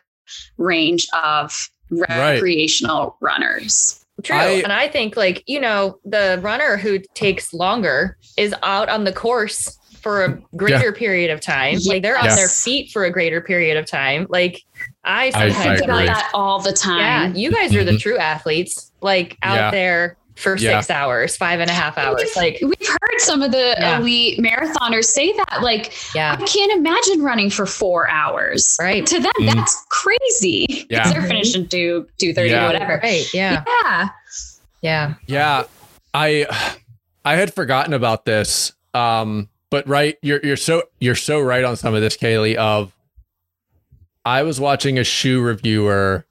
range 0.57 1.07
of 1.12 1.70
recreational 1.91 3.16
runners. 3.20 3.99
True. 4.23 4.37
I- 4.37 4.61
and 4.64 4.73
I 4.73 4.89
think 4.89 5.16
like, 5.16 5.43
you 5.47 5.61
know, 5.61 5.99
the 6.05 6.39
runner 6.43 6.77
who 6.77 6.99
takes 7.14 7.53
longer 7.53 8.16
is 8.37 8.55
out 8.62 8.89
on 8.89 9.05
the 9.05 9.12
course 9.12 9.77
for 10.01 10.25
a 10.25 10.39
greater 10.57 10.93
period 10.93 11.31
of 11.31 11.41
time. 11.43 11.79
Like 11.85 12.03
they're 12.03 12.16
on 12.18 12.29
their 12.29 12.49
feet 12.49 12.91
for 12.91 13.05
a 13.05 13.11
greater 13.11 13.43
period 13.43 13.77
of 13.77 13.85
time. 13.85 14.27
Like 14.31 14.62
I 15.05 15.27
I 15.27 15.31
sometimes 15.31 15.57
Think 15.81 15.83
am 15.83 15.91
about 15.91 16.07
that 16.07 16.31
all 16.33 16.59
the 16.59 16.71
yeah, 16.71 16.75
time. 16.75 17.35
you 17.37 17.51
guys 17.53 17.75
are 17.75 17.85
the 17.85 17.93
Mhm. 17.93 18.01
true 18.01 18.16
athletes, 18.18 18.93
like 19.03 19.37
out 19.43 19.57
Yeah. 19.57 19.71
there 19.71 20.16
for 20.41 20.57
Yeah. 20.57 20.80
six 20.80 20.91
hours, 20.91 21.36
five 21.36 21.61
and 21.61 21.70
a 21.70 21.74
half 21.74 21.97
hours. 21.99 22.22
We've, 22.24 22.36
Like, 22.36 22.59
we've 22.62 22.88
heard 22.88 23.18
some 23.20 23.43
of 23.43 23.53
the 23.53 23.76
Yeah. 23.78 23.99
elite 23.99 24.38
marathoners 24.41 25.05
say 25.05 25.32
that, 25.32 25.61
like, 25.62 25.93
yeah, 26.14 26.36
I 26.38 26.45
can't 26.45 26.72
imagine 26.72 27.22
running 27.22 27.51
for 27.51 27.66
four 27.66 28.09
hours. 28.11 28.76
right. 28.80 29.07
To 29.07 29.20
them, 29.20 29.32
Mhm. 29.41 29.55
that's 29.55 29.84
crazy. 29.91 30.86
Yeah. 30.91 31.03
'Cause 31.05 31.12
they're 31.12 31.22
finishing 31.22 31.68
two 31.68 32.07
two 32.18 32.32
thirty, 32.32 32.51
Yeah. 32.51 32.66
whatever. 32.66 33.01
Right. 33.03 33.26
Yeah. 33.34 33.62
Yeah. 33.84 34.09
Yeah. 34.82 35.14
Yeah, 35.26 35.62
I 36.14 36.47
I 37.24 37.36
had 37.36 37.53
forgotten 37.55 37.93
about 37.93 38.24
this. 38.24 38.72
Um, 38.95 39.49
but 39.70 39.86
right, 39.86 40.16
you're 40.22 40.41
you're 40.43 40.57
so 40.57 40.84
you're 41.01 41.14
so 41.14 41.38
right 41.41 41.64
on 41.64 41.76
some 41.76 41.95
of 41.95 42.01
this, 42.01 42.16
Kaylee. 42.16 42.55
Of 42.57 42.93
I 44.24 44.43
was 44.43 44.59
watching 44.61 44.99
a 44.99 45.05
shoe 45.05 45.41
reviewer 45.41 46.24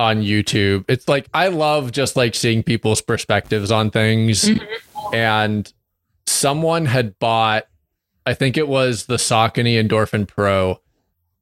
on 0.00 0.22
YouTube. 0.22 0.86
It's 0.88 1.06
like 1.08 1.28
I 1.34 1.48
love 1.48 1.92
just 1.92 2.16
like 2.16 2.34
seeing 2.34 2.62
people's 2.62 3.02
perspectives 3.02 3.70
on 3.70 3.90
things. 3.90 4.44
Mm-hmm. 4.44 5.14
And 5.14 5.72
someone 6.26 6.86
had 6.86 7.18
bought, 7.18 7.66
I 8.24 8.32
think 8.32 8.56
it 8.56 8.66
was 8.66 9.06
the 9.06 9.16
Saucony 9.16 9.74
Endorphin 9.74 10.26
Pro, 10.26 10.80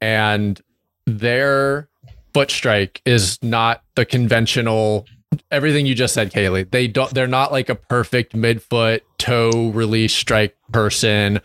and 0.01 0.61
their 1.07 1.89
foot 2.35 2.51
strike 2.51 3.01
is 3.05 3.39
not 3.43 3.85
the 3.95 4.05
conventional 4.05 5.07
everything 5.51 5.87
you 5.87 5.95
just 5.95 6.15
said, 6.15 6.33
Kaylee. 6.33 6.69
They 6.69 6.89
don't 6.89 7.13
they're 7.15 7.29
not 7.29 7.53
like 7.53 7.69
a 7.69 7.77
perfect 7.77 8.35
midfoot 8.35 9.03
toe 9.19 9.71
release 9.71 10.15
strike 10.15 10.57
person. 10.73 11.41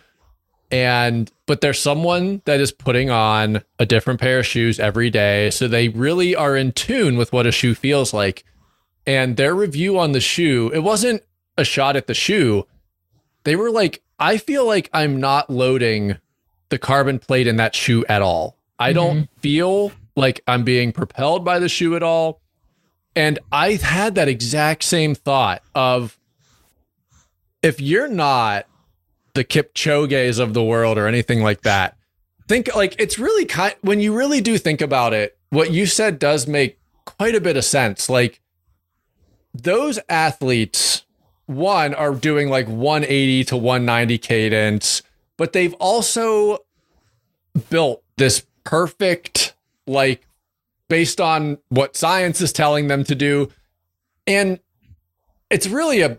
And 0.72 1.32
but 1.46 1.62
there's 1.62 1.80
someone 1.80 2.42
that 2.46 2.60
is 2.60 2.72
putting 2.72 3.10
on 3.10 3.64
a 3.80 3.86
different 3.86 4.20
pair 4.20 4.40
of 4.40 4.46
shoes 4.46 4.80
every 4.80 5.10
day. 5.10 5.50
So 5.50 5.68
they 5.68 5.90
really 5.90 6.36
are 6.36 6.56
in 6.56 6.72
tune 6.72 7.18
with 7.18 7.34
what 7.34 7.46
a 7.48 7.52
shoe 7.52 7.76
feels 7.76 8.14
like. 8.14 8.46
and 9.06 9.36
their 9.36 9.54
review 9.54 10.00
on 10.00 10.14
the 10.14 10.22
shoe, 10.22 10.72
it 10.74 10.80
wasn't 10.80 11.22
a 11.58 11.66
shot 11.66 11.98
at 11.98 12.08
the 12.08 12.14
shoe. 12.14 12.66
They 13.44 13.58
were 13.58 13.70
like, 13.70 14.02
I 14.18 14.38
feel 14.38 14.66
like 14.66 14.90
I'm 14.94 15.20
not 15.20 15.50
loading 15.50 16.18
the 16.70 16.78
carbon 16.78 17.20
plate 17.20 17.46
in 17.46 17.58
that 17.58 17.76
shoe 17.76 18.06
at 18.08 18.22
all. 18.22 18.58
I 18.80 18.90
mm-hmm. 18.90 18.96
don't 18.96 19.30
feel 19.42 19.92
like 20.16 20.42
I'm 20.48 20.64
being 20.64 20.94
propelled 20.94 21.44
by 21.44 21.60
the 21.60 21.68
shoe 21.68 21.98
at 21.98 22.04
all. 22.04 22.40
And 23.16 23.40
I 23.52 23.74
had 23.74 24.16
that 24.16 24.30
exact 24.30 24.84
same 24.84 25.16
thought 25.16 25.62
of 25.76 26.18
if 27.62 27.80
you're 27.82 28.08
not 28.08 28.66
the 29.34 29.44
Kipchoge's 29.44 30.40
of 30.40 30.54
the 30.54 30.64
world 30.64 30.98
or 30.98 31.08
anything 31.08 31.42
like 31.42 31.62
that, 31.62 31.98
think 32.48 32.76
like 32.76 32.96
it's 33.00 33.18
really 33.18 33.46
kind 33.46 33.76
when 33.82 34.00
you 34.00 34.16
really 34.16 34.42
do 34.42 34.58
think 34.58 34.82
about 34.82 35.14
it, 35.14 35.38
what 35.50 35.72
you 35.72 35.86
said 35.86 36.20
does 36.20 36.48
make 36.48 36.80
quite 37.06 37.36
a 37.36 37.42
bit 37.42 37.58
of 37.58 37.66
sense. 37.66 38.10
Like 38.10 38.42
those 39.54 40.00
athletes, 40.10 41.06
one, 41.46 41.94
are 41.94 42.14
doing 42.14 42.50
like 42.50 42.68
180 42.68 43.44
to 43.46 43.58
190 43.58 44.18
cadence, 44.18 45.02
but 45.38 45.54
they've 45.54 45.74
also 45.76 46.60
built 47.70 48.04
this 48.18 48.46
perfect, 48.64 49.54
like, 49.88 50.26
based 50.88 51.20
on 51.20 51.58
what 51.70 51.96
science 51.96 52.42
is 52.42 52.54
telling 52.54 52.88
them 52.88 53.04
to 53.04 53.16
do. 53.16 53.52
And 54.26 54.60
it's 55.50 55.68
really 55.68 56.02
a 56.02 56.18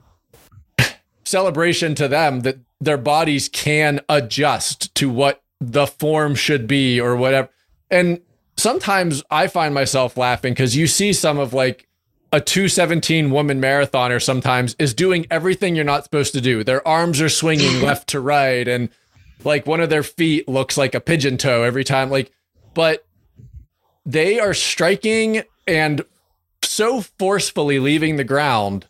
celebration 1.24 1.94
to 1.96 2.08
them 2.08 2.40
that 2.40 2.58
their 2.80 2.98
bodies 2.98 3.48
can 3.48 4.00
adjust 4.08 4.94
to 4.96 5.08
what 5.08 5.42
the 5.60 5.86
form 5.86 6.34
should 6.34 6.66
be 6.66 7.00
or 7.00 7.16
whatever. 7.16 7.48
And 7.90 8.20
sometimes 8.56 9.22
I 9.30 9.46
find 9.46 9.74
myself 9.74 10.16
laughing 10.16 10.52
because 10.52 10.76
you 10.76 10.86
see 10.86 11.12
some 11.12 11.38
of 11.38 11.52
like 11.52 11.86
a 12.32 12.40
217 12.40 13.30
woman 13.30 13.60
marathoner 13.60 14.20
sometimes 14.20 14.74
is 14.78 14.92
doing 14.92 15.26
everything 15.30 15.76
you're 15.76 15.84
not 15.84 16.04
supposed 16.04 16.32
to 16.34 16.40
do. 16.40 16.64
Their 16.64 16.86
arms 16.86 17.20
are 17.20 17.28
swinging 17.28 17.80
left 17.82 18.08
to 18.08 18.20
right 18.20 18.66
and 18.66 18.88
like 19.44 19.66
one 19.66 19.80
of 19.80 19.90
their 19.90 20.02
feet 20.02 20.48
looks 20.48 20.76
like 20.76 20.94
a 20.94 21.00
pigeon 21.00 21.36
toe 21.36 21.62
every 21.62 21.84
time 21.84 22.10
like 22.10 22.32
but 22.72 23.06
they 24.06 24.38
are 24.40 24.54
striking 24.54 25.42
and 25.66 26.04
so 26.62 27.02
forcefully 27.18 27.78
leaving 27.78 28.16
the 28.16 28.24
ground 28.24 28.86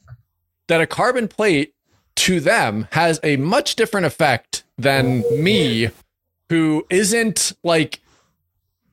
that 0.68 0.80
a 0.80 0.86
carbon 0.86 1.28
plate 1.28 1.74
to 2.16 2.40
them 2.40 2.88
has 2.92 3.20
a 3.22 3.36
much 3.36 3.76
different 3.76 4.06
effect 4.06 4.64
than 4.78 5.24
me 5.42 5.90
who 6.48 6.86
isn't 6.90 7.52
like 7.62 8.00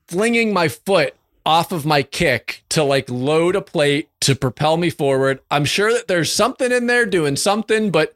flinging 0.06 0.52
my 0.52 0.68
foot 0.68 1.14
off 1.44 1.72
of 1.72 1.84
my 1.84 2.02
kick 2.02 2.62
to 2.68 2.84
like 2.84 3.10
load 3.10 3.56
a 3.56 3.60
plate 3.60 4.08
to 4.20 4.34
propel 4.34 4.76
me 4.76 4.90
forward. 4.90 5.40
I'm 5.50 5.64
sure 5.64 5.92
that 5.92 6.08
there's 6.08 6.32
something 6.32 6.70
in 6.70 6.86
there 6.86 7.06
doing 7.06 7.36
something, 7.36 7.90
but 7.90 8.14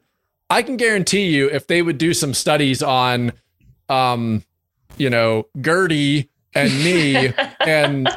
I 0.49 0.61
can 0.61 0.77
guarantee 0.77 1.27
you 1.27 1.49
if 1.49 1.67
they 1.67 1.81
would 1.81 1.97
do 1.97 2.13
some 2.13 2.33
studies 2.33 2.81
on 2.81 3.33
um 3.89 4.43
you 4.97 5.09
know, 5.09 5.47
Gertie 5.61 6.29
and 6.55 6.71
me 6.83 7.33
and 7.59 8.09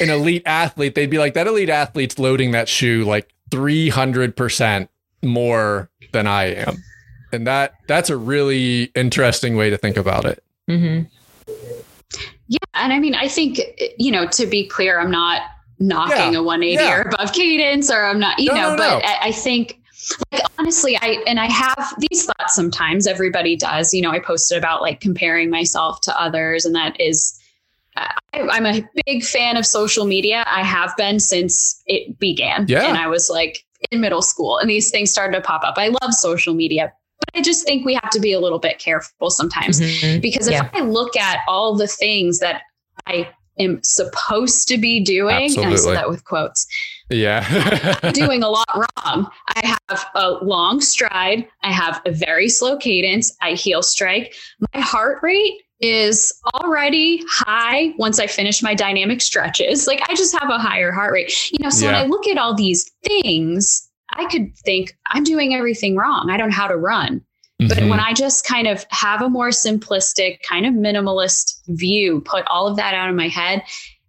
an 0.00 0.10
elite 0.10 0.42
athlete, 0.44 0.94
they'd 0.94 1.10
be 1.10 1.18
like 1.18 1.34
that 1.34 1.46
elite 1.46 1.70
athlete's 1.70 2.18
loading 2.18 2.52
that 2.52 2.68
shoe 2.68 3.04
like 3.04 3.32
300% 3.50 4.88
more 5.22 5.90
than 6.12 6.26
I 6.26 6.54
am. 6.54 6.82
And 7.32 7.46
that 7.46 7.74
that's 7.86 8.10
a 8.10 8.16
really 8.16 8.84
interesting 8.94 9.56
way 9.56 9.70
to 9.70 9.76
think 9.76 9.96
about 9.96 10.24
it. 10.24 10.42
Mm-hmm. 10.68 11.04
Yeah, 12.48 12.58
and 12.74 12.92
I 12.92 12.98
mean, 12.98 13.14
I 13.14 13.28
think 13.28 13.60
you 13.98 14.12
know, 14.12 14.26
to 14.28 14.46
be 14.46 14.66
clear, 14.66 15.00
I'm 15.00 15.10
not 15.10 15.42
knocking 15.78 16.32
yeah. 16.32 16.38
a 16.38 16.42
180 16.42 16.82
yeah. 16.82 16.96
or 16.96 17.00
above 17.02 17.32
cadence, 17.32 17.90
or 17.90 18.04
I'm 18.04 18.20
not, 18.20 18.38
you 18.38 18.48
no, 18.48 18.54
know, 18.54 18.70
no, 18.70 18.76
but 18.76 18.98
no. 18.98 19.00
I, 19.04 19.18
I 19.24 19.32
think 19.32 19.80
like 20.32 20.42
honestly 20.58 20.96
i 21.00 21.22
and 21.26 21.40
i 21.40 21.46
have 21.46 21.94
these 22.10 22.26
thoughts 22.26 22.54
sometimes 22.54 23.06
everybody 23.06 23.56
does 23.56 23.92
you 23.92 24.00
know 24.00 24.10
i 24.10 24.18
posted 24.18 24.56
about 24.56 24.80
like 24.80 25.00
comparing 25.00 25.50
myself 25.50 26.00
to 26.00 26.20
others 26.20 26.64
and 26.64 26.74
that 26.74 26.98
is 27.00 27.40
I, 27.96 28.12
am 28.34 28.66
a 28.66 28.86
big 29.06 29.24
fan 29.24 29.56
of 29.56 29.66
social 29.66 30.04
media 30.04 30.44
i 30.48 30.62
have 30.62 30.94
been 30.96 31.18
since 31.18 31.82
it 31.86 32.18
began 32.18 32.66
yeah. 32.68 32.86
and 32.86 32.96
i 32.96 33.08
was 33.08 33.30
like 33.30 33.64
in 33.90 34.00
middle 34.00 34.22
school 34.22 34.58
and 34.58 34.68
these 34.68 34.90
things 34.90 35.10
started 35.10 35.36
to 35.36 35.42
pop 35.42 35.62
up 35.64 35.74
i 35.76 35.88
love 35.88 36.12
social 36.12 36.54
media 36.54 36.92
but 37.20 37.38
I 37.38 37.42
just 37.42 37.64
think 37.64 37.86
we 37.86 37.94
have 37.94 38.10
to 38.10 38.20
be 38.20 38.32
a 38.32 38.40
little 38.40 38.58
bit 38.58 38.78
careful 38.78 39.30
sometimes 39.30 39.80
mm-hmm. 39.80 40.20
because 40.20 40.48
if 40.48 40.52
yeah. 40.52 40.68
I 40.74 40.80
look 40.80 41.16
at 41.16 41.40
all 41.48 41.74
the 41.74 41.86
things 41.86 42.40
that 42.40 42.62
I 43.06 43.30
am 43.58 43.82
supposed 43.82 44.68
to 44.68 44.78
be 44.78 45.00
doing, 45.00 45.44
Absolutely. 45.44 45.64
and 45.64 45.72
I 45.72 45.76
said 45.76 45.96
that 45.96 46.08
with 46.10 46.24
quotes. 46.24 46.66
Yeah. 47.08 48.10
doing 48.12 48.42
a 48.42 48.48
lot 48.48 48.68
wrong. 48.74 49.30
I 49.48 49.76
have 49.88 50.06
a 50.14 50.30
long 50.44 50.80
stride. 50.80 51.46
I 51.62 51.72
have 51.72 52.02
a 52.04 52.10
very 52.10 52.48
slow 52.48 52.76
cadence. 52.76 53.34
I 53.40 53.52
heel 53.52 53.82
strike. 53.82 54.34
My 54.74 54.80
heart 54.80 55.20
rate 55.22 55.62
is 55.80 56.32
already 56.54 57.22
high 57.28 57.92
once 57.98 58.18
I 58.18 58.26
finish 58.26 58.62
my 58.62 58.74
dynamic 58.74 59.20
stretches. 59.20 59.86
Like 59.86 60.02
I 60.08 60.14
just 60.14 60.36
have 60.38 60.50
a 60.50 60.58
higher 60.58 60.92
heart 60.92 61.12
rate. 61.12 61.52
You 61.52 61.58
know, 61.62 61.70
so 61.70 61.86
yeah. 61.86 61.92
when 61.92 62.00
I 62.02 62.06
look 62.06 62.26
at 62.26 62.38
all 62.38 62.54
these 62.54 62.90
things, 63.04 63.88
I 64.14 64.26
could 64.26 64.56
think 64.58 64.96
I'm 65.10 65.24
doing 65.24 65.54
everything 65.54 65.96
wrong. 65.96 66.30
I 66.30 66.36
don't 66.36 66.50
know 66.50 66.56
how 66.56 66.68
to 66.68 66.76
run. 66.76 67.22
Mm-hmm. 67.60 67.68
But 67.68 67.88
when 67.88 68.00
I 68.00 68.12
just 68.12 68.46
kind 68.46 68.66
of 68.66 68.84
have 68.90 69.22
a 69.22 69.28
more 69.28 69.48
simplistic, 69.48 70.42
kind 70.42 70.66
of 70.66 70.74
minimalist 70.74 71.60
view, 71.68 72.20
put 72.22 72.46
all 72.48 72.66
of 72.66 72.76
that 72.76 72.94
out 72.94 73.08
of 73.08 73.16
my 73.16 73.28
head, 73.28 73.62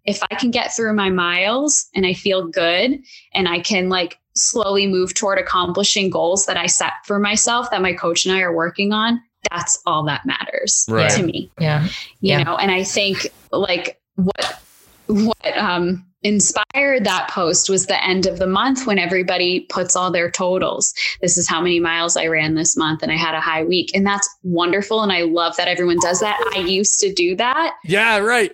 if 0.06 0.22
I 0.32 0.36
can 0.36 0.52
get 0.52 0.74
through 0.74 0.94
my 0.94 1.10
miles 1.10 1.88
and 1.94 2.06
I 2.06 2.14
feel 2.14 2.48
good 2.48 3.00
and 3.34 3.48
I 3.48 3.60
can 3.60 3.90
like 3.90 4.18
slowly 4.36 4.88
move 4.88 5.14
toward 5.14 5.40
accomplishing 5.40 6.10
goals 6.10 6.46
that 6.46 6.58
I 6.58 6.68
set 6.68 6.94
for 7.06 7.20
myself 7.20 7.72
that 7.72 7.82
my 7.82 7.94
coach 7.94 8.26
and 8.26 8.36
I 8.36 8.42
are 8.42 8.56
working 8.56 8.94
on, 8.94 9.22
that's 9.52 9.82
all 9.86 10.04
that 10.06 10.26
matters 10.26 10.86
right. 10.90 11.12
to 11.12 11.24
me. 11.24 11.52
Yeah. 11.60 11.86
You 11.86 11.92
yeah. 12.22 12.44
know, 12.44 12.58
and 12.58 12.72
I 12.72 12.84
think 12.84 13.32
like 13.52 14.00
what 14.16 14.62
what 15.08 15.58
um 15.58 16.06
inspired 16.24 17.06
that 17.06 17.30
post 17.30 17.70
was 17.70 17.86
the 17.86 18.04
end 18.04 18.26
of 18.26 18.40
the 18.40 18.48
month 18.48 18.86
when 18.86 19.00
everybody 19.00 19.62
puts 19.70 19.96
all 19.96 20.12
their 20.12 20.30
totals. 20.30 20.94
This 21.22 21.38
is 21.38 21.48
how 21.48 21.62
many 21.62 21.80
miles 21.80 22.18
I 22.18 22.28
ran 22.28 22.56
this 22.56 22.76
month 22.76 23.04
and 23.04 23.12
I 23.12 23.16
had 23.16 23.36
a 23.36 23.40
high 23.40 23.64
week. 23.64 23.92
And 23.96 24.06
that's 24.06 24.28
wonderful. 24.44 25.02
And 25.02 25.12
I 25.12 25.22
love 25.22 25.56
that 25.58 25.68
everyone 25.68 26.00
does 26.02 26.20
that. 26.20 26.38
I 26.56 26.60
used 26.60 27.00
to 27.02 27.14
do 27.14 27.36
that. 27.36 27.76
Yeah, 27.86 28.18
right. 28.18 28.52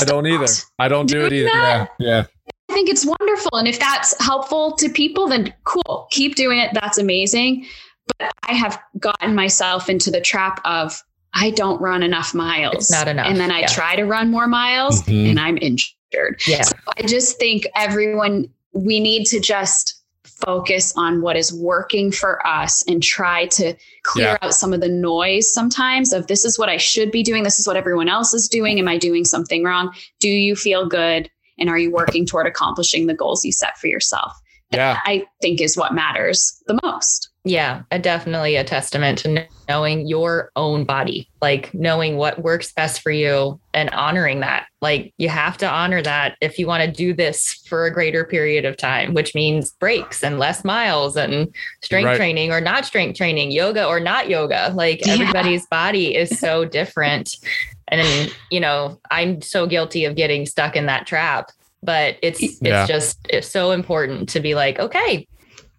I 0.00 0.04
don't 0.04 0.26
either. 0.26 0.46
I 0.78 0.88
don't 0.88 1.06
do 1.06 1.24
it 1.24 1.32
either. 1.32 1.48
That. 1.48 1.90
Yeah. 1.98 2.06
Yeah. 2.08 2.24
I 2.70 2.72
think 2.72 2.88
it's 2.88 3.04
wonderful. 3.04 3.58
And 3.58 3.68
if 3.68 3.78
that's 3.78 4.20
helpful 4.24 4.72
to 4.76 4.88
people, 4.88 5.28
then 5.28 5.52
cool. 5.64 6.08
Keep 6.10 6.34
doing 6.34 6.58
it. 6.58 6.70
That's 6.72 6.98
amazing. 6.98 7.66
But 8.18 8.32
I 8.48 8.54
have 8.54 8.80
gotten 8.98 9.34
myself 9.34 9.88
into 9.88 10.10
the 10.10 10.20
trap 10.20 10.60
of 10.64 11.02
I 11.34 11.50
don't 11.50 11.80
run 11.80 12.02
enough 12.02 12.32
miles. 12.32 12.74
It's 12.74 12.90
not 12.90 13.08
enough. 13.08 13.26
And 13.26 13.38
then 13.38 13.50
I 13.50 13.60
yeah. 13.60 13.66
try 13.66 13.96
to 13.96 14.04
run 14.04 14.30
more 14.30 14.46
miles 14.46 15.02
mm-hmm. 15.02 15.30
and 15.30 15.40
I'm 15.40 15.58
injured. 15.58 16.40
Yeah. 16.46 16.62
So 16.62 16.76
I 16.96 17.02
just 17.02 17.38
think 17.38 17.66
everyone, 17.74 18.48
we 18.72 19.00
need 19.00 19.26
to 19.26 19.40
just 19.40 20.00
focus 20.24 20.92
on 20.96 21.22
what 21.22 21.36
is 21.36 21.52
working 21.52 22.12
for 22.12 22.44
us 22.46 22.84
and 22.86 23.02
try 23.02 23.46
to 23.46 23.74
clear 24.02 24.26
yeah. 24.26 24.38
out 24.42 24.54
some 24.54 24.72
of 24.72 24.80
the 24.80 24.88
noise 24.88 25.52
sometimes 25.52 26.12
of 26.12 26.26
this 26.26 26.44
is 26.44 26.58
what 26.58 26.68
I 26.68 26.76
should 26.76 27.10
be 27.10 27.22
doing. 27.22 27.42
This 27.42 27.58
is 27.58 27.66
what 27.66 27.76
everyone 27.76 28.08
else 28.08 28.34
is 28.34 28.48
doing. 28.48 28.78
Am 28.78 28.88
I 28.88 28.98
doing 28.98 29.24
something 29.24 29.64
wrong? 29.64 29.94
Do 30.20 30.28
you 30.28 30.54
feel 30.54 30.86
good? 30.86 31.30
And 31.58 31.68
are 31.68 31.78
you 31.78 31.90
working 31.90 32.26
toward 32.26 32.46
accomplishing 32.46 33.06
the 33.06 33.14
goals 33.14 33.44
you 33.44 33.52
set 33.52 33.78
for 33.78 33.86
yourself? 33.86 34.32
Yeah. 34.76 35.00
I 35.04 35.24
think 35.40 35.60
is 35.60 35.76
what 35.76 35.94
matters 35.94 36.62
the 36.66 36.78
most 36.82 37.30
yeah 37.44 37.82
definitely 38.00 38.56
a 38.56 38.64
testament 38.64 39.18
to 39.18 39.46
knowing 39.68 40.06
your 40.06 40.50
own 40.56 40.84
body 40.84 41.28
like 41.42 41.72
knowing 41.74 42.16
what 42.16 42.42
works 42.42 42.72
best 42.72 43.02
for 43.02 43.10
you 43.10 43.60
and 43.74 43.90
honoring 43.90 44.40
that 44.40 44.66
like 44.80 45.12
you 45.18 45.28
have 45.28 45.58
to 45.58 45.68
honor 45.68 46.00
that 46.00 46.36
if 46.40 46.58
you 46.58 46.66
want 46.66 46.82
to 46.82 46.90
do 46.90 47.12
this 47.12 47.52
for 47.66 47.84
a 47.84 47.92
greater 47.92 48.24
period 48.24 48.64
of 48.64 48.78
time 48.78 49.12
which 49.12 49.34
means 49.34 49.72
breaks 49.72 50.24
and 50.24 50.38
less 50.38 50.64
miles 50.64 51.16
and 51.16 51.54
strength 51.82 52.06
right. 52.06 52.16
training 52.16 52.50
or 52.50 52.62
not 52.62 52.86
strength 52.86 53.16
training 53.16 53.52
yoga 53.52 53.86
or 53.86 54.00
not 54.00 54.30
yoga 54.30 54.72
like 54.74 55.04
yeah. 55.04 55.12
everybody's 55.12 55.66
body 55.66 56.16
is 56.16 56.38
so 56.38 56.64
different 56.64 57.36
and 57.88 58.34
you 58.50 58.58
know 58.58 58.98
i'm 59.10 59.42
so 59.42 59.66
guilty 59.66 60.06
of 60.06 60.16
getting 60.16 60.46
stuck 60.46 60.76
in 60.76 60.86
that 60.86 61.06
trap 61.06 61.50
but 61.84 62.16
it's 62.22 62.40
yeah. 62.60 62.82
it's 62.82 62.88
just 62.88 63.18
it's 63.28 63.48
so 63.48 63.70
important 63.70 64.28
to 64.30 64.40
be 64.40 64.54
like 64.54 64.78
okay 64.78 65.26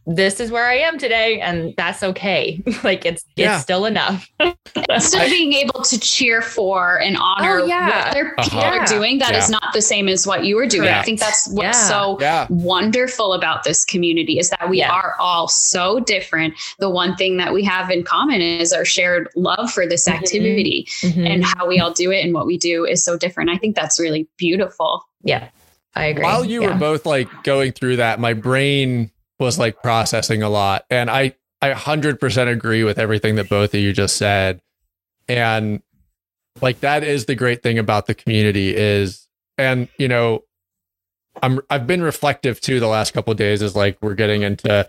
this 0.08 0.39
is 0.39 0.51
where 0.51 0.66
I 0.66 0.76
am 0.78 0.99
today, 0.99 1.39
and 1.41 1.74
that's 1.78 2.03
okay. 2.03 2.62
like 2.84 3.06
it's 3.06 3.26
yeah. 3.36 3.56
it's 3.56 3.64
still 3.64 3.86
enough. 3.86 4.30
still 4.99 5.30
being 5.30 5.53
able 5.53 5.82
to 5.82 5.99
cheer 5.99 6.41
for 6.41 7.01
and 7.01 7.18
honor 7.18 7.62
oh, 7.62 7.66
yeah. 7.66 7.88
what 7.88 8.08
other 8.10 8.34
people 8.39 8.60
uh-huh. 8.60 8.78
are 8.78 8.86
doing 8.86 9.18
that 9.20 9.32
yeah. 9.32 9.39
is 9.39 9.49
not 9.49 9.74
the 9.74 9.82
same 9.82 10.08
as 10.08 10.28
what 10.28 10.45
you 10.45 10.56
were 10.56 10.68
doing. 10.68 10.84
Correct. 10.84 10.99
I 10.99 11.03
think 11.03 11.20
that's 11.20 11.49
what's 11.51 11.88
so 11.88 12.18
wonderful 12.49 13.34
about 13.34 13.64
this 13.64 13.84
community 13.84 14.38
is 14.38 14.49
that 14.51 14.70
we 14.70 14.84
are 14.84 15.16
all 15.20 15.47
so 15.47 15.99
different. 15.99 16.53
The 16.78 16.89
one 16.89 17.16
thing 17.16 17.38
that 17.38 17.53
we 17.53 17.64
have 17.64 17.89
in 17.89 18.03
common 18.03 18.41
is 18.41 18.74
our 18.74 18.86
shared 18.86 19.30
love 19.36 19.72
for 19.72 19.88
this 19.88 20.08
mm-hmm. 20.08 20.24
activity 20.24 20.88
mm-hmm. 21.01 21.26
and 21.26 21.43
how 21.43 21.68
we 21.68 21.80
all 21.80 21.91
do 21.91 22.12
it 22.12 22.24
and 22.24 22.34
what 22.34 22.45
we 22.45 22.58
do 22.58 22.86
is 22.86 23.03
so 23.03 23.18
different. 23.18 23.49
I 23.49 23.58
think 23.58 23.76
that's 23.76 23.99
really 23.99 24.28
beautiful. 24.38 25.03
Yeah. 25.24 25.49
I 25.96 26.06
agree. 26.08 26.24
while 26.24 26.43
you 26.46 26.62
Yeah. 26.62 26.74
were 26.74 26.80
both 26.80 27.06
like 27.06 27.30
going 27.43 27.72
through 27.72 27.98
that, 27.98 28.20
my 28.20 28.34
brain 28.34 29.12
was 29.39 29.58
like 29.60 29.82
processing 29.82 30.43
a 30.43 30.50
lot. 30.50 30.86
And 30.89 31.10
I, 31.10 31.36
I 31.62 31.72
100% 31.72 32.48
agree 32.52 32.84
with 32.84 33.00
everything 33.00 33.36
that 33.36 33.50
both 33.50 33.74
of 33.74 33.80
you 33.80 33.93
just 33.93 34.18
said. 34.18 34.62
And 35.28 35.82
like 36.62 36.82
that 36.82 37.04
is 37.04 37.26
the 37.26 37.36
great 37.36 37.64
thing 37.64 37.80
about 37.80 38.06
the 38.08 38.14
community 38.16 38.76
is, 38.76 39.28
and 39.58 39.88
you 39.98 40.08
know, 40.08 40.43
I'm 41.43 41.60
I've 41.70 41.86
been 41.88 42.02
reflective 42.02 42.62
too 42.62 42.80
the 42.80 42.88
last 42.88 43.14
couple 43.14 43.32
of 43.32 43.38
days 43.38 43.62
is 43.62 43.76
like 43.76 43.98
we're 44.02 44.14
getting 44.16 44.41
into 44.43 44.88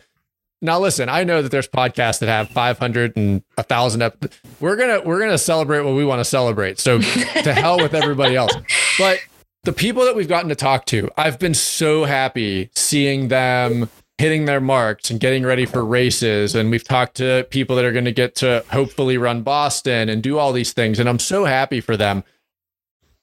now 0.62 0.78
listen, 0.78 1.08
I 1.08 1.24
know 1.24 1.42
that 1.42 1.50
there's 1.50 1.66
podcasts 1.68 2.20
that 2.20 2.28
have 2.28 2.48
500 2.50 3.16
and 3.16 3.42
a 3.58 3.62
thousand 3.64 4.02
up. 4.02 4.16
We're 4.60 4.76
gonna 4.76 5.00
we're 5.04 5.18
gonna 5.18 5.38
celebrate 5.38 5.80
what 5.82 5.94
we 5.96 6.04
want 6.04 6.20
to 6.20 6.24
celebrate. 6.24 6.78
So 6.78 7.00
to 7.42 7.52
hell 7.52 7.78
with 7.78 7.94
everybody 7.94 8.36
else. 8.36 8.52
But 8.98 9.18
the 9.66 9.72
people 9.72 10.04
that 10.04 10.14
we've 10.14 10.28
gotten 10.28 10.48
to 10.48 10.54
talk 10.54 10.86
to, 10.86 11.10
I've 11.16 11.40
been 11.40 11.52
so 11.52 12.04
happy 12.04 12.70
seeing 12.76 13.28
them 13.28 13.90
hitting 14.16 14.44
their 14.44 14.60
marks 14.60 15.10
and 15.10 15.18
getting 15.18 15.44
ready 15.44 15.66
for 15.66 15.84
races. 15.84 16.54
And 16.54 16.70
we've 16.70 16.84
talked 16.84 17.16
to 17.16 17.46
people 17.50 17.74
that 17.74 17.84
are 17.84 17.92
going 17.92 18.04
to 18.04 18.12
get 18.12 18.36
to 18.36 18.64
hopefully 18.70 19.18
run 19.18 19.42
Boston 19.42 20.08
and 20.08 20.22
do 20.22 20.38
all 20.38 20.52
these 20.52 20.72
things. 20.72 21.00
And 21.00 21.08
I'm 21.08 21.18
so 21.18 21.44
happy 21.44 21.80
for 21.80 21.96
them. 21.96 22.22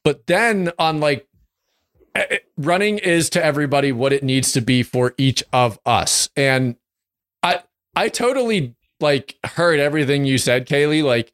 But 0.03 0.27
then 0.27 0.73
on 0.77 0.99
like 0.99 1.25
eh, 2.13 2.25
eh, 2.29 2.37
running 2.57 2.97
is 2.97 3.29
to 3.31 3.43
everybody 3.43 3.93
what 3.93 4.11
it 4.11 4.21
needs 4.21 4.51
to 4.51 4.61
be 4.61 4.83
for 4.83 5.15
each 5.17 5.45
of 5.53 5.79
us. 5.85 6.29
And 6.35 6.75
I 7.41 7.63
I 7.95 8.09
totally 8.09 8.75
like 8.99 9.37
heard 9.45 9.79
everything 9.79 10.25
you 10.25 10.37
said, 10.37 10.67
Kaylee. 10.67 11.03
Like 11.05 11.31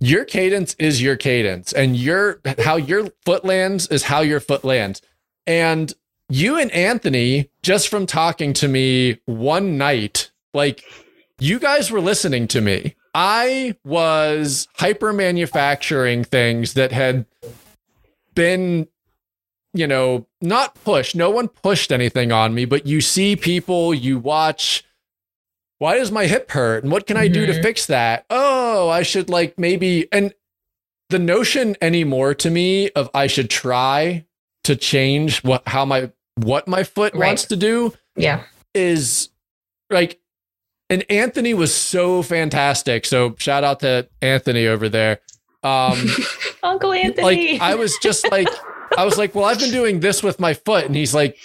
your 0.00 0.24
cadence 0.24 0.74
is 0.78 1.02
your 1.02 1.16
cadence 1.16 1.72
and 1.72 1.96
your 1.96 2.40
how 2.58 2.76
your 2.76 3.08
foot 3.24 3.44
lands 3.44 3.86
is 3.88 4.04
how 4.04 4.20
your 4.20 4.40
foot 4.40 4.64
lands. 4.64 5.00
And 5.46 5.92
you 6.28 6.58
and 6.58 6.70
anthony 6.72 7.50
just 7.62 7.88
from 7.88 8.04
talking 8.04 8.52
to 8.52 8.66
me 8.66 9.20
one 9.26 9.78
night 9.78 10.30
like 10.52 10.82
you 11.38 11.58
guys 11.58 11.90
were 11.90 12.00
listening 12.00 12.48
to 12.48 12.60
me. 12.60 12.96
I 13.14 13.76
was 13.84 14.68
hyper 14.74 15.12
manufacturing 15.12 16.24
things 16.24 16.74
that 16.74 16.92
had 16.92 17.26
been 18.34 18.88
you 19.72 19.86
know 19.86 20.26
not 20.40 20.74
pushed. 20.84 21.14
No 21.14 21.30
one 21.30 21.48
pushed 21.48 21.92
anything 21.92 22.32
on 22.32 22.54
me 22.54 22.64
but 22.64 22.86
you 22.86 23.00
see 23.00 23.36
people 23.36 23.94
you 23.94 24.18
watch 24.18 24.84
why 25.78 25.98
does 25.98 26.10
my 26.10 26.26
hip 26.26 26.50
hurt 26.50 26.82
and 26.84 26.92
what 26.92 27.06
can 27.06 27.16
I 27.16 27.28
do 27.28 27.46
to 27.46 27.52
Mhm. 27.52 27.62
fix 27.62 27.86
that? 27.86 28.24
Oh, 28.30 28.88
I 28.88 29.02
should 29.02 29.28
like 29.28 29.58
maybe 29.58 30.08
and 30.12 30.32
the 31.10 31.18
notion 31.18 31.76
anymore 31.80 32.34
to 32.34 32.50
me 32.50 32.90
of 32.90 33.08
I 33.14 33.26
should 33.26 33.50
try 33.50 34.24
to 34.64 34.74
change 34.76 35.44
what 35.44 35.62
how 35.68 35.84
my 35.84 36.10
what 36.36 36.66
my 36.66 36.82
foot 36.82 37.14
Right. 37.14 37.26
wants 37.28 37.44
to 37.46 37.56
do 37.56 37.92
yeah. 38.16 38.42
is 38.74 39.28
like 39.90 40.18
and 40.88 41.04
Anthony 41.10 41.52
was 41.54 41.74
so 41.74 42.22
fantastic. 42.22 43.04
So 43.06 43.34
shout 43.38 43.64
out 43.64 43.80
to 43.80 44.08
Anthony 44.22 44.66
over 44.66 44.88
there. 44.88 45.20
Um 45.62 46.08
Uncle 46.62 46.92
Anthony. 46.92 47.52
like 47.52 47.60
I 47.60 47.74
was 47.74 47.96
just 48.02 48.30
like 48.30 48.48
I 48.96 49.04
was 49.04 49.18
like, 49.18 49.34
well, 49.34 49.44
I've 49.44 49.58
been 49.58 49.72
doing 49.72 50.00
this 50.00 50.22
with 50.22 50.38
my 50.40 50.54
foot, 50.54 50.84
and 50.86 50.94
he's 50.94 51.12
like, 51.14 51.36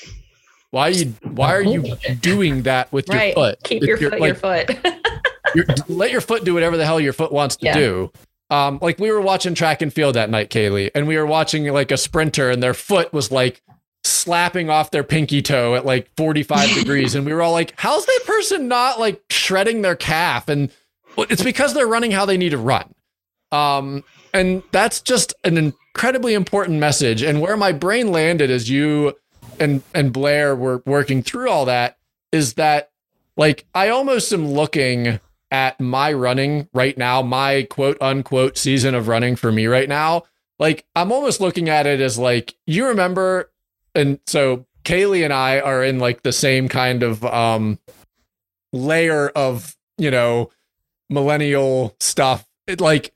why 0.71 0.87
are 0.87 0.91
you 0.91 1.13
why 1.23 1.53
are 1.53 1.61
you 1.61 1.95
doing 2.21 2.63
that 2.63 2.91
with 2.91 3.07
right. 3.09 3.27
your 3.27 3.35
foot? 3.35 3.63
Keep 3.63 3.83
your 3.83 3.97
foot 3.97 4.19
like, 4.19 4.27
your 4.27 4.35
foot. 4.35 4.87
your, 5.55 5.65
let 5.87 6.11
your 6.11 6.21
foot 6.21 6.43
do 6.43 6.53
whatever 6.53 6.77
the 6.77 6.85
hell 6.85 6.99
your 6.99 7.13
foot 7.13 7.31
wants 7.31 7.57
to 7.57 7.65
Yeah. 7.65 7.73
do. 7.75 8.11
Um, 8.49 8.79
like 8.81 8.99
we 8.99 9.11
were 9.11 9.21
watching 9.21 9.53
track 9.53 9.81
and 9.81 9.93
field 9.93 10.15
that 10.15 10.29
night, 10.29 10.49
Kaylee, 10.49 10.91
and 10.93 11.07
we 11.07 11.17
were 11.17 11.25
watching 11.25 11.65
like 11.67 11.91
a 11.91 11.97
sprinter, 11.97 12.49
and 12.49 12.61
their 12.61 12.73
foot 12.73 13.13
was 13.13 13.31
like 13.31 13.61
slapping 14.03 14.69
off 14.69 14.91
their 14.91 15.03
pinky 15.03 15.41
toe 15.41 15.75
at 15.75 15.85
like 15.85 16.09
45 16.17 16.73
degrees, 16.75 17.15
and 17.15 17.25
we 17.25 17.33
were 17.33 17.41
all 17.41 17.53
like, 17.53 17.73
"How's 17.77 18.05
that 18.05 18.21
person 18.25 18.67
not 18.67 18.99
like 18.99 19.21
shredding 19.29 19.81
their 19.83 19.95
calf?" 19.95 20.49
And 20.49 20.69
it's 21.17 21.43
because 21.43 21.73
they're 21.73 21.87
running 21.87 22.11
how 22.11 22.25
they 22.25 22.37
need 22.37 22.49
to 22.49 22.57
run. 22.57 22.93
Um, 23.51 24.03
and 24.33 24.63
that's 24.71 25.01
just 25.01 25.33
an 25.43 25.57
incredibly 25.57 26.33
important 26.33 26.79
message. 26.79 27.21
And 27.21 27.41
where 27.41 27.57
my 27.57 27.71
brain 27.71 28.11
landed 28.11 28.49
is 28.49 28.69
you 28.69 29.13
and 29.61 29.83
and 29.93 30.11
Blair 30.11 30.55
were 30.55 30.81
working 30.85 31.21
through 31.23 31.49
all 31.49 31.65
that 31.65 31.97
is 32.31 32.55
that 32.55 32.91
like 33.37 33.65
I 33.73 33.89
almost 33.89 34.33
am 34.33 34.47
looking 34.47 35.19
at 35.51 35.79
my 35.79 36.11
running 36.11 36.67
right 36.73 36.97
now, 36.97 37.21
my 37.21 37.67
quote 37.69 37.97
unquote 38.01 38.57
season 38.57 38.95
of 38.95 39.07
running 39.07 39.35
for 39.35 39.51
me 39.51 39.67
right 39.67 39.87
now. 39.87 40.23
Like 40.59 40.85
I'm 40.95 41.11
almost 41.11 41.39
looking 41.39 41.69
at 41.69 41.87
it 41.87 42.01
as 42.01 42.17
like 42.17 42.55
you 42.65 42.87
remember, 42.87 43.51
and 43.95 44.19
so 44.27 44.65
Kaylee 44.83 45.23
and 45.23 45.33
I 45.33 45.59
are 45.59 45.83
in 45.83 45.99
like 45.99 46.23
the 46.23 46.31
same 46.31 46.67
kind 46.67 47.03
of 47.03 47.23
um 47.23 47.79
layer 48.73 49.29
of 49.29 49.75
you 49.97 50.11
know 50.11 50.49
millennial 51.09 51.95
stuff. 51.99 52.47
It 52.67 52.81
like 52.81 53.13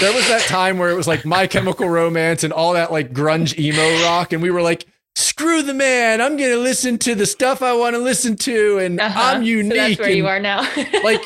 there 0.00 0.12
was 0.12 0.28
that 0.28 0.44
time 0.46 0.78
where 0.78 0.90
it 0.90 0.96
was 0.96 1.08
like 1.08 1.24
My 1.24 1.46
Chemical 1.46 1.88
Romance 1.88 2.42
and 2.44 2.52
all 2.52 2.72
that 2.72 2.90
like 2.90 3.12
grunge 3.12 3.58
emo 3.58 4.04
rock, 4.04 4.32
and 4.32 4.42
we 4.42 4.50
were 4.50 4.62
like, 4.62 4.86
"Screw 5.18 5.62
the 5.62 5.74
man! 5.74 6.20
I'm 6.20 6.36
gonna 6.36 6.56
listen 6.56 6.96
to 6.98 7.14
the 7.14 7.26
stuff 7.26 7.60
I 7.62 7.72
want 7.72 7.94
to 7.94 7.98
listen 8.00 8.36
to, 8.36 8.78
and 8.78 9.00
Uh-huh. 9.00 9.20
I'm 9.20 9.42
unique." 9.42 9.72
So 9.72 9.76
that's 9.76 9.98
where 9.98 10.08
and, 10.08 10.16
you 10.16 10.26
are 10.28 10.40
now. 10.40 10.60
like, 11.02 11.20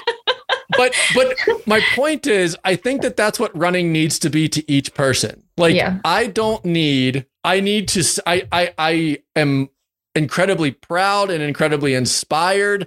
but 0.77 0.95
but 1.15 1.37
my 1.67 1.81
point 1.95 2.27
is, 2.27 2.57
I 2.65 2.77
think 2.77 3.03
that 3.03 3.17
that's 3.17 3.39
what 3.39 3.57
running 3.57 3.93
needs 3.93 4.19
to 4.21 4.31
be 4.31 4.49
to 4.49 4.71
each 4.71 4.95
person. 4.95 5.43
Like, 5.57 5.75
Yeah. 5.75 5.99
I 6.05 6.27
don't 6.27 6.65
need. 6.65 7.27
I 7.45 7.61
need 7.61 7.89
to. 7.89 8.23
I 8.27 8.49
I 8.51 8.75
I 8.79 9.19
am 9.37 9.69
incredibly 10.15 10.71
proud 10.71 11.31
and 11.31 11.43
incredibly 11.43 11.95
inspired 11.95 12.87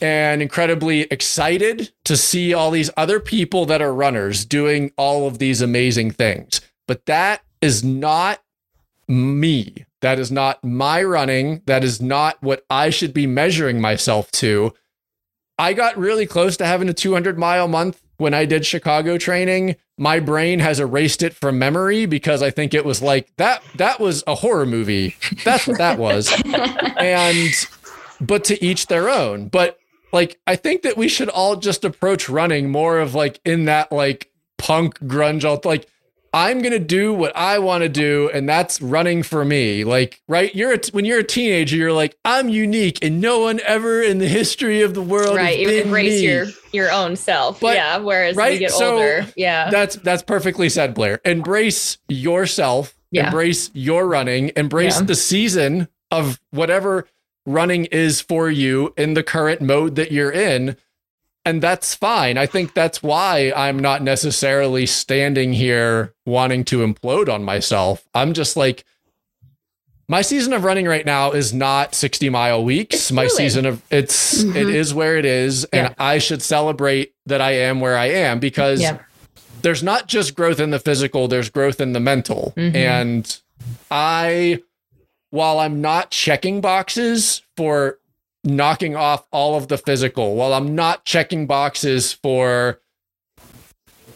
and 0.00 0.42
incredibly 0.42 1.02
excited 1.02 1.92
to 2.04 2.16
see 2.16 2.52
all 2.52 2.70
these 2.70 2.90
other 2.96 3.20
people 3.20 3.66
that 3.66 3.80
are 3.80 3.94
runners 3.94 4.44
doing 4.44 4.92
all 4.96 5.26
of 5.26 5.38
these 5.38 5.60
amazing 5.62 6.10
things. 6.10 6.60
But 6.88 7.06
that 7.06 7.42
is 7.60 7.84
not 7.84 8.42
me. 9.08 9.84
That 10.02 10.18
is 10.18 10.30
not 10.30 10.62
my 10.62 11.02
running. 11.02 11.62
That 11.66 11.82
is 11.82 12.00
not 12.02 12.36
what 12.42 12.64
I 12.68 12.90
should 12.90 13.14
be 13.14 13.26
measuring 13.26 13.80
myself 13.80 14.30
to. 14.32 14.74
I 15.58 15.72
got 15.72 15.96
really 15.96 16.26
close 16.26 16.56
to 16.58 16.66
having 16.66 16.88
a 16.88 16.94
200 16.94 17.38
mile 17.38 17.68
month 17.68 18.02
when 18.18 18.34
I 18.34 18.44
did 18.44 18.66
Chicago 18.66 19.16
training. 19.16 19.76
My 19.98 20.20
brain 20.20 20.58
has 20.58 20.80
erased 20.80 21.22
it 21.22 21.34
from 21.34 21.58
memory 21.58 22.06
because 22.06 22.42
I 22.42 22.50
think 22.50 22.74
it 22.74 22.84
was 22.84 23.00
like 23.00 23.34
that 23.36 23.62
that 23.76 24.00
was 24.00 24.22
a 24.26 24.34
horror 24.34 24.66
movie. 24.66 25.16
That's 25.44 25.66
what 25.66 25.78
that 25.78 25.98
was 25.98 26.32
and 26.98 27.50
but 28.20 28.44
to 28.44 28.64
each 28.64 28.86
their 28.86 29.08
own 29.08 29.48
but 29.48 29.78
like 30.12 30.38
i 30.46 30.54
think 30.56 30.82
that 30.82 30.96
we 30.96 31.08
should 31.08 31.28
all 31.28 31.56
just 31.56 31.84
approach 31.84 32.28
running 32.28 32.70
more 32.70 32.98
of 33.00 33.14
like 33.14 33.40
in 33.44 33.64
that 33.64 33.90
like 33.90 34.30
punk 34.58 34.98
grunge 35.00 35.44
alt- 35.44 35.64
like 35.64 35.88
i'm 36.34 36.60
gonna 36.62 36.78
do 36.78 37.12
what 37.12 37.34
i 37.36 37.58
want 37.58 37.82
to 37.82 37.88
do 37.88 38.30
and 38.32 38.48
that's 38.48 38.80
running 38.80 39.22
for 39.22 39.44
me 39.44 39.84
like 39.84 40.22
right 40.28 40.54
you're 40.54 40.72
a 40.72 40.80
when 40.92 41.04
you're 41.04 41.18
a 41.20 41.24
teenager 41.24 41.76
you're 41.76 41.92
like 41.92 42.16
i'm 42.24 42.48
unique 42.48 42.98
and 43.04 43.20
no 43.20 43.40
one 43.40 43.60
ever 43.66 44.00
in 44.02 44.18
the 44.18 44.26
history 44.28 44.80
of 44.82 44.94
the 44.94 45.02
world 45.02 45.36
right. 45.36 45.50
has 45.50 45.58
You 45.60 45.66
been 45.68 45.86
embrace 45.86 46.20
me. 46.20 46.26
your 46.26 46.46
your 46.72 46.90
own 46.90 47.16
self. 47.16 47.60
But- 47.60 47.76
yeah. 47.76 47.98
Whereas 47.98 48.34
right, 48.34 48.52
we 48.52 48.58
get 48.58 48.70
so 48.70 48.94
older. 48.94 49.26
Yeah. 49.36 49.68
that's 49.70 49.96
that's 49.96 50.22
perfectly 50.22 50.70
said 50.70 50.94
blair 50.94 51.20
embrace 51.24 51.98
yourself 52.08 52.94
Yeah. 53.10 53.26
embrace 53.26 53.70
your 53.74 54.06
running 54.06 54.52
embrace 54.56 54.98
Yeah. 55.00 55.06
the 55.06 55.14
season 55.14 55.88
of 56.10 56.40
whatever 56.50 57.06
running 57.44 57.84
is 57.86 58.20
for 58.22 58.48
you 58.50 58.94
in 58.96 59.14
the 59.14 59.22
current 59.22 59.60
mode 59.60 59.96
that 59.96 60.12
you're 60.12 60.30
in 60.32 60.76
and 61.44 61.62
that's 61.62 61.94
fine 61.94 62.38
i 62.38 62.46
think 62.46 62.74
that's 62.74 63.02
why 63.02 63.52
i'm 63.56 63.78
not 63.78 64.02
necessarily 64.02 64.86
standing 64.86 65.52
here 65.52 66.14
wanting 66.26 66.64
to 66.64 66.78
implode 66.86 67.28
on 67.32 67.42
myself 67.44 68.06
i'm 68.14 68.32
just 68.32 68.56
like 68.56 68.84
my 70.08 70.20
season 70.20 70.52
of 70.52 70.64
running 70.64 70.86
right 70.86 71.06
now 71.06 71.30
is 71.32 71.54
not 71.54 71.94
60 71.94 72.28
mile 72.28 72.62
weeks 72.64 73.10
my 73.12 73.26
season 73.26 73.66
of 73.66 73.82
it's 73.90 74.42
it 74.42 74.46
Mhm. 74.66 74.74
is 74.74 74.92
where 74.94 75.16
it 75.16 75.24
is 75.24 75.64
and 75.72 75.94
i 75.98 76.18
should 76.18 76.42
celebrate 76.42 77.14
that 77.26 77.40
i 77.40 77.52
am 77.52 77.80
where 77.80 77.96
i 77.96 78.06
am 78.06 78.38
because 78.38 78.80
yeah. 78.80 78.98
there's 79.62 79.82
not 79.82 80.08
just 80.08 80.34
growth 80.34 80.58
in 80.58 80.70
the 80.70 80.80
physical, 80.80 81.28
there's 81.28 81.48
growth 81.48 81.80
in 81.80 81.92
the 81.92 82.00
mental. 82.00 82.52
Mhm. 82.56 82.74
And 82.74 83.38
I, 83.92 84.60
while 85.30 85.60
I'm 85.60 85.80
not 85.80 86.10
checking 86.10 86.60
boxes 86.60 87.42
for 87.56 87.98
knocking 88.44 88.96
off 88.96 89.26
all 89.30 89.56
of 89.56 89.68
the 89.68 89.78
physical, 89.78 90.34
while 90.34 90.52
I'm 90.52 90.74
not 90.74 91.04
checking 91.04 91.46
boxes 91.46 92.12
for, 92.12 92.80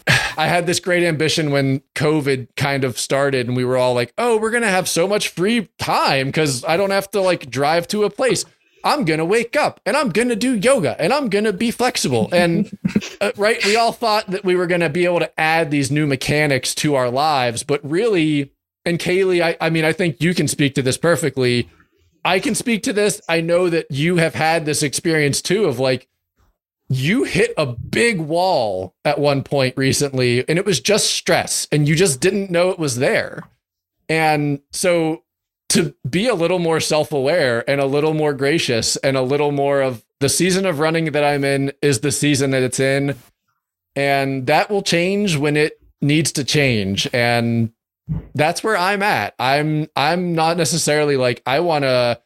I 0.09 0.47
had 0.47 0.67
this 0.67 0.81
great 0.81 1.03
ambition 1.03 1.51
when 1.51 1.81
COVID 1.95 2.49
kind 2.57 2.85
of 2.85 2.99
started 2.99 3.47
and 3.47 3.57
we 3.57 3.65
were 3.65 3.77
all 3.77 3.95
like, 3.95 4.13
oh, 4.19 4.39
we're 4.39 4.51
going 4.51 4.63
to 4.63 4.69
have 4.69 4.89
so 4.89 5.07
much 5.07 5.29
free 5.29 5.69
time 5.79 6.29
because 6.29 6.65
I 6.65 6.77
don't 6.77 6.91
have 6.91 7.11
to 7.13 7.21
like 7.21 7.51
drive 7.51 7.89
to 7.89 8.05
a 8.05 8.11
place. 8.11 8.45
I'm 8.85 9.05
going 9.05 9.19
to 9.19 9.25
wake 9.25 9.57
up 9.57 9.81
and 9.85 9.97
I'm 9.97 10.11
going 10.11 10.29
to 10.29 10.37
do 10.37 10.55
yoga 10.55 11.01
and 11.01 11.13
I'm 11.13 11.29
going 11.29 11.45
to 11.45 11.53
be 11.53 11.73
flexible. 11.73 12.29
And 12.33 12.77
uh, 13.21 13.33
right, 13.37 13.63
we 13.65 13.77
all 13.77 13.93
thought 13.93 14.29
that 14.29 14.45
we 14.45 14.55
were 14.55 14.69
going 14.69 14.81
to 14.81 14.89
be 14.89 15.05
able 15.05 15.19
to 15.19 15.41
add 15.41 15.73
these 15.73 15.91
new 15.91 16.07
mechanics 16.07 16.75
to 16.77 16.95
our 16.95 17.11
lives, 17.11 17.65
but 17.65 17.81
really, 17.83 18.53
and 18.85 19.01
Kaylee, 19.01 19.43
I, 19.43 19.57
I 19.61 19.71
mean, 19.71 19.85
I 19.85 19.93
think 19.93 20.23
you 20.23 20.33
can 20.35 20.47
speak 20.47 20.77
to 20.77 20.83
this 20.83 20.97
perfectly. 20.97 21.69
I 22.27 22.41
can 22.41 22.57
speak 22.57 22.83
to 22.83 22.93
this. 22.93 23.21
I 23.29 23.41
know 23.41 23.71
that 23.71 23.87
you 23.89 24.17
have 24.17 24.35
had 24.35 24.67
this 24.67 24.83
experience 24.83 25.41
too 25.41 25.67
of 25.67 25.79
like, 25.79 26.09
you 26.89 27.23
hit 27.23 27.55
a 27.57 27.67
big 27.67 28.21
wall 28.21 28.97
at 29.05 29.21
one 29.21 29.45
point 29.45 29.75
recently, 29.77 30.49
and 30.49 30.59
it 30.59 30.67
was 30.67 30.81
just 30.81 31.11
stress, 31.11 31.67
and 31.71 31.89
you 31.89 31.95
just 31.95 32.21
didn't 32.21 32.51
know 32.51 32.71
it 32.71 32.79
was 32.79 32.97
there. 32.97 33.45
And 34.09 34.61
so 34.73 35.23
to 35.71 35.95
be 36.09 36.27
a 36.27 36.35
little 36.35 36.59
more 36.59 36.81
self 36.81 37.13
aware 37.13 37.69
and 37.69 37.81
a 37.81 37.87
little 37.87 38.15
more 38.15 38.35
gracious 38.35 38.97
and 38.97 39.17
a 39.17 39.23
little 39.23 39.53
more 39.53 39.81
of 39.81 40.05
the 40.21 40.29
season 40.29 40.67
of 40.67 40.81
running 40.81 41.13
that 41.13 41.25
I'm 41.25 41.45
in 41.45 41.73
is 41.81 42.01
the 42.01 42.13
season 42.13 42.51
that 42.51 42.63
it's 42.63 42.81
in. 42.81 43.17
And 43.95 44.47
that 44.47 44.69
will 44.69 44.83
change 44.83 45.37
when 45.37 45.57
it 45.57 45.81
needs 46.01 46.33
to 46.33 46.45
change. 46.45 47.09
And 47.13 47.73
that's 48.35 48.63
where 48.63 48.77
I'm 48.77 49.03
at. 49.03 49.35
I'm 49.39 49.89
I'm 49.97 50.35
not 50.35 50.57
necessarily 50.57 51.17
like 51.17 51.43
I 51.47 51.61
want 51.61 51.85
to 51.85 52.21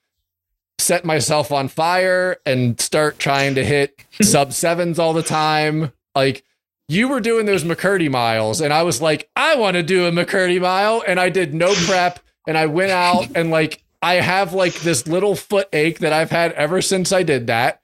set 0.79 1.05
myself 1.05 1.53
on 1.53 1.69
fire 1.69 2.39
and 2.47 2.81
start 2.81 3.19
trying 3.19 3.55
to 3.55 3.65
hit 3.65 4.05
sub 4.23 4.53
sevens 4.53 4.99
all 4.99 5.13
the 5.13 5.23
time. 5.23 5.93
Like 6.15 6.45
you 6.89 7.09
were 7.09 7.21
doing 7.21 7.47
those 7.47 7.65
McKirdy 7.65 8.11
miles, 8.11 8.61
and 8.61 8.73
I 8.73 8.83
was 8.83 9.01
like, 9.01 9.31
I 9.37 9.57
want 9.57 9.77
to 9.77 9.83
do 9.83 10.07
a 10.07 10.11
McKirdy 10.11 10.61
mile, 10.61 11.03
and 11.07 11.21
I 11.21 11.29
did 11.29 11.55
no 11.55 11.75
prep, 11.75 12.21
and 12.47 12.59
I 12.59 12.67
went 12.67 12.91
out 12.91 13.29
and 13.35 13.51
like 13.51 13.83
I 14.03 14.15
have 14.15 14.55
like 14.55 14.75
this 14.81 15.07
little 15.07 15.37
foot 15.37 15.69
ache 15.73 15.99
that 16.01 16.13
I've 16.13 16.31
had 16.31 16.53
ever 16.53 16.83
since 16.83 17.13
I 17.13 17.23
did 17.23 17.47
that 17.49 17.81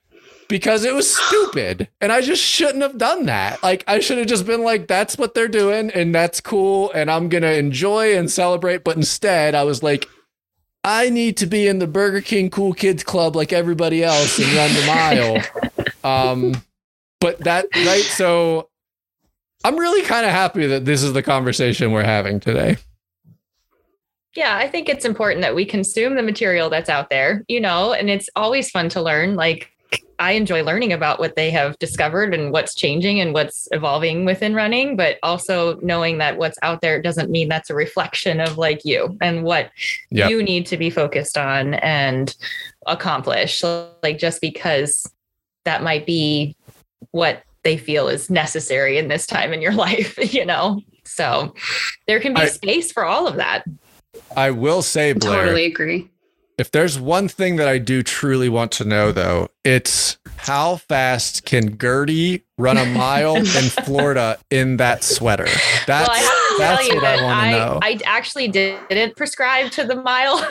because 0.47 0.83
it 0.83 0.93
was 0.93 1.15
stupid 1.15 1.89
and 2.01 2.11
I 2.11 2.21
just 2.21 2.41
shouldn't 2.41 2.81
have 2.81 2.97
done 2.97 3.25
that. 3.25 3.61
Like 3.63 3.83
I 3.87 3.99
should 3.99 4.17
have 4.17 4.27
just 4.27 4.45
been 4.45 4.63
like 4.63 4.87
that's 4.87 5.17
what 5.17 5.33
they're 5.33 5.47
doing 5.47 5.89
and 5.91 6.13
that's 6.13 6.41
cool 6.41 6.91
and 6.93 7.11
I'm 7.11 7.29
going 7.29 7.43
to 7.43 7.57
enjoy 7.57 8.17
and 8.17 8.29
celebrate 8.29 8.83
but 8.83 8.97
instead 8.97 9.55
I 9.55 9.63
was 9.63 9.83
like 9.83 10.07
I 10.83 11.09
need 11.09 11.37
to 11.37 11.45
be 11.45 11.67
in 11.67 11.79
the 11.79 11.87
Burger 11.87 12.21
King 12.21 12.49
Cool 12.49 12.73
Kids 12.73 13.03
Club 13.03 13.35
like 13.35 13.51
everybody 13.51 14.03
else 14.03 14.39
and 14.39 14.53
run 14.53 14.73
the 14.73 14.85
mile. 14.85 15.43
Um 16.03 16.61
but 17.19 17.39
that 17.39 17.65
right 17.75 18.03
so 18.03 18.69
I'm 19.63 19.77
really 19.77 20.03
kind 20.03 20.25
of 20.25 20.31
happy 20.31 20.67
that 20.67 20.85
this 20.85 21.03
is 21.03 21.13
the 21.13 21.23
conversation 21.23 21.91
we're 21.91 22.03
having 22.03 22.39
today. 22.39 22.77
Yeah, 24.35 24.55
I 24.55 24.69
think 24.69 24.87
it's 24.87 25.03
important 25.03 25.41
that 25.41 25.55
we 25.55 25.65
consume 25.65 26.15
the 26.15 26.21
material 26.21 26.69
that's 26.69 26.89
out 26.89 27.09
there, 27.09 27.43
you 27.47 27.59
know, 27.59 27.91
and 27.91 28.09
it's 28.09 28.29
always 28.35 28.69
fun 28.69 28.87
to 28.89 29.01
learn. 29.01 29.35
Like 29.35 29.71
I 30.19 30.31
enjoy 30.31 30.63
learning 30.63 30.93
about 30.93 31.19
what 31.19 31.35
they 31.35 31.51
have 31.51 31.77
discovered 31.79 32.33
and 32.33 32.51
what's 32.51 32.73
changing 32.73 33.19
and 33.19 33.33
what's 33.33 33.67
evolving 33.71 34.25
within 34.25 34.55
running, 34.55 34.95
but 34.95 35.17
also 35.21 35.79
knowing 35.81 36.17
that 36.17 36.37
what's 36.37 36.57
out 36.63 36.81
there 36.81 37.01
doesn't 37.01 37.29
mean 37.29 37.49
that's 37.49 37.69
a 37.69 37.75
reflection 37.75 38.39
of 38.39 38.57
like 38.57 38.83
you 38.83 39.15
and 39.21 39.43
what 39.43 39.69
yep. 40.09 40.31
you 40.31 40.41
need 40.41 40.65
to 40.67 40.77
be 40.77 40.89
focused 40.89 41.37
on 41.37 41.75
and 41.75 42.35
accomplish. 42.87 43.63
Like 43.63 44.17
just 44.17 44.41
because 44.41 45.07
that 45.65 45.83
might 45.83 46.05
be 46.05 46.55
what 47.11 47.43
they 47.63 47.77
feel 47.77 48.07
is 48.07 48.29
necessary 48.29 48.97
in 48.97 49.09
this 49.09 49.27
time 49.27 49.53
in 49.53 49.61
your 49.61 49.73
life, 49.73 50.17
you 50.33 50.45
know? 50.45 50.81
So 51.03 51.53
there 52.07 52.19
can 52.19 52.33
be 52.33 52.41
I, 52.41 52.47
space 52.47 52.91
for 52.91 53.05
all 53.05 53.27
of 53.27 53.35
that. 53.35 53.65
I 54.35 54.49
will 54.49 54.81
say, 54.81 55.13
Blair. 55.13 55.43
Totally 55.43 55.65
agree 55.65 56.09
if 56.57 56.71
there's 56.71 56.99
one 56.99 57.27
thing 57.27 57.57
that 57.57 57.67
I 57.67 57.77
do 57.77 58.01
truly 58.01 58.49
want 58.49 58.71
to 58.73 58.85
know, 58.85 59.11
though, 59.11 59.49
it's 59.63 60.17
how 60.37 60.77
fast 60.77 61.45
can 61.45 61.77
Gertie 61.77 62.43
run 62.57 62.77
a 62.77 62.85
mile 62.85 63.35
in 63.35 63.45
Florida 63.45 64.39
in 64.49 64.77
that 64.77 65.03
sweater? 65.03 65.47
That's, 65.85 66.09
well, 66.09 66.59
that's 66.59 66.89
what 66.89 67.03
I 67.03 67.23
want 67.23 67.41
to 67.41 67.51
know. 67.51 67.79
I 67.81 67.99
actually 68.05 68.47
didn't 68.47 69.15
prescribe 69.15 69.71
to 69.71 69.83
the 69.83 69.95
mile. 69.95 70.37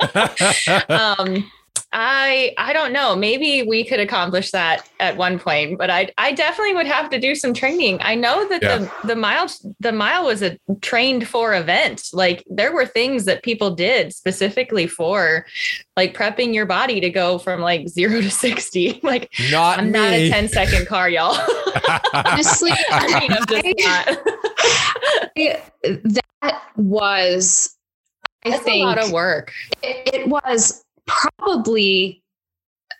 um, 0.88 1.50
I 1.92 2.54
I 2.56 2.72
don't 2.72 2.92
know. 2.92 3.16
Maybe 3.16 3.64
we 3.64 3.84
could 3.84 3.98
accomplish 3.98 4.52
that 4.52 4.88
at 5.00 5.16
one 5.16 5.40
point, 5.40 5.76
but 5.76 5.90
I 5.90 6.12
I 6.18 6.30
definitely 6.32 6.74
would 6.74 6.86
have 6.86 7.10
to 7.10 7.18
do 7.18 7.34
some 7.34 7.52
training. 7.52 7.98
I 8.00 8.14
know 8.14 8.48
that 8.48 8.62
yeah. 8.62 8.78
the 8.78 8.92
the 9.08 9.16
mile 9.16 9.48
the 9.80 9.90
mile 9.90 10.26
was 10.26 10.40
a 10.42 10.56
trained 10.82 11.26
for 11.26 11.52
event. 11.52 12.10
Like 12.12 12.44
there 12.48 12.72
were 12.72 12.86
things 12.86 13.24
that 13.24 13.42
people 13.42 13.74
did 13.74 14.14
specifically 14.14 14.86
for 14.86 15.46
like 15.96 16.16
prepping 16.16 16.54
your 16.54 16.66
body 16.66 17.00
to 17.00 17.10
go 17.10 17.38
from 17.38 17.60
like 17.60 17.88
0 17.88 18.20
to 18.20 18.30
60. 18.30 19.00
Like 19.10 19.28
not 19.50 19.78
I'm 19.78 19.86
me. 19.86 19.98
not 19.98 20.12
a 20.12 20.30
10 20.30 20.48
second 20.48 20.86
car, 20.86 21.10
y'all. 21.10 21.36
Honestly, 22.14 22.70
I 22.90 23.18
mean, 23.18 23.32
I, 25.36 25.62
that 26.04 26.62
was 26.76 27.76
I 28.44 28.50
That's 28.50 28.62
think 28.62 28.82
a 28.82 28.86
lot 28.86 29.02
of 29.02 29.10
work. 29.10 29.52
It, 29.82 30.14
it 30.14 30.28
was 30.28 30.84
probably 31.38 32.22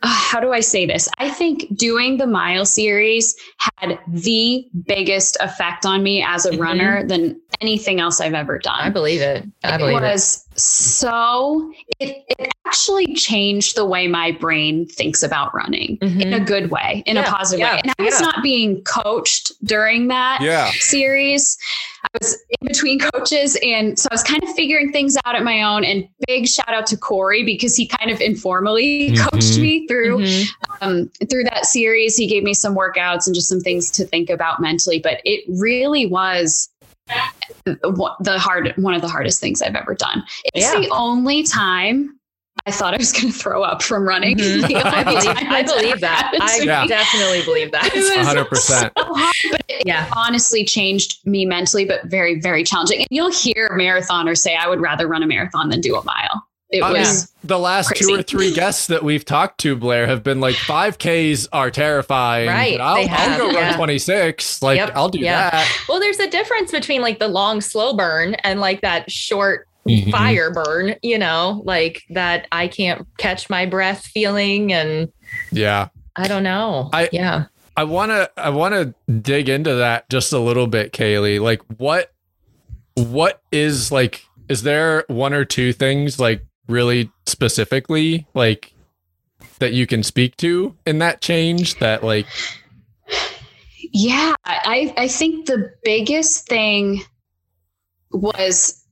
uh, 0.03 0.09
how 0.09 0.41
do 0.41 0.53
I 0.53 0.61
say 0.61 0.87
this? 0.87 1.09
I 1.19 1.29
think 1.29 1.77
doing 1.77 2.17
the 2.17 2.27
mile 2.27 2.65
series 2.65 3.35
had 3.59 3.99
the 4.09 4.67
biggest 4.87 5.37
effect 5.41 5.85
on 5.85 6.03
me 6.03 6.23
as 6.23 6.47
a 6.47 6.51
mm-hmm. 6.53 6.63
runner 6.63 7.07
than 7.07 7.41
anything 7.61 8.01
else 8.01 8.21
I've 8.21 8.35
ever 8.35 8.59
done. 8.59 8.81
I 8.81 8.91
believe 8.91 9.21
it. 9.21 9.47
I 9.63 9.77
believe 9.77 9.99
it 9.99 10.01
was 10.01 10.47
it. 10.53 10.61
so 10.61 11.73
it, 11.99 12.25
it 12.39 12.53
actually 12.67 13.15
changed 13.15 13.77
the 13.77 13.85
way 13.85 14.09
my 14.09 14.33
brain 14.33 14.87
thinks 14.87 15.23
about 15.23 15.55
running 15.55 15.99
mm-hmm. 15.99 16.21
in 16.21 16.33
a 16.33 16.41
good 16.41 16.71
way, 16.71 17.03
in 17.07 17.17
yeah, 17.17 17.23
a 17.23 17.31
positive 17.31 17.61
yeah, 17.61 17.75
way. 17.75 17.81
And 17.83 17.95
I 17.99 18.03
was 18.03 18.21
yeah. 18.21 18.27
not 18.27 18.43
being 18.43 18.83
coached 18.85 19.53
during 19.65 20.09
that 20.09 20.41
yeah. 20.41 20.71
series. 20.73 21.59
I 22.05 22.09
was 22.19 22.39
in 22.61 22.69
between 22.69 22.99
coaches. 22.99 23.59
And 23.63 23.99
so 23.99 24.09
I 24.11 24.15
was 24.15 24.23
kind 24.23 24.43
of 24.43 24.49
figuring 24.55 24.93
things 24.93 25.17
out 25.27 25.35
at 25.35 25.43
my 25.43 25.63
own. 25.63 25.85
And 25.85 26.09
big 26.27 26.47
shout 26.47 26.71
out 26.71 26.87
to 26.87 26.97
Corey 26.97 27.45
because 27.45 27.77
he 27.77 27.87
kind 27.87 28.11
of 28.11 28.21
informally 28.21 29.11
mm-hmm. 29.11 29.29
coached 29.29 29.59
me 29.59 29.87
through 29.87 30.19
mm-hmm. 30.19 30.73
um, 30.81 31.11
through 31.29 31.45
that 31.45 31.67
series. 31.67 32.17
He 32.17 32.27
gave 32.27 32.43
me 32.43 32.55
some 32.55 32.75
workouts 32.75 33.27
and 33.27 33.35
just 33.35 33.49
some 33.49 33.61
things 33.61 33.91
to 33.93 34.07
think 34.07 34.31
about 34.31 34.61
mentally. 34.61 34.99
But 34.99 35.21
it 35.25 35.45
really 35.49 36.07
was 36.07 36.71
the 37.65 38.39
hard 38.39 38.73
one 38.77 38.95
of 38.95 39.03
the 39.03 39.09
hardest 39.09 39.41
things 39.41 39.63
I've 39.63 39.75
ever 39.75 39.95
done. 39.95 40.25
It's 40.55 40.73
yeah. 40.73 40.81
the 40.81 40.89
only 40.91 41.43
time 41.43 42.21
I 42.67 42.71
thought 42.71 42.95
I 42.95 42.99
was 42.99 43.13
going 43.13 43.33
to 43.33 43.39
throw 43.39 43.63
up 43.63 43.83
from 43.83 44.07
running. 44.07 44.37
Mm-hmm. 44.37 44.77
I 44.87 45.05
believe, 45.05 45.51
I 45.51 45.63
believe 45.63 46.01
that. 46.01 46.33
I 46.41 46.61
yeah. 46.63 46.87
definitely 46.87 47.43
believe 47.45 47.73
that. 47.73 47.91
100%. 47.93 48.91
But 48.95 49.65
it 49.69 49.87
yeah. 49.87 50.11
honestly 50.15 50.65
changed 50.65 51.27
me 51.27 51.47
mentally, 51.47 51.85
but 51.85 52.05
very, 52.07 52.41
very 52.41 52.65
challenging. 52.65 52.99
And 52.99 53.09
you'll 53.11 53.33
hear 53.33 53.71
marathoners 53.71 54.39
say, 54.39 54.57
I 54.57 54.69
would 54.69 54.81
rather 54.81 55.07
run 55.07 55.23
a 55.23 55.27
marathon 55.27 55.71
than 55.71 55.81
do 55.81 55.97
a 55.97 56.05
mile. 56.05 56.47
It 56.71 56.81
uh, 56.81 56.93
was 56.93 57.33
the 57.43 57.59
last 57.59 57.89
crazy. 57.89 58.07
two 58.07 58.15
or 58.21 58.23
three 58.23 58.55
guests 58.55 58.87
that 58.87 59.03
we've 59.03 59.25
talked 59.25 59.59
to, 59.61 59.75
Blair, 59.75 60.07
have 60.07 60.23
been 60.23 60.41
like 60.41 60.55
5Ks 60.55 61.49
are 61.53 61.71
terrifying. 61.71 62.49
Right. 62.49 62.81
I'll, 62.81 63.07
I'll, 63.11 63.39
go 63.39 63.51
yeah. 63.51 63.71
run 63.71 63.77
26. 63.77 64.63
Like, 64.63 64.77
yep. 64.77 64.93
I'll 64.95 65.09
do 65.09 65.19
yeah. 65.19 65.51
that. 65.51 65.85
Well, 65.89 65.99
there's 65.99 66.21
a 66.21 66.31
difference 66.31 66.71
between 66.71 67.03
like 67.03 67.19
the 67.19 67.29
long, 67.29 67.61
slow 67.61 67.95
burn 67.95 68.35
and 68.45 68.61
like 68.61 68.83
that 68.83 69.11
short 69.11 69.67
mm-hmm. 69.87 70.11
fire 70.11 70.53
burn, 70.53 70.95
you 71.03 71.19
know, 71.19 71.63
like 71.65 72.05
that 72.11 72.47
I 72.53 72.69
can't 72.69 73.07
catch 73.19 73.51
my 73.51 73.67
breath 73.67 74.05
feeling. 74.07 74.73
And 74.73 75.13
yeah, 75.51 75.89
I 76.15 76.29
don't 76.29 76.45
know. 76.45 76.89
I, 76.93 77.09
yeah. 77.13 77.47
I 77.77 77.85
want 77.85 78.11
to, 78.11 78.31
I 78.37 78.51
want 78.51 78.75
to 78.75 78.95
dig 79.13 79.49
into 79.49 79.77
that 79.77 80.09
just 80.09 80.33
a 80.33 80.39
little 80.39 80.69
bit, 80.69 80.93
Kaylee. 80.93 81.41
Like, 81.41 81.63
what, 81.79 82.13
what 82.95 83.43
is 83.51 83.91
like, 83.91 84.25
is 84.49 84.63
there 84.63 85.05
one 85.09 85.33
or 85.33 85.45
two 85.45 85.73
things 85.73 86.21
like 86.21 86.45
really 86.71 87.11
specifically 87.27 88.27
like 88.35 88.73
that 89.59 89.73
you 89.73 89.87
can 89.87 90.03
speak 90.03 90.37
to 90.39 90.75
in 90.87 90.99
that 90.99 91.21
change 91.21 91.79
that 91.79 92.03
like 92.03 92.27
yeah 93.93 94.35
i 94.45 94.93
i 94.97 95.09
think 95.09 95.47
the 95.47 95.73
biggest 95.85 96.47
thing 96.47 97.03
was 98.13 98.85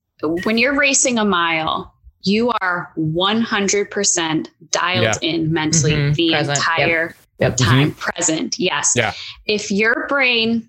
when 0.45 0.59
you're 0.59 0.79
racing 0.79 1.19
a 1.19 1.25
mile 1.25 1.95
you 2.23 2.51
are 2.61 2.93
100% 2.99 4.49
dialed 4.71 5.05
yeah. 5.05 5.15
in 5.23 5.53
mentally 5.53 5.93
mm-hmm. 5.93 6.13
the 6.15 6.31
present. 6.31 6.59
entire 6.59 7.15
yep. 7.39 7.51
Yep. 7.51 7.57
time 7.57 7.91
mm-hmm. 7.91 7.99
present 8.01 8.59
yes 8.59 8.93
yeah 8.97 9.13
if 9.47 9.71
your 9.71 10.07
brain 10.09 10.69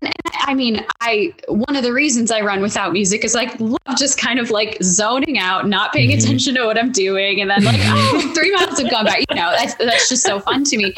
and, 0.00 0.12
I 0.46 0.54
mean, 0.54 0.84
I 1.00 1.34
one 1.48 1.76
of 1.76 1.82
the 1.82 1.92
reasons 1.92 2.30
I 2.30 2.40
run 2.40 2.60
without 2.60 2.92
music 2.92 3.24
is 3.24 3.34
like 3.34 3.58
love 3.60 3.78
just 3.96 4.18
kind 4.18 4.38
of 4.38 4.50
like 4.50 4.76
zoning 4.82 5.38
out, 5.38 5.66
not 5.68 5.92
paying 5.92 6.10
mm-hmm. 6.10 6.18
attention 6.18 6.54
to 6.56 6.64
what 6.66 6.78
I'm 6.78 6.92
doing, 6.92 7.40
and 7.40 7.50
then 7.50 7.64
like 7.64 7.80
oh, 7.82 8.32
three 8.34 8.52
miles 8.52 8.80
have 8.80 8.90
gone 8.90 9.06
by. 9.06 9.24
You 9.30 9.36
know, 9.36 9.50
that's, 9.50 9.74
that's 9.76 10.08
just 10.08 10.22
so 10.22 10.40
fun 10.40 10.64
to 10.64 10.76
me. 10.76 10.94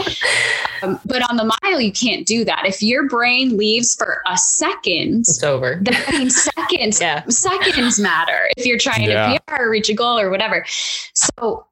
Um, 0.83 1.01
but 1.05 1.29
on 1.31 1.37
the 1.37 1.51
mile, 1.63 1.81
you 1.81 1.93
can't 1.93 2.27
do 2.27 2.45
that. 2.45 2.67
If 2.67 2.83
your 2.83 3.09
brain 3.09 3.57
leaves 3.57 3.95
for 3.95 4.23
a 4.27 4.37
second, 4.37 5.21
it's 5.21 5.43
over. 5.43 5.81
That 5.83 6.11
means 6.11 6.43
seconds. 6.43 7.01
yeah. 7.01 7.25
Seconds 7.29 7.99
matter 7.99 8.49
if 8.57 8.67
you're 8.67 8.79
trying 8.79 9.09
yeah. 9.09 9.33
to 9.33 9.41
PR 9.47 9.63
or 9.63 9.71
reach 9.71 9.89
a 9.89 9.95
goal 9.95 10.19
or 10.19 10.31
whatever. 10.31 10.65
So 11.15 11.67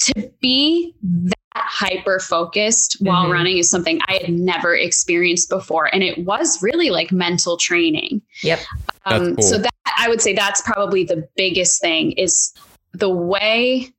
to 0.00 0.30
be 0.40 0.94
that 1.02 1.34
hyper 1.56 2.18
focused 2.18 2.96
while 3.00 3.24
mm-hmm. 3.24 3.32
running 3.32 3.58
is 3.58 3.70
something 3.70 4.00
I 4.08 4.18
had 4.20 4.32
never 4.32 4.74
experienced 4.74 5.48
before. 5.48 5.92
And 5.94 6.02
it 6.02 6.24
was 6.24 6.62
really 6.62 6.90
like 6.90 7.12
mental 7.12 7.56
training. 7.56 8.22
Yep. 8.42 8.60
Um, 9.06 9.36
cool. 9.36 9.44
So 9.44 9.58
that 9.58 9.74
I 9.98 10.08
would 10.08 10.20
say 10.20 10.34
that's 10.34 10.60
probably 10.62 11.04
the 11.04 11.28
biggest 11.36 11.80
thing 11.80 12.12
is 12.12 12.52
the 12.92 13.10
way 13.10 13.92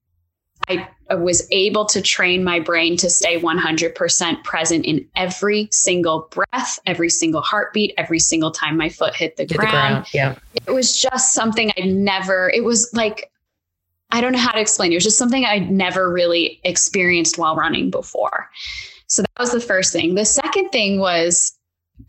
I 0.67 0.87
was 1.15 1.47
able 1.51 1.85
to 1.85 2.01
train 2.01 2.43
my 2.43 2.59
brain 2.59 2.97
to 2.97 3.09
stay 3.09 3.39
100% 3.39 4.43
present 4.43 4.85
in 4.85 5.07
every 5.15 5.67
single 5.71 6.27
breath, 6.31 6.79
every 6.85 7.09
single 7.09 7.41
heartbeat, 7.41 7.93
every 7.97 8.19
single 8.19 8.51
time 8.51 8.77
my 8.77 8.89
foot 8.89 9.15
hit 9.15 9.37
the, 9.37 9.43
Hit 9.43 9.49
the 9.49 9.55
ground. 9.55 9.71
ground. 9.71 10.07
Yeah. 10.13 10.35
It 10.67 10.71
was 10.71 10.99
just 10.99 11.33
something 11.33 11.71
I'd 11.77 11.85
never, 11.85 12.49
it 12.49 12.63
was 12.63 12.89
like, 12.93 13.31
I 14.15 14.21
don't 14.21 14.31
know 14.31 14.39
how 14.39 14.53
to 14.53 14.61
explain. 14.61 14.91
It 14.93 14.95
was 14.95 15.03
just 15.03 15.17
something 15.17 15.43
I'd 15.45 15.69
never 15.69 16.09
really 16.11 16.61
experienced 16.63 17.37
while 17.37 17.55
running 17.55 17.89
before. 17.89 18.49
So 19.07 19.21
that 19.23 19.39
was 19.39 19.51
the 19.51 19.59
first 19.59 19.91
thing. 19.91 20.15
The 20.15 20.23
second 20.25 20.69
thing 20.69 20.99
was 20.99 21.53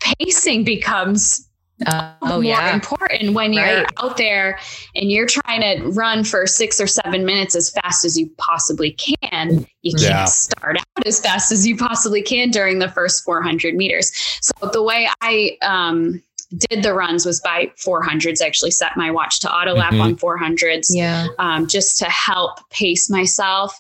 pacing 0.01 0.65
becomes 0.65 1.43
Uh, 1.85 2.15
oh 2.23 2.27
more 2.41 2.43
yeah. 2.45 2.73
important 2.73 3.35
when 3.35 3.53
you're 3.53 3.63
Right. 3.83 3.87
out 3.99 4.17
there 4.17 4.59
and 4.95 5.11
you're 5.11 5.27
trying 5.27 5.61
to 5.61 5.87
run 5.91 6.25
for 6.25 6.47
six 6.47 6.81
or 6.81 6.87
seven 6.87 7.27
minutes 7.27 7.55
as 7.55 7.69
fast 7.69 8.03
as 8.03 8.17
you 8.17 8.31
possibly 8.39 8.93
can. 8.93 9.67
You 9.83 9.93
can't 9.93 10.03
Yeah. 10.03 10.25
start 10.25 10.79
out 10.79 11.07
as 11.07 11.21
fast 11.21 11.53
as 11.53 11.67
you 11.67 11.77
possibly 11.77 12.23
can 12.23 12.51
during 12.51 12.79
the 12.79 12.89
first 12.89 13.25
400 13.25 13.75
meters. 13.75 14.11
So 14.41 14.71
the 14.73 14.83
way 14.83 15.07
I 15.21 15.59
um, 15.61 16.23
did 16.69 16.83
the 16.83 16.95
runs 16.95 17.27
was 17.27 17.41
by 17.41 17.71
400s. 17.85 18.41
I 18.43 18.47
actually 18.47 18.71
set 18.71 18.97
my 18.97 19.11
watch 19.11 19.41
to 19.41 19.53
auto 19.53 19.75
lap 19.75 19.93
Mhm. 19.93 20.01
on 20.03 20.17
400s 20.17 20.87
Yeah. 20.95 21.27
um, 21.39 21.67
just 21.67 21.99
to 21.99 22.05
help 22.07 22.59
pace 22.71 23.11
myself. 23.11 23.79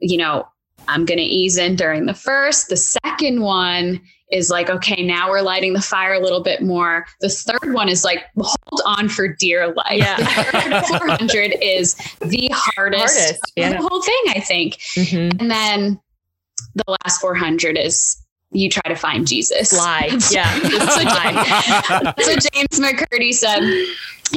You 0.00 0.16
know, 0.18 0.48
I'm 0.88 1.04
going 1.04 1.18
to 1.18 1.24
ease 1.24 1.58
in 1.58 1.76
during 1.76 2.06
the 2.06 2.14
first. 2.14 2.68
The 2.68 2.76
second 2.76 3.40
one 3.42 4.00
is 4.32 4.50
like, 4.50 4.68
okay, 4.70 5.02
now 5.04 5.28
we're 5.30 5.40
lighting 5.40 5.72
the 5.72 5.80
fire 5.80 6.14
a 6.14 6.18
little 6.20 6.42
bit 6.42 6.62
more. 6.62 7.06
The 7.20 7.28
third 7.28 7.72
one 7.74 7.88
is 7.88 8.04
like, 8.04 8.24
hold 8.36 8.80
on 8.84 9.08
for 9.08 9.28
dear 9.28 9.72
life. 9.72 9.98
Yeah. 9.98 10.16
The 10.16 10.24
third 10.24 10.84
400 11.00 11.56
is 11.62 11.94
the 12.20 12.48
hardest, 12.52 13.14
Hardest, 13.18 13.52
yeah. 13.56 13.70
the 13.70 13.86
whole 13.88 14.02
thing, 14.02 14.22
I 14.28 14.40
think. 14.40 14.74
Mhm. 14.96 15.40
And 15.40 15.50
then 15.50 16.00
the 16.74 16.96
last 17.04 17.20
400 17.20 17.78
is 17.78 18.16
you 18.52 18.70
try 18.70 18.82
to 18.88 18.96
find 18.96 19.26
Jesus. 19.26 19.70
Fly. 19.70 20.08
Yeah. 20.30 20.58
That's 20.60 20.96
what, 20.96 21.02
Fly. 21.02 22.12
that's 22.16 22.26
what 22.26 22.46
James 22.52 22.80
McKirdy 22.80 23.32
said. 23.32 23.60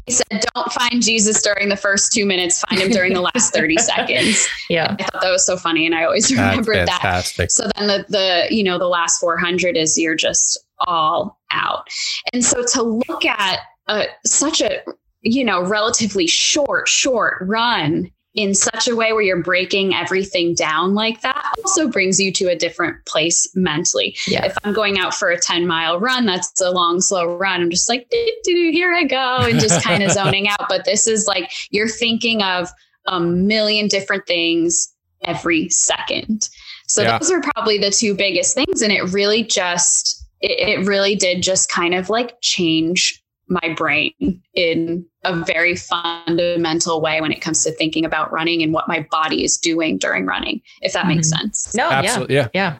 He 0.05 0.11
said, 0.11 0.45
don't 0.53 0.71
find 0.71 1.01
Jesus 1.01 1.41
during 1.41 1.69
the 1.69 1.75
first 1.75 2.11
two 2.11 2.25
minutes, 2.25 2.61
find 2.61 2.81
him 2.81 2.91
during 2.91 3.13
the 3.13 3.21
last 3.21 3.53
30 3.53 3.77
seconds. 3.77 4.47
Yeah. 4.69 4.95
I 4.99 5.03
thought 5.03 5.21
that 5.21 5.31
was 5.31 5.45
so 5.45 5.57
funny. 5.57 5.85
And 5.85 5.95
I 5.95 6.03
always 6.03 6.29
That's 6.29 6.39
remembered 6.39 6.87
that. 6.87 7.25
So 7.49 7.69
then 7.75 7.87
the, 7.87 8.05
the, 8.09 8.55
you 8.55 8.63
know, 8.63 8.77
the 8.77 8.87
last 8.87 9.19
400 9.19 9.75
is 9.75 9.97
you're 9.97 10.15
just 10.15 10.59
all 10.87 11.39
out. 11.51 11.87
And 12.33 12.45
so 12.45 12.63
to 12.73 12.83
look 12.83 13.25
at 13.25 13.59
uh, 13.87 14.05
such 14.25 14.61
a, 14.61 14.81
you 15.21 15.43
know, 15.43 15.63
relatively 15.63 16.27
short, 16.27 16.87
short 16.87 17.37
run 17.41 18.11
in 18.39 18.53
such 18.55 18.87
a 18.87 18.95
way 18.95 19.11
where 19.11 19.21
you're 19.21 19.43
breaking 19.43 19.93
everything 19.93 20.55
down 20.55 20.93
like 20.93 21.19
that 21.21 21.43
also 21.65 21.89
brings 21.89 22.21
you 22.21 22.31
to 22.31 22.45
a 22.45 22.55
different 22.55 22.95
place 23.05 23.45
mentally. 23.53 24.15
Yeah. 24.27 24.45
If 24.45 24.57
I'm 24.63 24.71
going 24.71 24.97
out 24.97 25.13
for 25.13 25.29
a 25.29 25.37
10 25.37 25.67
mile 25.67 25.99
run, 25.99 26.25
that's 26.25 26.61
a 26.61 26.71
long, 26.71 27.01
slow 27.01 27.25
run. 27.35 27.61
I'm 27.61 27.69
just 27.69 27.89
like, 27.89 28.07
"Doo, 28.09 28.31
doo, 28.45 28.69
here 28.71 28.93
I 28.93 29.03
go, 29.03 29.39
and 29.41 29.59
just 29.59 29.83
kind 29.89 30.03
of 30.03 30.11
zoning 30.11 30.47
out. 30.47 30.69
But 30.69 30.85
this 30.85 31.05
is 31.05 31.27
like 31.27 31.51
you're 31.69 31.89
thinking 31.89 32.41
of 32.41 32.69
a 33.07 33.19
million 33.19 33.89
different 33.89 34.25
things 34.25 34.87
every 35.25 35.67
second. 35.67 36.47
So 36.87 37.01
Yeah. 37.01 37.19
those 37.19 37.29
are 37.31 37.41
probably 37.41 37.77
the 37.77 37.91
two 37.91 38.15
biggest 38.15 38.55
things. 38.55 38.81
And 38.81 38.93
it 38.93 39.03
really 39.11 39.43
just, 39.43 40.25
it, 40.39 40.79
it 40.79 40.85
really 40.87 41.15
did 41.15 41.43
just 41.43 41.69
kind 41.69 41.93
of 41.93 42.09
like 42.09 42.39
change 42.41 43.21
my 43.49 43.73
brain 43.75 44.41
in 44.53 45.05
a 45.23 45.35
very 45.43 45.75
fundamental 45.75 47.01
way 47.01 47.19
when 47.19 47.31
it 47.31 47.41
comes 47.41 47.63
to 47.63 47.71
thinking 47.71 48.05
about 48.05 48.31
running 48.31 48.61
and 48.61 48.73
what 48.73 48.87
my 48.87 49.05
body 49.11 49.43
is 49.43 49.57
doing 49.57 49.97
during 49.97 50.25
running, 50.25 50.61
if 50.81 50.93
that 50.93 51.07
makes 51.07 51.31
mm-hmm. 51.31 51.41
sense. 51.41 51.73
No. 51.73 51.89
Yeah. 51.89 51.99
Absolutely. 51.99 52.35
Yeah. 52.35 52.47
Yeah. 52.53 52.79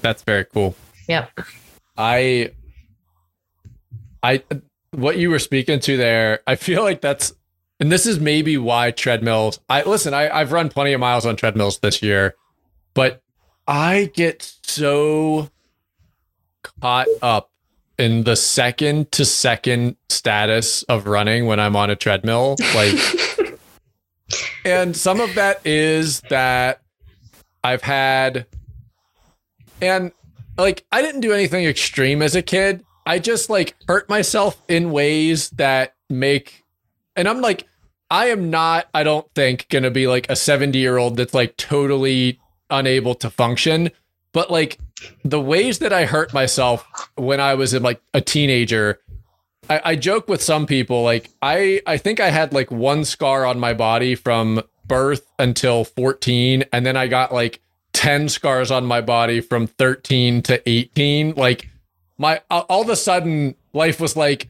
That's 0.00 0.22
very 0.22 0.44
cool. 0.44 0.74
Yep. 1.08 1.30
I, 1.96 2.52
I, 4.22 4.42
what 4.92 5.18
you 5.18 5.30
were 5.30 5.38
speaking 5.38 5.80
to 5.80 5.96
there, 5.96 6.40
I 6.46 6.54
feel 6.56 6.82
like 6.82 7.00
that's, 7.00 7.32
and 7.80 7.92
this 7.92 8.06
is 8.06 8.18
maybe 8.18 8.56
why 8.56 8.90
treadmills. 8.90 9.60
I 9.68 9.82
listen. 9.82 10.12
I, 10.14 10.28
I've 10.28 10.50
run 10.50 10.68
plenty 10.68 10.92
of 10.92 11.00
miles 11.00 11.24
on 11.24 11.36
treadmills 11.36 11.78
this 11.78 12.02
year, 12.02 12.34
but 12.94 13.22
I 13.66 14.10
get 14.14 14.42
so 14.62 15.50
caught 16.62 17.06
up 17.22 17.47
in 17.98 18.22
the 18.22 18.36
second 18.36 19.10
to 19.12 19.24
second 19.24 19.96
status 20.08 20.84
of 20.84 21.06
running 21.06 21.46
when 21.46 21.58
I'm 21.58 21.74
on 21.76 21.90
a 21.90 21.96
treadmill. 21.96 22.56
Like, 22.74 22.94
and 24.64 24.96
some 24.96 25.20
of 25.20 25.34
that 25.34 25.60
is 25.66 26.20
that 26.22 26.80
I've 27.64 27.82
had, 27.82 28.46
and 29.82 30.12
like, 30.56 30.84
I 30.92 31.02
didn't 31.02 31.20
do 31.20 31.32
anything 31.32 31.64
extreme 31.64 32.22
as 32.22 32.36
a 32.36 32.42
kid. 32.42 32.84
I 33.04 33.18
just 33.18 33.50
like 33.50 33.74
hurt 33.88 34.08
myself 34.08 34.62
in 34.68 34.92
ways 34.92 35.50
that 35.50 35.94
make, 36.08 36.64
and 37.16 37.28
I'm 37.28 37.40
like, 37.40 37.66
I 38.10 38.26
am 38.26 38.50
not, 38.50 38.88
I 38.94 39.02
don't 39.02 39.26
think, 39.34 39.68
gonna 39.68 39.90
be 39.90 40.06
like 40.06 40.30
a 40.30 40.36
70 40.36 40.78
year 40.78 40.98
old 40.98 41.16
that's 41.16 41.34
like 41.34 41.56
totally 41.56 42.38
unable 42.70 43.14
to 43.16 43.30
function. 43.30 43.90
But 44.32 44.50
like 44.50 44.78
the 45.24 45.40
ways 45.40 45.78
that 45.78 45.92
I 45.92 46.04
hurt 46.04 46.32
myself 46.32 46.86
when 47.16 47.40
I 47.40 47.54
was 47.54 47.74
in 47.74 47.82
like 47.82 48.00
a 48.14 48.20
teenager, 48.20 49.00
I, 49.68 49.80
I 49.84 49.96
joke 49.96 50.28
with 50.28 50.42
some 50.42 50.66
people, 50.66 51.02
like 51.02 51.30
I, 51.42 51.82
I 51.86 51.96
think 51.96 52.20
I 52.20 52.30
had 52.30 52.52
like 52.52 52.70
one 52.70 53.04
scar 53.04 53.44
on 53.44 53.60
my 53.60 53.74
body 53.74 54.14
from 54.14 54.62
birth 54.86 55.26
until 55.38 55.84
14. 55.84 56.64
And 56.72 56.86
then 56.86 56.96
I 56.96 57.06
got 57.06 57.32
like 57.32 57.60
10 57.92 58.28
scars 58.28 58.70
on 58.70 58.86
my 58.86 59.00
body 59.00 59.40
from 59.40 59.66
13 59.66 60.42
to 60.42 60.68
18. 60.68 61.34
Like 61.34 61.68
my, 62.16 62.40
all 62.50 62.66
all 62.68 62.82
of 62.82 62.88
a 62.88 62.96
sudden 62.96 63.54
life 63.72 64.00
was 64.00 64.16
like, 64.16 64.48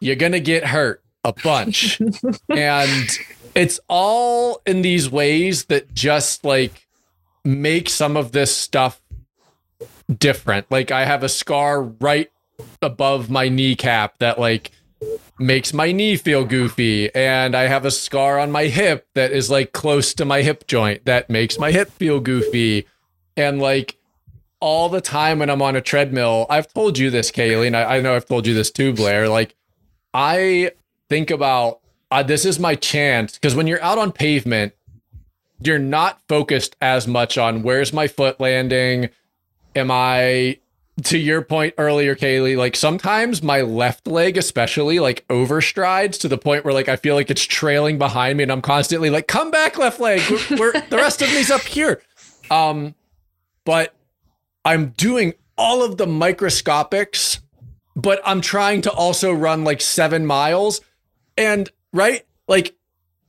you're 0.00 0.16
going 0.16 0.32
to 0.32 0.40
get 0.40 0.64
hurt 0.64 1.02
a 1.24 1.32
bunch. 1.32 2.00
and 2.48 3.18
it's 3.54 3.80
all 3.88 4.62
in 4.66 4.82
these 4.82 5.10
ways 5.10 5.64
that 5.66 5.92
just 5.94 6.44
like 6.44 6.86
make 7.44 7.88
some 7.88 8.16
of 8.16 8.32
this 8.32 8.54
stuff 8.56 9.00
different. 10.18 10.70
Like 10.70 10.90
I 10.90 11.04
have 11.04 11.22
a 11.22 11.28
scar 11.28 11.82
right 11.82 12.30
above 12.82 13.30
my 13.30 13.48
kneecap 13.48 14.18
that 14.18 14.38
like 14.38 14.70
makes 15.38 15.72
my 15.72 15.92
knee 15.92 16.16
feel 16.16 16.44
goofy 16.44 17.14
and 17.14 17.56
I 17.56 17.62
have 17.62 17.86
a 17.86 17.90
scar 17.90 18.38
on 18.38 18.50
my 18.50 18.64
hip 18.64 19.06
that 19.14 19.32
is 19.32 19.50
like 19.50 19.72
close 19.72 20.12
to 20.14 20.26
my 20.26 20.42
hip 20.42 20.66
joint 20.66 21.06
that 21.06 21.30
makes 21.30 21.58
my 21.58 21.72
hip 21.72 21.90
feel 21.92 22.20
goofy 22.20 22.86
and 23.36 23.60
like 23.60 23.96
all 24.60 24.88
the 24.90 25.00
time 25.00 25.38
when 25.38 25.50
I'm 25.50 25.62
on 25.62 25.74
a 25.74 25.80
treadmill, 25.80 26.46
I've 26.50 26.72
told 26.72 26.98
you 26.98 27.10
this, 27.10 27.30
Kaylee, 27.30 27.66
and 27.66 27.76
I, 27.76 27.96
I 27.96 28.00
know 28.00 28.14
I've 28.14 28.26
told 28.26 28.46
you 28.46 28.54
this 28.54 28.70
too, 28.70 28.92
Blair. 28.92 29.28
Like, 29.28 29.56
I 30.12 30.72
think 31.08 31.30
about 31.30 31.80
uh, 32.10 32.22
this 32.22 32.44
is 32.44 32.58
my 32.58 32.74
chance 32.74 33.34
because 33.34 33.54
when 33.54 33.66
you're 33.66 33.82
out 33.82 33.98
on 33.98 34.12
pavement, 34.12 34.74
you're 35.62 35.78
not 35.78 36.20
focused 36.28 36.76
as 36.80 37.06
much 37.06 37.38
on 37.38 37.62
where's 37.62 37.92
my 37.92 38.08
foot 38.08 38.40
landing. 38.40 39.08
Am 39.76 39.90
I, 39.90 40.58
to 41.04 41.18
your 41.18 41.42
point 41.42 41.74
earlier, 41.78 42.16
Kaylee, 42.16 42.56
like 42.56 42.74
sometimes 42.76 43.42
my 43.42 43.60
left 43.62 44.06
leg, 44.06 44.36
especially, 44.36 44.98
like 44.98 45.26
overstrides 45.28 46.18
to 46.20 46.28
the 46.28 46.38
point 46.38 46.64
where 46.64 46.74
like 46.74 46.88
I 46.88 46.96
feel 46.96 47.14
like 47.14 47.30
it's 47.30 47.44
trailing 47.44 47.98
behind 47.98 48.38
me 48.38 48.42
and 48.42 48.52
I'm 48.52 48.62
constantly 48.62 49.10
like, 49.10 49.28
come 49.28 49.50
back, 49.50 49.78
left 49.78 50.00
leg. 50.00 50.20
We're, 50.30 50.58
we're 50.58 50.72
the 50.72 50.96
rest 50.96 51.22
of 51.22 51.28
me's 51.28 51.50
up 51.50 51.62
here. 51.62 52.02
Um, 52.50 52.94
but 53.64 53.94
I'm 54.64 54.88
doing 54.90 55.34
all 55.56 55.84
of 55.84 55.96
the 55.96 56.06
microscopics, 56.06 57.40
but 57.94 58.20
I'm 58.24 58.40
trying 58.40 58.82
to 58.82 58.90
also 58.90 59.32
run 59.32 59.62
like 59.64 59.80
seven 59.80 60.26
miles. 60.26 60.80
And 61.36 61.70
right, 61.92 62.26
like 62.48 62.74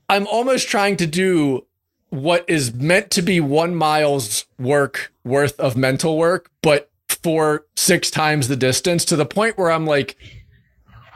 I'm 0.09 0.27
almost 0.27 0.67
trying 0.67 0.97
to 0.97 1.07
do 1.07 1.65
what 2.11 2.45
is 2.47 2.73
meant 2.73 3.09
to 3.09 3.21
be 3.21 3.39
one 3.39 3.73
mile's 3.73 4.45
work 4.59 5.11
worth 5.23 5.59
of 5.59 5.75
mental 5.75 6.17
work, 6.17 6.51
but 6.61 6.91
for 7.23 7.65
six 7.75 8.11
times 8.11 8.47
the 8.47 8.55
distance 8.55 9.05
to 9.05 9.15
the 9.15 9.25
point 9.25 9.57
where 9.57 9.71
I'm 9.71 9.85
like, 9.85 10.17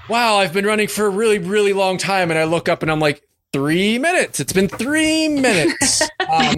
wow, 0.09 0.37
I've 0.37 0.53
been 0.53 0.65
running 0.65 0.87
for 0.87 1.05
a 1.05 1.09
really, 1.09 1.37
really 1.37 1.73
long 1.73 1.97
time. 1.97 2.31
And 2.31 2.39
I 2.39 2.45
look 2.45 2.69
up 2.69 2.81
and 2.81 2.89
I'm 2.89 2.99
like, 2.99 3.21
three 3.51 3.99
minutes. 3.99 4.39
It's 4.39 4.53
been 4.53 4.67
three 4.67 5.27
minutes. 5.27 6.01
Um, 6.25 6.55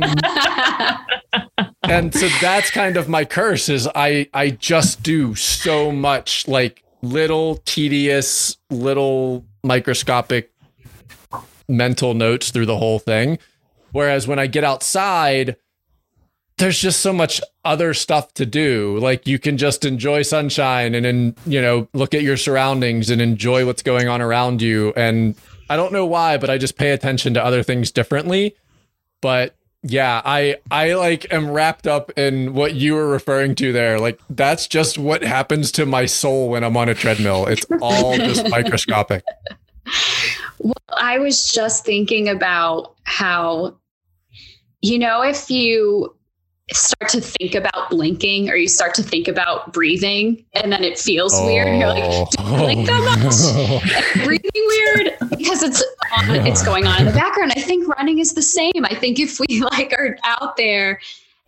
and 1.83 2.13
so 2.13 2.29
that's 2.41 2.71
kind 2.71 2.95
of 2.95 3.09
my 3.09 3.25
curse 3.25 3.67
is 3.67 3.87
I 3.93 4.29
I 4.33 4.49
just 4.49 5.03
do 5.03 5.35
so 5.35 5.91
much 5.91 6.47
like 6.47 6.83
little 7.01 7.57
tedious 7.65 8.57
little 8.69 9.45
microscopic 9.61 10.51
mental 11.67 12.13
notes 12.13 12.49
through 12.49 12.65
the 12.65 12.77
whole 12.77 12.97
thing 12.97 13.39
whereas 13.91 14.27
when 14.27 14.39
I 14.39 14.47
get 14.47 14.63
outside 14.63 15.55
there's 16.57 16.79
just 16.79 17.01
so 17.01 17.13
much 17.13 17.39
other 17.63 17.93
stuff 17.93 18.33
to 18.33 18.45
do. 18.45 18.97
Like 18.99 19.27
you 19.27 19.37
can 19.37 19.57
just 19.57 19.85
enjoy 19.85 20.23
sunshine 20.23 20.95
and 20.95 21.05
then, 21.05 21.35
you 21.45 21.61
know, 21.61 21.87
look 21.93 22.13
at 22.13 22.23
your 22.23 22.37
surroundings 22.37 23.09
and 23.09 23.21
enjoy 23.21 23.65
what's 23.65 23.83
going 23.83 24.07
on 24.07 24.21
around 24.21 24.61
you. 24.61 24.91
And 24.95 25.35
I 25.69 25.75
don't 25.75 25.93
know 25.93 26.05
why, 26.05 26.37
but 26.37 26.49
I 26.49 26.57
just 26.57 26.77
pay 26.77 26.91
attention 26.91 27.33
to 27.35 27.43
other 27.43 27.61
things 27.61 27.91
differently. 27.91 28.55
But 29.21 29.55
yeah, 29.83 30.21
I 30.25 30.57
I 30.71 30.93
like 30.93 31.31
am 31.31 31.51
wrapped 31.51 31.85
up 31.85 32.11
in 32.17 32.53
what 32.53 32.73
you 32.73 32.95
were 32.95 33.07
referring 33.07 33.53
to 33.55 33.71
there. 33.71 33.99
Like 33.99 34.19
that's 34.29 34.67
just 34.67 34.97
what 34.97 35.23
happens 35.23 35.71
to 35.73 35.85
my 35.85 36.07
soul 36.07 36.49
when 36.49 36.63
I'm 36.63 36.75
on 36.75 36.89
a 36.89 36.95
treadmill. 36.95 37.45
It's 37.45 37.65
all 37.81 38.17
just 38.17 38.49
microscopic. 38.49 39.23
Well, 40.59 40.73
I 40.97 41.19
was 41.19 41.47
just 41.47 41.85
thinking 41.85 42.29
about 42.29 42.95
how 43.03 43.77
you 44.81 44.99
know 44.99 45.21
if 45.21 45.49
you 45.49 46.15
start 46.73 47.09
to 47.09 47.21
think 47.21 47.55
about 47.55 47.89
blinking 47.89 48.49
or 48.49 48.55
you 48.55 48.67
start 48.67 48.93
to 48.93 49.01
think 49.01 49.27
about 49.27 49.71
breathing 49.71 50.43
and 50.53 50.71
then 50.71 50.83
it 50.83 50.99
feels 50.99 51.33
oh. 51.33 51.45
weird 51.45 51.79
you're 51.79 51.87
like 51.87 52.03
do 52.31 52.37
I 52.39 52.43
oh. 52.43 52.57
blink 52.57 52.87
that 52.87 54.13
much? 54.15 54.25
Breathing 54.25 54.49
weird 54.53 55.17
because 55.29 55.63
it's 55.63 55.81
on, 56.17 56.29
it's 56.47 56.63
going 56.63 56.85
on 56.85 56.99
in 56.99 57.05
the 57.05 57.13
background. 57.13 57.53
I 57.55 57.61
think 57.61 57.87
running 57.87 58.19
is 58.19 58.33
the 58.33 58.41
same. 58.41 58.83
I 58.83 58.95
think 58.95 59.19
if 59.19 59.39
we 59.39 59.61
like 59.71 59.93
are 59.93 60.17
out 60.23 60.57
there 60.57 60.99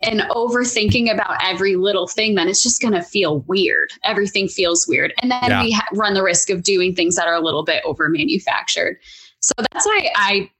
and 0.02 0.20
overthinking 0.30 1.12
about 1.12 1.36
every 1.42 1.76
little 1.76 2.06
thing 2.06 2.34
then 2.34 2.48
it's 2.48 2.62
just 2.62 2.80
going 2.80 2.94
to 2.94 3.02
feel 3.02 3.40
weird 3.40 3.90
everything 4.04 4.48
feels 4.48 4.86
weird 4.88 5.12
and 5.22 5.30
then 5.30 5.50
yeah. 5.50 5.62
we 5.62 5.72
ha- 5.72 5.86
run 5.94 6.14
the 6.14 6.22
risk 6.22 6.50
of 6.50 6.62
doing 6.62 6.94
things 6.94 7.16
that 7.16 7.26
are 7.26 7.34
a 7.34 7.40
little 7.40 7.64
bit 7.64 7.82
over 7.84 8.08
manufactured 8.08 8.98
so 9.40 9.52
that's 9.58 9.86
why 9.86 10.10
i 10.16 10.50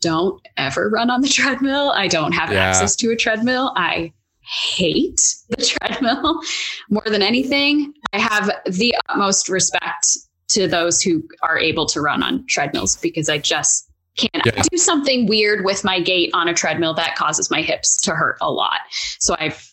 don't 0.00 0.46
ever 0.56 0.88
run 0.88 1.10
on 1.10 1.20
the 1.20 1.28
treadmill. 1.38 1.90
I 1.90 2.08
don't 2.08 2.32
have 2.32 2.52
yeah. 2.52 2.58
access 2.58 2.96
to 2.96 3.10
a 3.10 3.16
treadmill. 3.16 3.72
I 3.76 4.12
hate 4.40 5.20
the 5.50 5.64
treadmill 5.64 6.40
more 6.90 7.04
than 7.06 7.22
anything. 7.22 7.92
I 8.12 8.18
have 8.18 8.50
the 8.66 8.94
utmost 9.08 9.48
respect 9.48 10.06
to 10.48 10.66
those 10.66 11.02
who 11.02 11.22
are 11.42 11.58
able 11.58 11.86
to 11.86 12.00
run 12.00 12.22
on 12.22 12.46
treadmills 12.46 12.96
because 12.96 13.28
I 13.28 13.38
just 13.38 13.87
can't 14.18 14.46
yeah. 14.46 14.62
do 14.70 14.76
something 14.76 15.26
weird 15.26 15.64
with 15.64 15.84
my 15.84 16.00
gait 16.00 16.30
on 16.34 16.48
a 16.48 16.54
treadmill 16.54 16.94
that 16.94 17.16
causes 17.16 17.50
my 17.50 17.62
hips 17.62 18.00
to 18.02 18.14
hurt 18.14 18.36
a 18.40 18.50
lot. 18.50 18.80
So 19.18 19.36
I've 19.38 19.70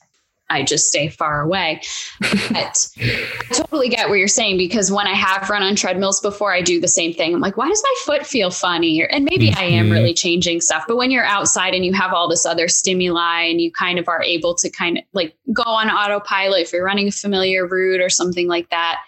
I 0.50 0.64
just 0.64 0.88
stay 0.88 1.10
far 1.10 1.41
away. 1.41 1.82
But 2.20 2.88
I 3.00 3.54
totally 3.54 3.89
get 3.89 4.10
what 4.10 4.20
you're 4.20 4.28
saying 4.28 4.58
because 4.58 4.91
when 4.91 5.08
I 5.08 5.16
have 5.16 5.50
run 5.50 5.64
on 5.64 5.76
treadmills 5.76 6.22
before, 6.22 6.54
I 6.54 6.62
do 6.62 6.80
the 6.80 6.88
same 6.88 7.14
thing. 7.14 7.34
I'm 7.34 7.41
like, 7.41 7.58
why 7.58 7.68
does 7.68 7.84
my 7.84 7.96
foot 8.06 8.28
feel 8.28 8.52
funny? 8.52 9.04
And 9.04 9.26
maybe 9.26 9.50
mm-hmm. 9.50 9.60
I 9.60 9.64
am 9.64 9.89
really 9.89 10.12
mm-hmm. 10.12 10.16
changing 10.16 10.62
stuff. 10.62 10.86
But 10.88 10.98
when 10.98 11.10
you're 11.10 11.26
outside 11.26 11.74
and 11.74 11.84
you 11.84 11.93
have 11.93 12.14
all 12.14 12.30
this 12.30 12.46
other 12.46 12.68
stimuli 12.68 13.41
and 13.41 13.60
you 13.60 13.72
kind 13.72 13.98
of 13.98 14.08
are 14.08 14.22
able 14.22 14.54
to 14.56 14.70
kind 14.70 15.00
of 15.00 15.04
like 15.14 15.36
go 15.52 15.64
on 15.64 15.89
autopilot 15.89 16.62
if 16.62 16.74
you're 16.74 16.86
running 16.86 17.08
a 17.08 17.12
familiar 17.12 17.68
route 17.68 18.02
or 18.02 18.10
something 18.10 18.48
like 18.48 18.70
that, 18.70 19.00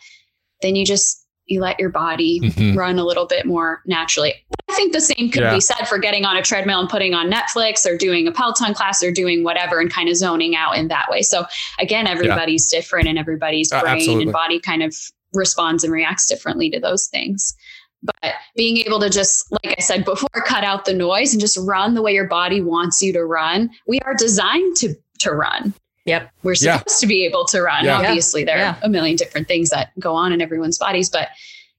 then 0.61 0.75
you 0.75 0.85
just 0.85 1.23
you 1.45 1.61
let 1.61 1.79
your 1.79 1.89
body 1.89 2.41
mm-hmm. 2.41 2.77
run 2.77 2.99
a 2.99 3.05
little 3.05 3.25
bit 3.25 3.45
more 3.45 3.81
naturally. 3.85 4.33
I 4.77 4.79
think 4.79 4.93
the 4.93 5.01
same 5.01 5.31
could 5.31 5.41
yeah. 5.41 5.55
be 5.55 5.59
said 5.59 5.87
for 5.87 5.97
getting 5.97 6.23
on 6.23 6.37
a 6.37 6.41
treadmill 6.43 6.79
and 6.79 6.87
putting 6.87 7.15
on 7.15 7.31
Netflix 7.31 7.83
or 7.89 7.97
doing 7.97 8.27
a 8.27 8.31
Peloton 8.31 8.75
class 8.75 9.01
or 9.03 9.11
doing 9.11 9.43
whatever 9.43 9.79
and 9.79 9.91
kind 9.91 10.07
of 10.07 10.15
zoning 10.15 10.55
out 10.55 10.77
in 10.77 10.87
that 10.89 11.09
way. 11.09 11.23
So 11.23 11.45
again, 11.79 12.05
everybody's 12.05 12.71
yeah. 12.71 12.79
different 12.79 13.07
and 13.07 13.17
everybody's 13.17 13.71
uh, 13.71 13.81
brain 13.81 14.21
and 14.21 14.31
body 14.31 14.59
kind 14.59 14.83
of 14.83 14.95
responds 15.33 15.83
and 15.83 15.91
reacts 15.91 16.27
differently 16.27 16.69
to 16.69 16.79
those 16.79 17.07
things. 17.07 17.55
But 18.03 18.33
being 18.55 18.77
able 18.77 18.99
to 18.99 19.09
just, 19.09 19.51
like 19.51 19.75
I 19.75 19.81
said 19.81 20.05
before, 20.05 20.29
cut 20.45 20.63
out 20.63 20.85
the 20.85 20.93
noise 20.93 21.33
and 21.33 21.41
just 21.41 21.57
run 21.57 21.95
the 21.95 22.03
way 22.03 22.13
your 22.13 22.27
body 22.27 22.61
wants 22.61 23.01
you 23.01 23.11
to 23.13 23.25
run. 23.25 23.71
We 23.87 23.99
are 24.01 24.13
designed 24.13 24.77
to 24.77 24.93
to 25.19 25.31
run. 25.31 25.73
Yep. 26.05 26.31
We're 26.43 26.53
supposed 26.53 26.85
yeah. 26.87 26.99
to 26.99 27.07
be 27.07 27.25
able 27.25 27.45
to 27.45 27.61
run. 27.63 27.85
Yeah. 27.85 27.97
Obviously, 27.97 28.43
there 28.43 28.57
yeah. 28.57 28.75
are 28.75 28.79
a 28.83 28.89
million 28.89 29.15
different 29.15 29.47
things 29.47 29.71
that 29.71 29.91
go 29.99 30.13
on 30.13 30.31
in 30.31 30.39
everyone's 30.39 30.77
bodies, 30.77 31.09
but 31.09 31.29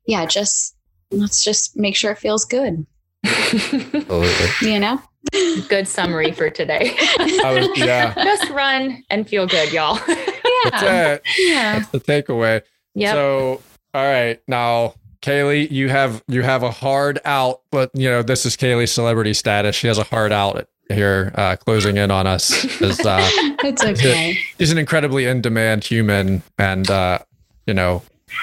yeah, 0.06 0.26
just 0.26 0.74
let's 1.10 1.42
just 1.42 1.76
make 1.76 1.96
sure 1.96 2.12
it 2.12 2.18
feels 2.18 2.44
good. 2.44 2.86
you 4.62 4.78
know? 4.78 5.00
Good 5.68 5.88
summary 5.88 6.32
for 6.32 6.48
today. 6.48 6.96
Was, 7.18 7.68
yeah. 7.76 8.14
Just 8.14 8.50
run 8.50 9.02
and 9.10 9.28
feel 9.28 9.46
good, 9.46 9.72
y'all. 9.72 9.98
yeah. 10.08 10.16
That's 10.70 10.82
it. 10.82 11.22
Yeah. 11.38 11.78
That's 11.78 11.88
the 11.88 12.00
takeaway. 12.00 12.62
Yeah. 12.94 13.12
So, 13.12 13.62
all 13.94 14.04
right. 14.04 14.40
Now, 14.46 14.94
Kaylee, 15.20 15.70
you 15.70 15.88
have 15.88 16.22
you 16.28 16.42
have 16.42 16.62
a 16.62 16.70
hard 16.70 17.20
out, 17.24 17.62
but 17.70 17.90
you 17.94 18.08
know, 18.08 18.22
this 18.22 18.46
is 18.46 18.56
Kaylee's 18.56 18.92
celebrity 18.92 19.34
status. 19.34 19.76
She 19.76 19.88
has 19.88 19.98
a 19.98 20.04
hard 20.04 20.32
out 20.32 20.66
here 20.88 21.32
uh, 21.34 21.56
closing 21.56 21.96
in 21.96 22.10
on 22.10 22.26
us. 22.26 22.64
Is, 22.80 23.00
uh, 23.00 23.28
it's 23.64 23.84
okay. 23.84 24.38
She's 24.58 24.72
an 24.72 24.78
incredibly 24.78 25.26
in 25.26 25.40
demand 25.40 25.84
human, 25.84 26.42
and 26.58 26.88
uh, 26.90 27.18
you 27.66 27.74
know 27.74 28.02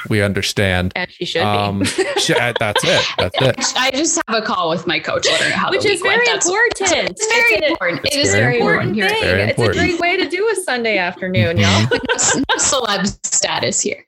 we 0.10 0.22
understand. 0.22 0.92
And 0.96 1.12
she 1.12 1.26
should 1.26 1.42
um, 1.42 1.80
be. 1.80 1.86
she, 2.20 2.34
uh, 2.34 2.54
that's 2.60 2.84
it. 2.84 3.06
That's 3.18 3.42
it. 3.42 3.56
I 3.78 3.92
just 3.92 4.22
have 4.28 4.44
a 4.44 4.46
call 4.46 4.70
with 4.70 4.88
my 4.88 5.00
coach. 5.00 5.28
Her 5.28 5.52
how 5.52 5.70
Which 5.72 5.86
is 5.86 6.02
very 6.02 6.28
important. 6.34 6.82
It's 6.82 7.28
very 7.28 7.70
important. 7.70 8.06
It 8.06 8.16
is 8.16 8.32
very 8.32 8.60
important. 8.60 8.96
Thing. 8.96 9.10
Very 9.10 9.42
it's 9.44 9.52
important. 9.52 9.78
a 9.78 9.88
great 9.88 10.00
way 10.00 10.18
to 10.18 10.30
do 10.30 10.50
a 10.50 10.56
Sunday 10.56 10.98
afternoon, 10.98 11.58
y'all. 11.58 11.82
no 11.92 12.56
celeb 12.58 13.26
status 13.26 13.82
here. 13.82 14.06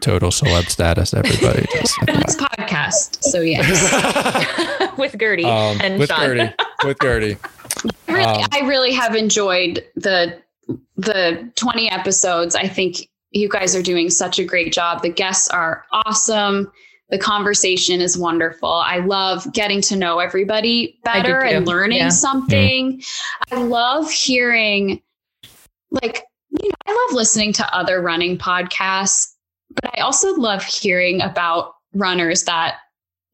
Total 0.00 0.30
celeb 0.30 0.68
status, 0.68 1.14
everybody. 1.14 1.66
This 1.72 2.36
podcast. 2.36 3.22
So 3.22 3.40
yes. 3.40 3.68
with 4.98 5.18
Gertie 5.18 5.44
um, 5.44 5.78
and 5.80 5.98
with 5.98 6.08
Sean. 6.08 6.20
Gertie. 6.20 6.54
With 6.84 6.98
Gertie. 7.00 7.36
Really, 8.08 8.24
um, 8.24 8.48
I 8.52 8.60
really 8.60 8.92
have 8.92 9.14
enjoyed 9.14 9.84
the 9.96 10.42
the 10.96 11.50
20 11.56 11.90
episodes. 11.90 12.54
I 12.54 12.68
think 12.68 13.08
you 13.32 13.48
guys 13.48 13.74
are 13.74 13.82
doing 13.82 14.10
such 14.10 14.38
a 14.38 14.44
great 14.44 14.72
job. 14.72 15.02
The 15.02 15.08
guests 15.08 15.48
are 15.48 15.84
awesome. 15.92 16.70
The 17.10 17.18
conversation 17.18 18.00
is 18.00 18.16
wonderful. 18.16 18.70
I 18.70 18.98
love 18.98 19.52
getting 19.52 19.82
to 19.82 19.96
know 19.96 20.18
everybody 20.18 20.98
better 21.04 21.42
and 21.42 21.66
learning 21.66 21.98
yeah. 21.98 22.08
something. 22.08 22.98
Mm-hmm. 22.98 23.58
I 23.58 23.62
love 23.62 24.10
hearing, 24.10 25.02
like, 25.90 26.22
you 26.50 26.68
know, 26.68 26.74
I 26.86 27.06
love 27.08 27.16
listening 27.16 27.52
to 27.54 27.74
other 27.74 28.00
running 28.00 28.38
podcasts, 28.38 29.34
but 29.74 29.90
I 29.96 30.00
also 30.00 30.34
love 30.34 30.62
hearing 30.62 31.20
about 31.20 31.74
runners 31.94 32.44
that 32.44 32.76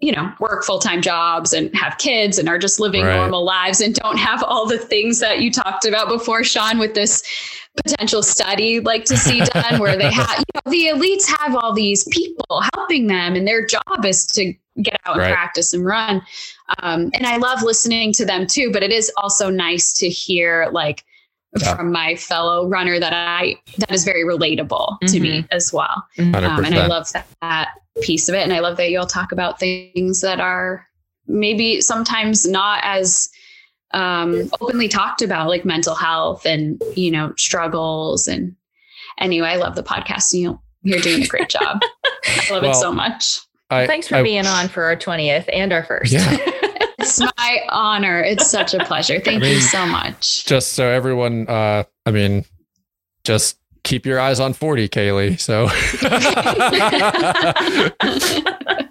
you 0.01 0.13
know, 0.13 0.33
work 0.39 0.65
full 0.65 0.79
time 0.79 1.03
jobs 1.03 1.53
and 1.53 1.75
have 1.75 1.99
kids 1.99 2.39
and 2.39 2.49
are 2.49 2.59
just 2.59 2.79
living 2.79 3.05
right. 3.05 3.17
normal 3.17 3.45
lives 3.45 3.81
and 3.81 3.95
don't 3.95 4.17
have 4.17 4.43
all 4.45 4.67
the 4.67 4.79
things 4.79 5.19
that 5.19 5.41
you 5.41 5.51
talked 5.51 5.85
about 5.85 6.09
before, 6.09 6.45
Sean, 6.45 6.79
with 6.79 6.95
this 6.95 7.23
potential 7.85 8.23
study 8.23 8.81
like 8.81 9.05
to 9.05 9.17
see 9.17 9.41
done 9.55 9.81
where 9.81 9.97
they 9.97 10.11
have, 10.11 10.39
you 10.39 10.45
know, 10.55 10.71
the 10.71 10.87
elites 10.87 11.27
have 11.27 11.57
all 11.57 11.73
these 11.73 12.07
people 12.09 12.63
helping 12.75 13.09
them 13.09 13.35
and 13.35 13.47
their 13.47 13.67
job 13.67 14.05
is 14.05 14.27
to 14.27 14.55
get 14.83 15.01
out 15.05 15.15
and 15.15 15.23
right. 15.23 15.33
practice 15.33 15.75
and 15.75 15.85
run. 15.85 16.23
Um, 16.81 17.11
and 17.15 17.27
I 17.27 17.37
love 17.37 17.63
listening 17.63 18.13
to 18.15 18.25
them 18.25 18.47
too, 18.47 18.71
but 18.73 18.85
it 18.85 18.93
is 18.93 19.11
also 19.17 19.51
nice 19.51 19.93
to 19.95 20.09
hear 20.09 20.69
like 20.71 21.05
yeah. 21.59 21.75
from 21.75 21.91
my 21.91 22.15
fellow 22.15 22.69
runner 22.69 23.01
that 23.01 23.13
I, 23.13 23.57
that 23.79 23.91
is 23.91 24.05
very 24.05 24.25
relatable 24.25 24.69
mm-hmm. 24.69 25.07
to 25.07 25.21
me 25.21 25.39
mm-hmm. 25.39 25.47
as 25.51 25.73
well. 25.73 26.07
Um, 26.19 26.35
and 26.35 26.75
I 26.75 26.87
love 26.87 27.11
that, 27.13 27.27
that 27.41 27.71
piece 28.03 28.29
of 28.29 28.35
it. 28.35 28.43
And 28.43 28.53
I 28.53 28.61
love 28.61 28.77
that 28.77 28.91
you 28.91 28.99
all 28.99 29.07
talk 29.07 29.33
about 29.33 29.59
things 29.61 30.21
that 30.21 30.41
are 30.41 30.87
maybe 31.27 31.81
sometimes 31.81 32.47
not 32.47 32.81
as 32.85 33.29
um, 33.93 34.51
openly 34.61 34.89
talked 34.89 35.23
about 35.23 35.49
like 35.49 35.65
mental 35.65 35.95
health 35.95 36.47
and 36.47 36.83
you 36.95 37.11
know 37.11 37.33
struggles. 37.37 38.29
And 38.29 38.55
anyway 39.19 39.49
i 39.49 39.57
love 39.57 39.75
the 39.75 39.83
podcast 39.83 40.33
and 40.33 40.43
you 40.43 40.61
you're 40.83 41.01
doing 41.01 41.23
a 41.23 41.27
great 41.27 41.49
job. 41.49 41.83
I 42.25 42.47
love 42.51 42.63
well, 42.63 42.71
it 42.71 42.75
so 42.77 42.93
much. 42.93 43.41
I, 43.69 43.87
thanks 43.87 44.09
for 44.09 44.17
I, 44.17 44.23
being 44.23 44.47
on 44.47 44.69
for 44.69 44.85
our 44.85 44.97
20th 44.97 45.47
and 45.53 45.73
our 45.73 45.83
first. 45.83 46.13
Yeah. 46.13 46.25
it's 46.99 47.21
my 47.21 47.61
honor. 47.69 48.23
It's 48.23 48.47
such 48.47 48.75
a 48.75 48.85
pleasure. 48.85 49.21
Thank 49.21 49.43
I 49.43 49.47
mean, 49.47 49.55
you 49.57 49.61
so 49.61 49.85
much. 49.85 50.47
just 50.47 50.73
so 50.73 50.87
everyone 50.89 51.49
uh 51.49 51.85
i 52.07 52.11
mean 52.11 52.45
just 53.25 53.59
keep 53.89 54.05
your 54.05 54.21
eyes 54.21 54.39
on 54.39 54.53
40 54.53 54.89
kaylee 54.89 55.41
so 55.41 55.63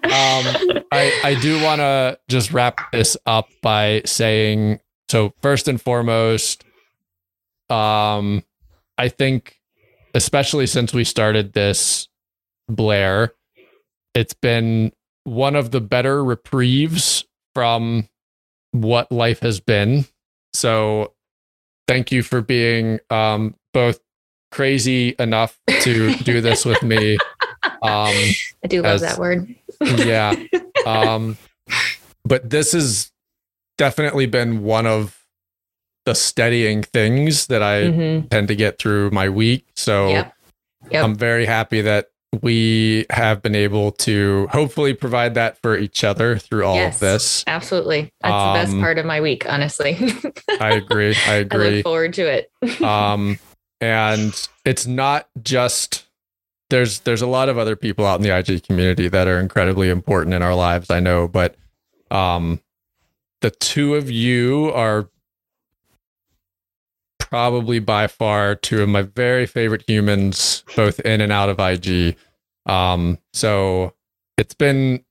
um 0.04 0.80
i 0.92 1.20
i 1.24 1.36
do 1.40 1.62
want 1.62 1.80
to 1.80 2.18
just 2.28 2.52
wrap 2.52 2.80
this 2.92 3.16
up 3.26 3.48
by 3.62 4.02
saying 4.04 4.80
so 5.08 5.32
first 5.40 5.68
and 5.68 5.80
foremost, 5.80 6.64
um, 7.70 8.44
I 8.98 9.08
think, 9.08 9.58
especially 10.14 10.66
since 10.66 10.92
we 10.92 11.04
started 11.04 11.52
this, 11.52 12.08
Blair, 12.68 13.32
it's 14.14 14.34
been 14.34 14.92
one 15.24 15.56
of 15.56 15.70
the 15.70 15.80
better 15.80 16.22
reprieves 16.22 17.24
from 17.54 18.08
what 18.72 19.10
life 19.10 19.40
has 19.40 19.60
been. 19.60 20.04
So 20.52 21.14
thank 21.86 22.12
you 22.12 22.22
for 22.22 22.42
being 22.42 23.00
um, 23.10 23.54
both 23.72 24.00
crazy 24.50 25.14
enough 25.18 25.58
to 25.82 26.14
do 26.16 26.40
this 26.40 26.64
with 26.64 26.82
me. 26.82 27.18
Um, 27.82 28.14
I 28.64 28.66
do 28.68 28.82
love 28.82 28.94
as, 28.96 29.00
that 29.02 29.18
word. 29.18 29.54
yeah. 29.80 30.34
Um, 30.86 31.36
but 32.24 32.48
this 32.50 32.72
has 32.72 33.10
definitely 33.76 34.26
been 34.26 34.62
one 34.62 34.86
of 34.86 35.16
the 36.04 36.14
steadying 36.14 36.82
things 36.82 37.46
that 37.48 37.62
I 37.62 37.82
Mhm. 37.82 38.30
tend 38.30 38.48
to 38.48 38.56
get 38.56 38.78
through 38.78 39.10
my 39.10 39.28
week. 39.28 39.66
So 39.76 40.08
Yep. 40.08 40.34
Yep. 40.90 41.04
I'm 41.04 41.14
very 41.14 41.46
happy 41.46 41.80
that 41.82 42.08
we 42.42 43.06
have 43.10 43.42
been 43.42 43.54
able 43.56 43.92
to 43.92 44.48
hopefully 44.50 44.94
provide 44.94 45.34
that 45.34 45.60
for 45.60 45.76
each 45.76 46.02
other 46.04 46.36
through 46.38 46.64
all 46.64 46.76
Yes. 46.76 46.94
of 46.96 47.00
this. 47.00 47.44
Absolutely. 47.46 48.12
That's 48.22 48.44
the 48.44 48.52
best 48.54 48.72
Um, 48.72 48.80
part 48.80 48.98
of 48.98 49.04
my 49.06 49.20
week, 49.20 49.48
honestly. 49.48 49.96
I 50.60 50.70
agree. 50.72 51.14
I 51.26 51.32
I 51.32 51.34
agree. 51.36 51.70
look 51.76 51.82
forward 51.84 52.12
to 52.14 52.26
it. 52.26 52.82
um 52.82 53.38
and 53.80 54.48
it's 54.64 54.86
not 54.86 55.28
just 55.42 56.06
there's 56.70 57.00
there's 57.00 57.22
a 57.22 57.26
lot 57.26 57.48
of 57.48 57.58
other 57.58 57.76
people 57.76 58.06
out 58.06 58.16
in 58.16 58.22
the 58.22 58.36
IG 58.36 58.62
community 58.64 59.08
that 59.08 59.28
are 59.28 59.38
incredibly 59.38 59.88
important 59.88 60.34
in 60.34 60.42
our 60.42 60.54
lives 60.54 60.90
I 60.90 61.00
know 61.00 61.28
but 61.28 61.56
um 62.10 62.60
the 63.40 63.50
two 63.50 63.94
of 63.94 64.10
you 64.10 64.72
are 64.72 65.08
probably 67.18 67.78
by 67.78 68.06
far 68.06 68.54
two 68.54 68.82
of 68.82 68.88
my 68.88 69.02
very 69.02 69.46
favorite 69.46 69.84
humans 69.86 70.64
both 70.76 70.98
in 71.00 71.20
and 71.20 71.32
out 71.32 71.48
of 71.48 71.58
IG 71.58 72.16
um 72.66 73.18
so 73.32 73.94
it's 74.36 74.54
been 74.54 75.04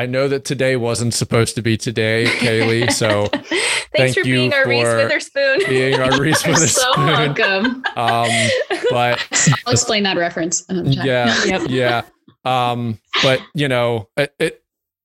I 0.00 0.06
know 0.06 0.28
that 0.28 0.44
today 0.44 0.76
wasn't 0.76 1.12
supposed 1.14 1.54
to 1.56 1.62
be 1.62 1.76
today 1.76 2.24
Kaylee 2.38 2.90
so 2.92 3.26
Thanks 3.26 3.48
thank 3.96 4.14
for 4.14 4.20
you 4.20 4.34
being 4.34 4.54
our 4.54 4.66
Reese 4.66 4.82
for 4.88 4.96
Witherspoon. 4.96 5.58
being 5.68 6.00
our 6.00 6.20
Reese 6.20 6.46
You're 6.46 6.56
so 6.56 6.90
welcome. 6.96 7.82
um 7.96 8.30
but 8.90 9.26
I'll 9.66 9.72
explain 9.72 10.04
that 10.04 10.16
reference. 10.16 10.62
in 10.70 10.84
the 10.84 10.94
chat. 10.94 11.04
yeah 11.04 11.44
Yep. 11.44 11.62
yeah 11.68 12.02
um 12.44 12.98
but 13.22 13.40
you 13.54 13.68
know 13.68 14.08
it, 14.16 14.34
it 14.38 14.62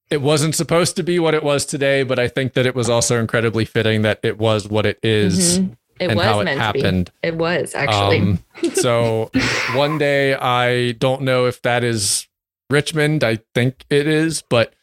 it 0.09 0.21
wasn't 0.21 0.55
supposed 0.55 0.95
to 0.95 1.03
be 1.03 1.19
what 1.19 1.33
it 1.33 1.43
was 1.43 1.65
today 1.65 2.03
but 2.03 2.17
i 2.19 2.27
think 2.29 2.53
that 2.53 2.65
it 2.65 2.75
was 2.75 2.89
also 2.89 3.19
incredibly 3.19 3.65
fitting 3.65 4.03
that 4.03 4.19
it 4.23 4.37
was 4.37 4.67
what 4.69 4.85
it 4.85 4.99
is 5.03 5.59
Mhm. 5.59 5.75
It 5.99 6.09
and 6.09 6.17
was 6.17 6.25
how 6.25 6.39
it 6.41 6.43
meant 6.45 6.57
to 6.59 6.63
happened 6.63 7.11
be. 7.21 7.27
It 7.29 7.35
was 7.35 7.73
actually. 7.73 8.19
um 8.19 8.39
so 8.73 9.31
one 9.75 9.97
day 9.97 10.35
i 10.35 10.91
don't 10.93 11.21
know 11.23 11.45
if 11.47 11.61
that 11.63 11.83
is 11.83 12.27
richmond 12.69 13.23
i 13.23 13.39
think 13.53 13.85
it 13.89 14.05
is 14.07 14.43
but 14.49 14.73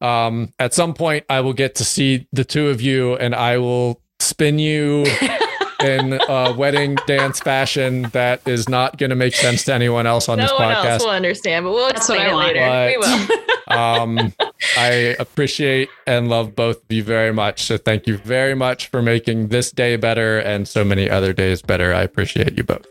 um 0.00 0.52
at 0.58 0.72
some 0.72 0.94
point 0.94 1.24
i 1.28 1.40
will 1.40 1.52
get 1.52 1.74
to 1.74 1.84
see 1.84 2.26
the 2.32 2.44
two 2.44 2.68
of 2.68 2.80
you 2.80 3.14
and 3.16 3.34
i 3.34 3.58
will 3.58 4.00
spin 4.20 4.58
you 4.58 5.04
in 5.82 6.18
a 6.28 6.52
wedding 6.54 6.96
dance 7.06 7.38
fashion 7.40 8.02
that 8.12 8.46
is 8.48 8.68
not 8.68 8.98
going 8.98 9.10
to 9.10 9.16
make 9.16 9.34
sense 9.34 9.64
to 9.64 9.72
anyone 9.72 10.06
else 10.06 10.28
on 10.28 10.38
no 10.38 10.44
this 10.44 10.52
one 10.52 10.74
podcast 10.74 10.84
else 10.86 11.04
will 11.04 11.10
understand, 11.10 11.64
but 11.64 11.72
we'll 11.72 11.86
That's 11.86 12.08
what 12.08 12.18
explain 12.18 12.34
I 12.34 12.50
it 12.50 12.56
want. 12.56 12.56
later. 12.56 12.98
we 12.98 13.76
will. 13.76 13.78
um, 13.78 14.32
I 14.76 15.16
appreciate 15.20 15.88
and 16.06 16.28
love 16.28 16.56
both 16.56 16.78
of 16.82 16.90
you 16.90 17.04
very 17.04 17.32
much. 17.32 17.62
So 17.62 17.78
thank 17.78 18.06
you 18.06 18.16
very 18.18 18.54
much 18.54 18.88
for 18.88 19.02
making 19.02 19.48
this 19.48 19.70
day 19.70 19.96
better 19.96 20.38
and 20.38 20.66
so 20.66 20.84
many 20.84 21.08
other 21.08 21.32
days 21.32 21.62
better. 21.62 21.94
I 21.94 22.02
appreciate 22.02 22.56
you 22.56 22.64
both. 22.64 22.86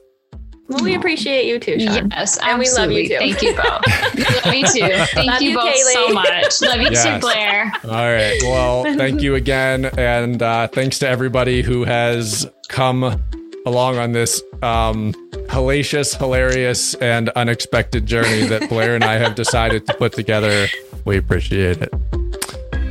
Well, 0.67 0.83
we 0.83 0.95
appreciate 0.95 1.45
you 1.45 1.59
too, 1.59 1.79
Sean. 1.79 2.09
Yes, 2.11 2.37
And 2.43 2.59
we 2.59 2.69
love 2.71 2.91
you 2.91 3.07
too. 3.07 3.17
Thank 3.17 3.41
you 3.41 3.55
both. 3.55 3.65
love 4.45 4.53
you 4.53 4.65
too. 4.67 5.05
Thank 5.13 5.27
Love 5.31 5.41
you, 5.41 5.51
you, 5.51 5.57
both 5.57 5.75
so 5.77 6.09
much. 6.09 6.61
Love 6.61 6.81
you 6.81 6.89
Yes. 6.91 7.03
too, 7.05 7.19
Blair. 7.19 7.71
All 7.85 7.89
right. 7.91 8.37
Well, 8.43 8.83
thank 8.83 9.21
you 9.21 9.35
again. 9.35 9.85
And 9.97 10.41
uh, 10.41 10.67
thanks 10.67 10.99
to 10.99 11.07
everybody 11.07 11.61
who 11.61 11.83
has 11.85 12.49
come 12.67 13.21
along 13.65 13.97
on 13.97 14.11
this 14.13 14.41
um, 14.61 15.13
hellacious, 15.47 16.17
hilarious, 16.17 16.93
and 16.95 17.29
unexpected 17.29 18.05
journey 18.05 18.45
that 18.47 18.69
Blair 18.69 18.95
and 18.95 19.03
I 19.03 19.15
have 19.15 19.35
decided 19.35 19.85
to 19.87 19.93
put 19.93 20.13
together. 20.13 20.67
We 21.05 21.17
appreciate 21.17 21.81
it. 21.81 21.93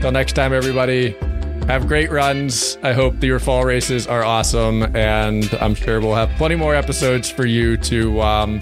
Till 0.00 0.12
next 0.12 0.34
time, 0.34 0.52
everybody. 0.52 1.16
Have 1.66 1.88
great 1.88 2.12
runs. 2.12 2.78
I 2.84 2.92
hope 2.92 3.20
your 3.24 3.40
fall 3.40 3.64
races 3.64 4.06
are 4.06 4.22
awesome, 4.22 4.84
and 4.94 5.52
I'm 5.60 5.74
sure 5.74 6.00
we'll 6.00 6.14
have 6.14 6.30
plenty 6.36 6.54
more 6.54 6.76
episodes 6.76 7.28
for 7.28 7.44
you 7.44 7.76
to 7.78 8.20
um, 8.22 8.60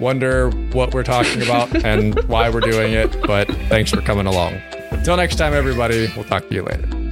wonder 0.00 0.48
what 0.72 0.94
we're 0.94 1.02
talking 1.02 1.42
about 1.42 1.74
and 1.84 2.18
why 2.28 2.48
we're 2.48 2.60
doing 2.60 2.94
it. 2.94 3.14
But 3.26 3.48
thanks 3.68 3.90
for 3.90 4.00
coming 4.00 4.26
along. 4.26 4.54
Until 4.90 5.18
next 5.18 5.36
time, 5.36 5.52
everybody, 5.52 6.10
we'll 6.16 6.24
talk 6.24 6.48
to 6.48 6.54
you 6.54 6.62
later. 6.62 7.05